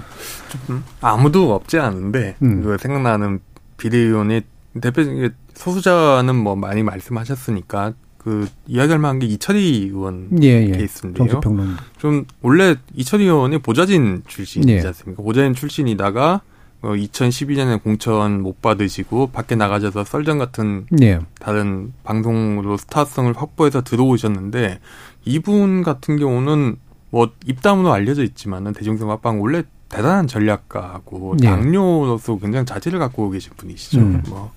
좀 0.67 0.83
아무도 1.01 1.55
없지 1.55 1.79
않은데 1.79 2.35
음. 2.43 2.61
그 2.61 2.77
생각나는 2.77 3.39
비대위원회 3.77 4.41
대표 4.79 5.01
소수자는 5.55 6.35
뭐 6.35 6.55
많이 6.55 6.83
말씀하셨으니까 6.83 7.93
그 8.29 8.47
이야기할 8.67 8.99
만한 8.99 9.17
게 9.17 9.25
이철희 9.25 9.87
의원 9.87 10.29
예, 10.43 10.67
예. 10.67 10.71
케이스인데요. 10.71 11.27
정치평론. 11.27 11.77
좀 11.97 12.25
원래 12.43 12.75
이철희 12.93 13.23
의원이 13.23 13.57
보좌진 13.57 14.21
출신이지 14.27 14.71
예. 14.71 14.85
않습니까? 14.85 15.23
보좌진 15.23 15.55
출신이다가 15.55 16.41
어, 16.83 16.89
2012년에 16.89 17.81
공천 17.81 18.43
못 18.43 18.61
받으시고 18.61 19.31
밖에 19.31 19.55
나가셔서 19.55 20.03
썰전 20.03 20.37
같은 20.37 20.85
예. 21.01 21.19
다른 21.39 21.91
방송으로 22.03 22.77
스타성을 22.77 23.33
확보해서 23.35 23.81
들어오셨는데 23.81 24.79
이분 25.25 25.81
같은 25.81 26.17
경우는 26.17 26.75
뭐 27.09 27.31
입담으로 27.47 27.91
알려져 27.91 28.23
있지만은 28.23 28.73
대중성 28.73 29.09
합방 29.09 29.41
원래 29.41 29.63
대단한 29.89 30.27
전략가고 30.27 31.37
예. 31.41 31.47
당뇨로서 31.47 32.37
굉장히 32.37 32.67
자질을 32.67 32.99
갖고 32.99 33.31
계신 33.31 33.53
분이시죠. 33.57 33.99
음. 33.99 34.23
뭐 34.29 34.51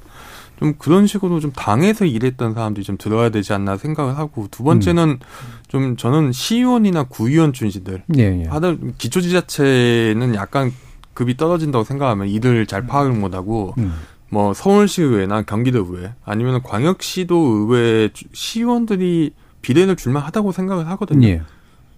좀 0.63 0.75
그런 0.79 1.07
식으로 1.07 1.41
좀 1.41 1.51
당에서 1.53 2.05
일했던 2.05 2.55
사람들이 2.55 2.85
좀 2.85 2.97
들어야 2.97 3.31
되지 3.31 3.53
않나 3.53 3.77
생각을 3.77 4.17
하고 4.17 4.47
두 4.51 4.63
번째는 4.63 5.09
음. 5.09 5.19
좀 5.67 5.97
저는 5.97 6.31
시의원이나 6.33 7.05
구의원 7.05 7.53
출신들 7.53 8.05
예, 8.17 8.43
예. 8.43 8.45
하던 8.47 8.95
기초지자체는 8.99 10.35
약간 10.37 10.73
급이 11.15 11.37
떨어진다고 11.37 11.85
생각하면 11.85 12.29
일을 12.29 12.67
잘 12.67 12.87
파악을 12.87 13.13
못하고 13.13 13.75
음. 13.79 13.93
뭐 14.31 14.55
서울시 14.55 15.03
의회나 15.03 15.43
경기도 15.43 15.85
의회 15.91 16.15
아니면 16.25 16.63
광역시도 16.63 17.67
의회 17.69 18.11
시의원들이 18.33 19.33
비례를 19.63 19.97
줄만 19.97 20.23
하다고 20.23 20.53
생각을 20.53 20.89
하거든요. 20.91 21.27
예. 21.27 21.43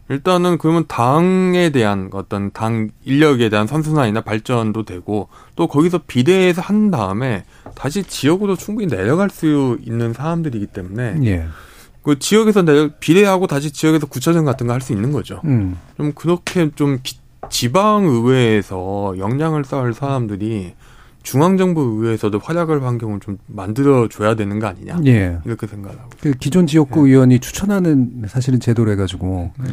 일단은 0.08 0.58
그러면 0.58 0.84
당에 0.86 1.70
대한 1.70 2.10
어떤 2.12 2.50
당 2.52 2.90
인력에 3.04 3.48
대한 3.48 3.66
선순환이나 3.66 4.20
발전도 4.20 4.84
되고 4.84 5.28
또 5.56 5.66
거기서 5.66 6.00
비례해서 6.06 6.60
한 6.60 6.90
다음에 6.90 7.44
다시 7.74 8.02
지역으로 8.02 8.56
충분히 8.56 8.86
내려갈 8.88 9.30
수 9.30 9.78
있는 9.82 10.12
사람들이기 10.12 10.66
때문에 10.66 11.20
예. 11.24 11.46
그 12.02 12.18
지역에서 12.18 12.62
내려 12.62 12.90
비례하고 13.00 13.46
다시 13.46 13.70
지역에서 13.70 14.06
구차전 14.06 14.44
같은 14.44 14.66
거 14.66 14.74
할 14.74 14.80
수 14.82 14.92
있는 14.92 15.10
거죠. 15.10 15.40
음. 15.44 15.78
좀 15.96 16.12
그렇게 16.12 16.70
좀 16.74 16.98
지방 17.48 18.04
의회에서 18.04 19.14
역량을 19.16 19.64
쌓을 19.64 19.94
사람들이 19.94 20.74
중앙정부 21.22 21.80
의회에서도 22.02 22.38
활약할 22.38 22.82
환경을 22.82 23.20
좀 23.20 23.38
만들어 23.46 24.08
줘야 24.08 24.34
되는 24.34 24.58
거 24.58 24.66
아니냐 24.66 24.98
예. 25.06 25.38
이렇게 25.46 25.66
생각하고 25.66 26.10
그 26.20 26.32
기존 26.32 26.66
지역구 26.66 27.06
예. 27.08 27.12
의원이 27.12 27.38
추천하는 27.40 28.24
사실은 28.28 28.60
제도로 28.60 28.90
해가지고 28.92 29.52
네. 29.58 29.70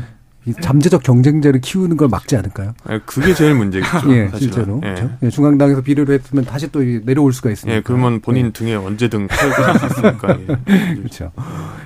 잠재적 0.60 1.04
경쟁자를 1.04 1.62
키우는 1.62 1.98
걸 1.98 2.08
막지 2.08 2.36
않을까요? 2.36 2.74
네, 2.88 3.00
그게 3.06 3.34
제일 3.34 3.54
문제겠죠. 3.54 4.10
예, 4.14 4.28
사실은. 4.28 4.40
실제로. 4.40 4.82
예. 4.84 4.94
그렇죠? 4.94 5.10
예, 5.24 5.30
중앙당에서 5.30 5.82
비례를 5.82 6.20
했으면 6.20 6.46
다시 6.46 6.72
또 6.72 6.80
내려올 6.80 7.32
수가 7.32 7.52
있습니다. 7.52 7.78
예, 7.78 7.82
그러면 7.82 8.22
본인 8.22 8.48
예. 8.48 8.52
등에 8.52 8.76
언제든 8.76 9.28
칼을 9.28 9.80
수 9.80 9.86
있으니까. 9.86 10.40
예. 10.40 10.96
그렇죠. 10.96 11.32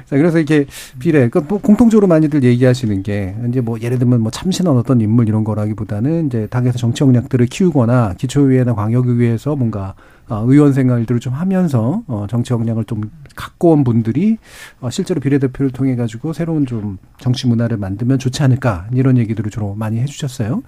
자, 0.06 0.18
그래서 0.18 0.38
이렇게 0.38 0.66
비례, 0.99 1.28
그 1.30 1.41
공통적으로 1.41 2.08
많이들 2.08 2.43
얘기하시는 2.43 3.03
게 3.03 3.36
이제 3.49 3.60
뭐 3.60 3.80
예를 3.82 3.99
들면 3.99 4.22
뭐 4.22 4.32
참신한 4.32 4.78
어떤 4.78 5.01
인물 5.01 5.28
이런 5.28 5.43
거라기보다는 5.43 6.28
이제 6.28 6.47
당에서 6.47 6.78
정치 6.78 7.03
역량들을 7.03 7.45
키우거나 7.47 8.14
기초의회나 8.18 8.74
광역의회에서 8.74 9.56
뭔가 9.56 9.76
어, 9.86 9.93
의원 10.30 10.73
생활들을 10.73 11.19
좀 11.19 11.34
하면서 11.34 12.03
어, 12.07 12.26
정치 12.30 12.53
역량을 12.53 12.86
좀 12.86 13.09
갖고 13.36 13.71
온 13.71 13.84
분들이 13.84 14.38
어, 14.80 14.89
실제로 14.89 15.21
비례대표를 15.21 15.71
통해 15.71 15.95
가지고 15.95 16.34
새로운 16.34 16.65
좀 16.65 16.97
정치 17.19 17.47
문화를 17.47 17.78
만들면 17.78 18.19
좋지 18.19 18.41
않을까 18.43 18.88
이런 18.93 19.17
얘기들을 19.17 19.51
주로 19.51 19.76
많이 19.76 19.99
해주셨어요. 19.99 20.63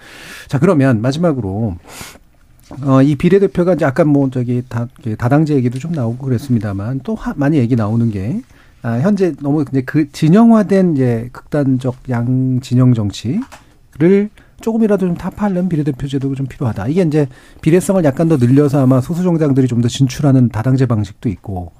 자 0.47 0.59
그러면 0.59 1.01
마지막으로 1.01 1.77
어, 2.83 3.01
이 3.01 3.15
비례대표가 3.15 3.73
이제 3.73 3.85
아까 3.85 4.03
뭐 4.03 4.29
저기 4.29 4.63
다, 4.67 4.87
다당제 5.17 5.55
얘기도 5.55 5.79
좀 5.79 5.91
나오고 5.91 6.25
그랬습니다만 6.25 7.01
또 7.03 7.15
하, 7.15 7.33
많이 7.35 7.57
얘기 7.57 7.75
나오는 7.75 8.11
게 8.11 8.41
아, 8.81 8.99
현재 8.99 9.33
너무 9.41 9.65
이제 9.69 9.81
그 9.81 10.11
진영화된 10.11 10.93
이제 10.93 11.29
극단적 11.31 11.95
양 12.09 12.59
진영 12.61 12.93
정치를 12.93 14.29
조금이라도 14.61 15.05
좀 15.07 15.15
타파하려면 15.15 15.69
비례대표 15.69 16.07
제도가 16.07 16.35
좀 16.35 16.45
필요하다. 16.47 16.87
이게 16.87 17.01
이제 17.03 17.27
비례성을 17.61 18.03
약간 18.03 18.27
더 18.27 18.37
늘려서 18.37 18.81
아마 18.83 19.01
소수 19.01 19.23
정당들이 19.23 19.67
좀 19.67 19.81
더 19.81 19.87
진출하는 19.87 20.49
다당제 20.49 20.85
방식도 20.87 21.29
있고 21.29 21.71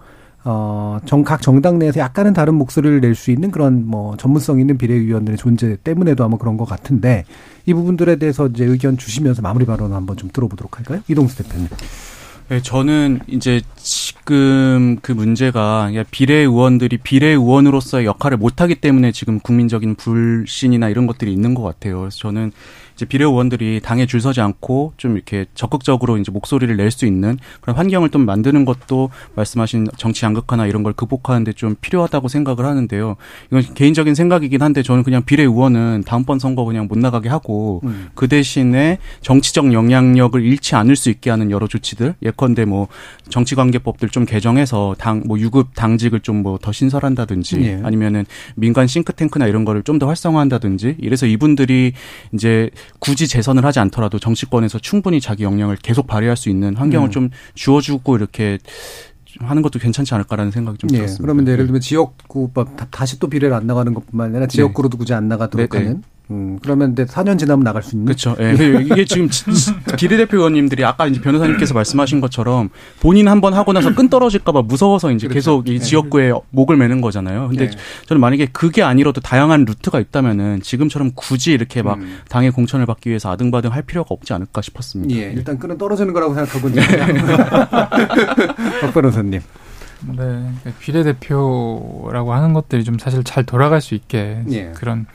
어, 0.43 0.99
정, 1.05 1.23
각 1.23 1.41
정당 1.41 1.77
내에서 1.79 1.99
약간은 1.99 2.33
다른 2.33 2.53
목소리를 2.55 3.01
낼 3.01 3.15
수 3.15 3.31
있는 3.31 3.51
그런 3.51 3.85
뭐 3.85 4.15
전문성 4.17 4.59
있는 4.59 4.77
비례위원들의 4.77 5.37
존재 5.37 5.75
때문에도 5.83 6.23
아마 6.23 6.37
그런 6.37 6.55
것 6.57 6.65
같은데 6.65 7.25
이 7.65 7.73
부분들에 7.73 8.15
대해서 8.17 8.47
이제 8.47 8.63
의견 8.63 8.97
주시면서 8.97 9.41
마무리 9.41 9.65
발언 9.65 9.91
한번 9.93 10.15
좀 10.15 10.29
들어보도록 10.31 10.77
할까요? 10.77 11.01
이동수 11.09 11.37
대표님. 11.43 11.67
네, 12.49 12.61
저는 12.61 13.19
이제 13.27 13.59
지금 13.75 14.97
그 15.01 15.11
문제가 15.11 15.91
비례 16.11 16.35
의원들이 16.35 16.99
비례 16.99 17.27
의원으로서의 17.27 18.05
역할을 18.05 18.37
못하기 18.37 18.75
때문에 18.75 19.11
지금 19.11 19.39
국민적인 19.39 19.95
불신이나 19.95 20.87
이런 20.87 21.07
것들이 21.07 21.33
있는 21.33 21.53
것 21.53 21.63
같아요. 21.63 21.99
그래서 21.99 22.17
저는 22.19 22.53
이제 22.95 23.05
비례 23.05 23.25
의원들이 23.25 23.81
당에 23.83 24.07
줄 24.07 24.21
서지 24.21 24.41
않고 24.41 24.93
좀 24.97 25.15
이렇게 25.15 25.45
적극적으로 25.53 26.17
이제 26.17 26.31
목소리를 26.31 26.75
낼 26.75 26.89
수 26.89 27.05
있는 27.05 27.37
그런 27.61 27.75
환경을 27.75 28.09
좀 28.09 28.25
만드는 28.25 28.65
것도 28.65 29.09
말씀하신 29.35 29.87
정치 29.97 30.25
양극화나 30.25 30.65
이런 30.65 30.81
걸 30.83 30.93
극복하는데 30.93 31.53
좀 31.53 31.75
필요하다고 31.79 32.27
생각을 32.27 32.65
하는데요. 32.65 33.17
이건 33.47 33.73
개인적인 33.75 34.15
생각이긴 34.15 34.61
한데 34.63 34.81
저는 34.81 35.03
그냥 35.03 35.23
비례 35.25 35.43
의원은 35.43 36.05
다음번 36.07 36.39
선거 36.39 36.63
그냥 36.63 36.87
못 36.87 36.97
나가게 36.97 37.29
하고 37.29 37.81
음. 37.83 38.07
그 38.15 38.27
대신에 38.27 38.97
정치적 39.21 39.73
영향력을 39.73 40.41
잃지 40.41 40.75
않을 40.75 40.95
수 40.95 41.09
있게 41.09 41.29
하는 41.29 41.51
여러 41.51 41.67
조치들 41.67 42.15
예 42.23 42.31
컨대 42.37 42.63
뭐 42.65 42.87
정치관계법들 43.29 44.09
좀 44.09 44.25
개정해서 44.25 44.95
당 44.97 45.23
뭐 45.25 45.37
유급 45.39 45.75
당직을 45.75 46.21
좀 46.21 46.43
뭐 46.43 46.57
더 46.59 46.71
신설한다든지 46.71 47.61
예. 47.61 47.81
아니면은 47.83 48.25
민간 48.55 48.87
싱크탱크나 48.87 49.47
이런 49.47 49.65
거를 49.65 49.83
좀 49.83 49.97
더 49.99 50.07
활성화한다든지 50.07 50.97
이래서 50.99 51.25
이분들이 51.25 51.93
이제 52.33 52.69
굳이 52.99 53.27
재선을 53.27 53.65
하지 53.65 53.79
않더라도 53.79 54.19
정치권에서 54.19 54.77
충분히 54.79 55.19
자기 55.19 55.43
역량을 55.43 55.77
계속 55.77 56.05
발휘할 56.05 56.37
수 56.37 56.49
있는 56.49 56.75
환경을 56.75 57.09
음. 57.09 57.11
좀 57.11 57.29
주어주고 57.55 58.15
이렇게 58.15 58.59
하는 59.39 59.61
것도 59.61 59.79
괜찮지 59.79 60.13
않을까라는 60.13 60.51
생각이 60.51 60.77
좀 60.77 60.89
예, 60.93 60.97
들었습니다. 60.97 61.21
그러면 61.23 61.47
예를 61.47 61.65
들면 61.65 61.81
지역구법 61.81 62.69
다시 62.91 63.19
또 63.19 63.27
비례를 63.27 63.55
안 63.55 63.65
나가는 63.67 63.91
것뿐만 63.93 64.27
아니라 64.27 64.41
네. 64.41 64.47
지역구로도 64.47 64.97
굳이 64.97 65.13
안 65.13 65.27
나가도록 65.27 65.69
네, 65.69 65.79
네. 65.79 65.85
하는 65.85 66.03
음, 66.29 66.59
그러면 66.61 66.93
근데 66.93 67.05
4년 67.05 67.39
지나면 67.39 67.63
나갈 67.63 67.81
수 67.81 67.95
있는. 67.95 68.05
그렇죠. 68.05 68.35
예. 68.39 68.53
이게 68.83 69.05
지금 69.05 69.29
비례대표 69.97 70.37
의원님들이 70.37 70.83
아까 70.83 71.07
이제 71.07 71.21
변호사님께서 71.21 71.73
말씀하신 71.73 72.19
것처럼 72.19 72.69
본인 72.99 73.27
한 73.29 73.39
번 73.39 73.53
하고 73.53 73.71
나서 73.71 73.93
끈 73.95 74.09
떨어질까봐 74.09 74.63
무서워서 74.63 75.11
이제 75.11 75.27
그렇죠. 75.27 75.33
계속 75.63 75.69
이 75.69 75.75
예. 75.75 75.79
지역구에 75.79 76.33
목을 76.49 76.75
매는 76.75 76.99
거잖아요. 77.01 77.47
근데 77.49 77.65
예. 77.65 77.69
저는 78.07 78.19
만약에 78.19 78.47
그게 78.51 78.81
아니라도 78.83 79.21
다양한 79.21 79.63
루트가 79.65 79.99
있다면은 79.99 80.61
지금처럼 80.63 81.11
굳이 81.15 81.51
이렇게 81.53 81.81
막 81.81 81.97
음. 81.99 82.19
당의 82.29 82.51
공천을 82.51 82.85
받기 82.85 83.09
위해서 83.09 83.31
아등바등 83.31 83.71
할 83.71 83.83
필요가 83.83 84.07
없지 84.09 84.33
않을까 84.33 84.61
싶었습니다. 84.61 85.15
예. 85.15 85.31
일단 85.31 85.57
끈은 85.59 85.77
떨어지는 85.77 86.13
거라고 86.13 86.33
생각하고 86.33 86.67
있는데. 86.69 86.97
박 88.81 88.93
변호사님. 88.93 89.39
네. 90.15 90.51
비례대표라고 90.79 92.33
하는 92.33 92.53
것들이 92.53 92.83
좀 92.83 92.97
사실 92.99 93.23
잘 93.23 93.43
돌아갈 93.43 93.81
수 93.81 93.95
있게 93.95 94.41
예. 94.51 94.71
그런 94.75 95.05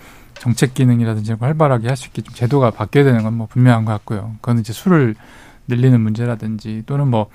정책 0.43 0.75
기능이라든지 0.75 1.35
활발하게 1.35 1.87
할 1.87 1.97
수 1.97 2.09
있게 2.09 2.23
좀 2.23 2.35
제도가 2.35 2.73
바뀌어야 2.73 3.05
되는 3.05 3.23
건 3.23 3.33
뭐 3.35 3.47
분명한 3.47 3.85
것 3.85 3.93
같고요. 3.93 4.35
그건 4.41 4.59
이제 4.59 4.73
수를 4.73 5.15
늘리는 5.69 6.01
문제라든지 6.01 6.83
또는 6.87 7.09
뭐 7.09 7.29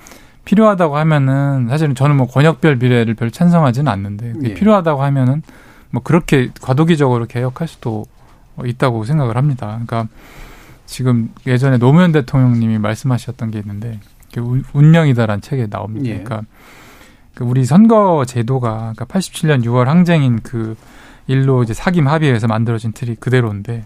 필요하다고 0.43 0.97
하면은 0.97 1.68
사실은 1.70 1.95
저는 1.95 2.18
뭐 2.18 2.28
권역별 2.28 2.78
비례를 2.80 3.14
별로 3.16 3.32
찬성하지는 3.32 3.89
않는데 3.91 4.34
예. 4.43 4.53
필요하다고 4.53 5.03
하면은 5.03 5.41
뭐 5.89 6.01
그렇게 6.03 6.49
과도기적으로 6.62 7.26
개혁할 7.28 7.68
수도 7.68 8.05
있다고 8.64 9.05
생각을 9.05 9.38
합니다. 9.38 9.68
그러니까 9.86 10.08
지금 10.86 11.30
예전에 11.45 11.78
노무현 11.78 12.12
대통령님이 12.12 12.78
말씀하셨던 12.78 13.51
게 13.51 13.60
있는데 13.60 13.99
운명이다란 14.74 15.41
책에 15.41 15.68
나옵니다. 15.68 16.08
예. 16.08 16.24
그러니까 16.24 16.41
그 17.34 17.43
우리 17.45 17.64
선거 17.66 18.26
제도가 18.26 18.93
그러니까 18.95 19.05
87년 19.05 19.64
6월 19.64 19.86
항쟁인 19.86 20.41
그 20.43 20.76
일로 21.28 21.63
이제 21.63 21.73
사김 21.73 22.07
합의에서 22.07 22.47
만들어진 22.47 22.93
틀이 22.93 23.15
그대로인데 23.15 23.84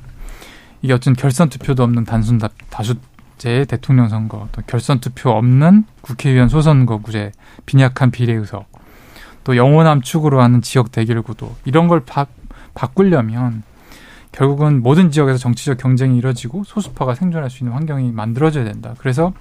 이게 0.81 0.93
어떤 0.93 1.13
결선 1.13 1.49
투표도 1.49 1.83
없는 1.83 2.05
단순 2.05 2.39
다수제 2.69 3.65
대통령 3.65 4.09
선거, 4.09 4.47
또 4.51 4.61
결선 4.65 4.99
투표 4.99 5.31
없는 5.31 5.85
국회의원 6.01 6.49
소선거구제, 6.49 7.31
빈약한 7.65 8.11
비례 8.11 8.33
의석, 8.33 8.65
또 9.43 9.57
영원함 9.57 10.01
축으로 10.01 10.41
하는 10.41 10.61
지역 10.61 10.91
대결 10.91 11.21
구도 11.21 11.55
이런 11.65 11.87
걸 11.87 12.01
바, 12.01 12.25
바꾸려면 12.73 13.63
결국은 14.31 14.81
모든 14.81 15.11
지역에서 15.11 15.37
정치적 15.37 15.77
경쟁이 15.77 16.17
이뤄지고 16.17 16.63
소수파가 16.63 17.15
생존할 17.15 17.49
수 17.49 17.63
있는 17.63 17.75
환경이 17.75 18.11
만들어져야 18.11 18.63
된다. 18.63 18.95
그래서 18.97 19.33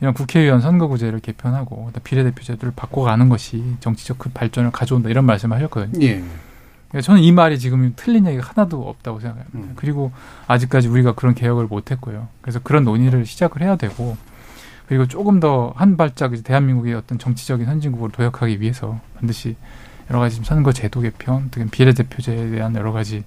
이런 0.00 0.12
국회의원 0.12 0.60
선거구제를 0.60 1.20
개편하고 1.20 1.92
비례대표 2.02 2.42
제도를 2.42 2.72
바꿔가는 2.74 3.28
것이 3.28 3.62
정치적 3.80 4.18
그 4.18 4.28
발전을 4.30 4.72
가져온다 4.72 5.08
이런 5.08 5.24
말씀을 5.24 5.56
하셨거든요. 5.56 6.04
예. 6.04 6.22
그러니까 6.94 7.06
저는 7.06 7.22
이 7.22 7.32
말이 7.32 7.58
지금 7.58 7.92
틀린 7.96 8.24
얘기가 8.24 8.52
하나도 8.54 8.88
없다고 8.88 9.18
생각합니다. 9.18 9.58
음. 9.58 9.72
그리고 9.74 10.12
아직까지 10.46 10.86
우리가 10.86 11.14
그런 11.16 11.34
개혁을 11.34 11.66
못했고요. 11.66 12.28
그래서 12.40 12.60
그런 12.62 12.84
논의를 12.84 13.26
시작을 13.26 13.62
해야 13.62 13.74
되고 13.74 14.16
그리고 14.86 15.08
조금 15.08 15.40
더 15.40 15.72
한 15.74 15.96
발짝 15.96 16.32
대한민국의 16.40 16.94
어떤 16.94 17.18
정치적인 17.18 17.66
선진국으로 17.66 18.12
도약하기 18.12 18.60
위해서 18.60 19.00
반드시 19.16 19.56
여러 20.08 20.20
가지 20.20 20.40
선거 20.44 20.70
제도 20.72 21.00
개편, 21.00 21.48
특히 21.50 21.68
비례대표제에 21.68 22.50
대한 22.50 22.76
여러 22.76 22.92
가지 22.92 23.24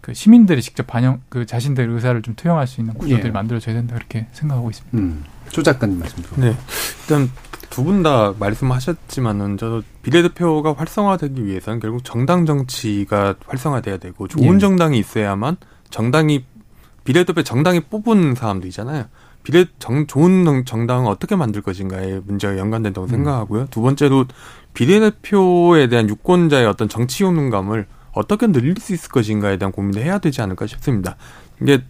그 0.00 0.14
시민들이 0.14 0.62
직접 0.62 0.86
반영 0.86 1.20
그 1.28 1.44
자신들의 1.44 1.92
의사를 1.92 2.22
좀 2.22 2.34
투영할 2.34 2.66
수 2.66 2.80
있는 2.80 2.94
구조들이 2.94 3.28
예. 3.28 3.30
만들어져야 3.30 3.74
된다 3.74 3.94
그렇게 3.94 4.26
생각하고 4.32 4.70
있습니다. 4.70 4.96
음. 4.96 5.22
조 5.50 5.62
작가님 5.62 5.98
말씀 5.98 6.22
좀. 6.22 6.40
네. 6.40 6.56
일단 7.02 7.30
두 7.70 7.84
분 7.84 8.02
다 8.02 8.34
말씀하셨지만은 8.38 9.56
저도 9.58 9.82
비례대표가 10.02 10.74
활성화되기 10.74 11.44
위해서는 11.44 11.80
결국 11.80 12.04
정당 12.04 12.46
정치가 12.46 13.34
활성화돼야 13.46 13.98
되고 13.98 14.28
좋은 14.28 14.54
예. 14.54 14.58
정당이 14.58 14.98
있어야만 14.98 15.56
정당이 15.90 16.44
비례대표 17.04 17.42
정당이 17.42 17.80
뽑은 17.80 18.34
사람들이잖아요. 18.34 19.04
비례 19.42 19.64
정 19.78 20.06
좋은 20.08 20.64
정당을 20.64 21.08
어떻게 21.10 21.36
만들 21.36 21.62
것인가에 21.62 22.20
문제가 22.24 22.58
연관된다고 22.58 23.06
음. 23.06 23.10
생각하고요. 23.10 23.68
두 23.70 23.80
번째로 23.80 24.24
비례대표에 24.74 25.88
대한 25.88 26.08
유권자의 26.08 26.66
어떤 26.66 26.88
정치 26.88 27.22
효능감을 27.24 27.86
어떻게 28.12 28.46
늘릴 28.48 28.74
수 28.80 28.92
있을 28.92 29.10
것인가에 29.10 29.56
대한 29.58 29.70
고민을 29.72 30.02
해야 30.02 30.18
되지 30.18 30.40
않을까 30.42 30.66
싶습니다. 30.66 31.16
이게 31.62 31.82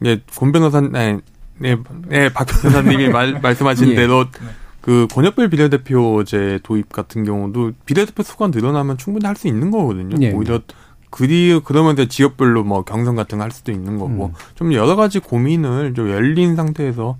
이게 0.00 0.20
권 0.36 0.50
변호사 0.50 0.80
네, 0.80 1.18
네, 1.58 1.76
네, 2.08 2.32
박 2.32 2.46
변호사님이 2.46 3.08
말, 3.14 3.40
말씀하신 3.40 3.90
예. 3.90 3.94
대로 3.94 4.24
네. 4.24 4.40
그 4.84 5.06
권역별 5.14 5.48
비례대표제 5.48 6.60
도입 6.62 6.92
같은 6.92 7.24
경우도 7.24 7.72
비례대표 7.86 8.22
수가 8.22 8.48
늘어나면 8.48 8.98
충분히 8.98 9.24
할 9.26 9.34
수 9.34 9.48
있는 9.48 9.70
거거든요. 9.70 10.14
예. 10.20 10.30
오히려 10.32 10.60
그리 11.08 11.58
그러면 11.64 11.94
이제 11.94 12.06
지역별로 12.06 12.64
뭐 12.64 12.84
경선 12.84 13.16
같은 13.16 13.38
거 13.38 13.44
할 13.44 13.50
수도 13.50 13.72
있는 13.72 13.98
거고 13.98 14.26
음. 14.26 14.32
좀 14.56 14.74
여러 14.74 14.94
가지 14.94 15.20
고민을 15.20 15.94
좀 15.94 16.10
열린 16.10 16.54
상태에서 16.54 17.16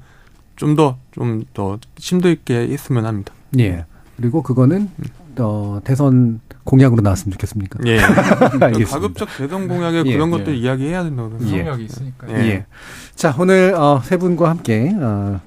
좀 0.56 0.76
더 0.76 0.98
좀 1.12 1.44
더 1.54 1.78
심도 1.96 2.28
있게 2.30 2.54
했으면 2.68 3.06
합니다. 3.06 3.32
예. 3.58 3.86
그리고 4.18 4.42
그거는 4.42 4.90
어, 5.38 5.80
대선 5.84 6.40
공약으로 6.64 7.00
나왔으면 7.00 7.32
좋겠습니까? 7.32 7.78
예. 7.86 7.96
가급적 8.84 9.26
대선 9.38 9.68
공약에 9.68 10.02
예. 10.04 10.12
그런 10.12 10.30
것들 10.30 10.52
예. 10.54 10.58
이야기해야 10.58 11.02
된다고 11.02 11.30
생각합니다. 11.30 11.56
예. 11.58 11.64
성역이 11.64 11.84
있으니까. 11.86 12.28
예. 12.30 12.34
예. 12.50 12.66
자, 13.14 13.34
오늘 13.38 13.74
어, 13.74 14.02
세 14.04 14.18
분과 14.18 14.50
함께 14.50 14.92
어, 15.00 15.40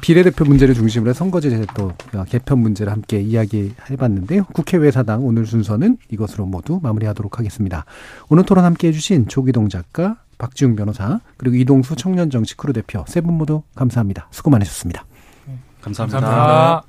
비례대표 0.00 0.44
문제를 0.44 0.74
중심으로 0.74 1.10
해 1.10 1.14
선거제 1.14 1.66
또 1.76 1.92
개편 2.28 2.58
문제를 2.58 2.92
함께 2.92 3.20
이야기해봤는데요. 3.20 4.44
국회 4.52 4.76
외사당 4.76 5.24
오늘 5.24 5.46
순서는 5.46 5.98
이것으로 6.10 6.46
모두 6.46 6.80
마무리하도록 6.82 7.38
하겠습니다. 7.38 7.84
오늘 8.28 8.44
토론 8.44 8.64
함께 8.64 8.88
해 8.88 8.92
주신 8.92 9.28
조기동 9.28 9.68
작가, 9.68 10.16
박지웅 10.38 10.76
변호사, 10.76 11.20
그리고 11.36 11.56
이동수 11.56 11.96
청년정치 11.96 12.56
크루 12.56 12.72
대표 12.72 13.04
세 13.06 13.20
분 13.20 13.34
모두 13.34 13.62
감사합니다. 13.74 14.28
수고 14.30 14.50
많으셨습니다. 14.50 15.04
네, 15.46 15.58
감사합니다. 15.80 16.20
감사합니다. 16.20 16.82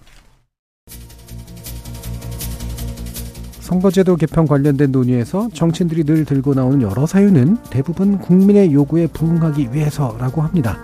선거제도 3.59 4.17
개편 4.17 4.45
관련된 4.45 4.91
논의에서 4.91 5.49
정치인들이 5.53 6.03
늘 6.03 6.25
들고 6.25 6.53
나오는 6.53 6.81
여러 6.81 7.05
사유는 7.05 7.57
대부분 7.69 8.19
국민의 8.19 8.73
요구에 8.73 9.07
부응하기 9.07 9.73
위해서라고 9.73 10.41
합니다. 10.41 10.77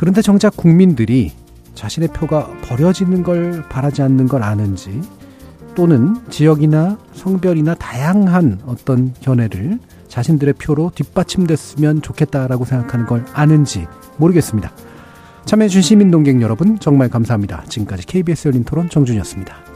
그런데 0.00 0.22
정작 0.22 0.56
국민들이 0.56 1.30
자신의 1.74 2.08
표가 2.14 2.46
버려지는 2.62 3.22
걸 3.22 3.62
바라지 3.68 4.00
않는 4.00 4.28
걸 4.28 4.42
아는지 4.42 5.02
또는 5.74 6.16
지역이나 6.30 6.96
성별이나 7.12 7.74
다양한 7.74 8.60
어떤 8.64 9.12
견해를 9.20 9.78
자신들의 10.08 10.54
표로 10.54 10.90
뒷받침됐으면 10.94 12.00
좋겠다라고 12.00 12.64
생각하는 12.64 13.04
걸 13.04 13.26
아는지 13.34 13.86
모르겠습니다. 14.16 14.72
참여해주신 15.44 15.82
시민 15.82 16.10
동객 16.10 16.40
여러분 16.40 16.78
정말 16.78 17.10
감사합니다. 17.10 17.64
지금까지 17.68 18.06
KBS 18.06 18.48
열린 18.48 18.64
토론 18.64 18.88
정준이었습니다. 18.88 19.69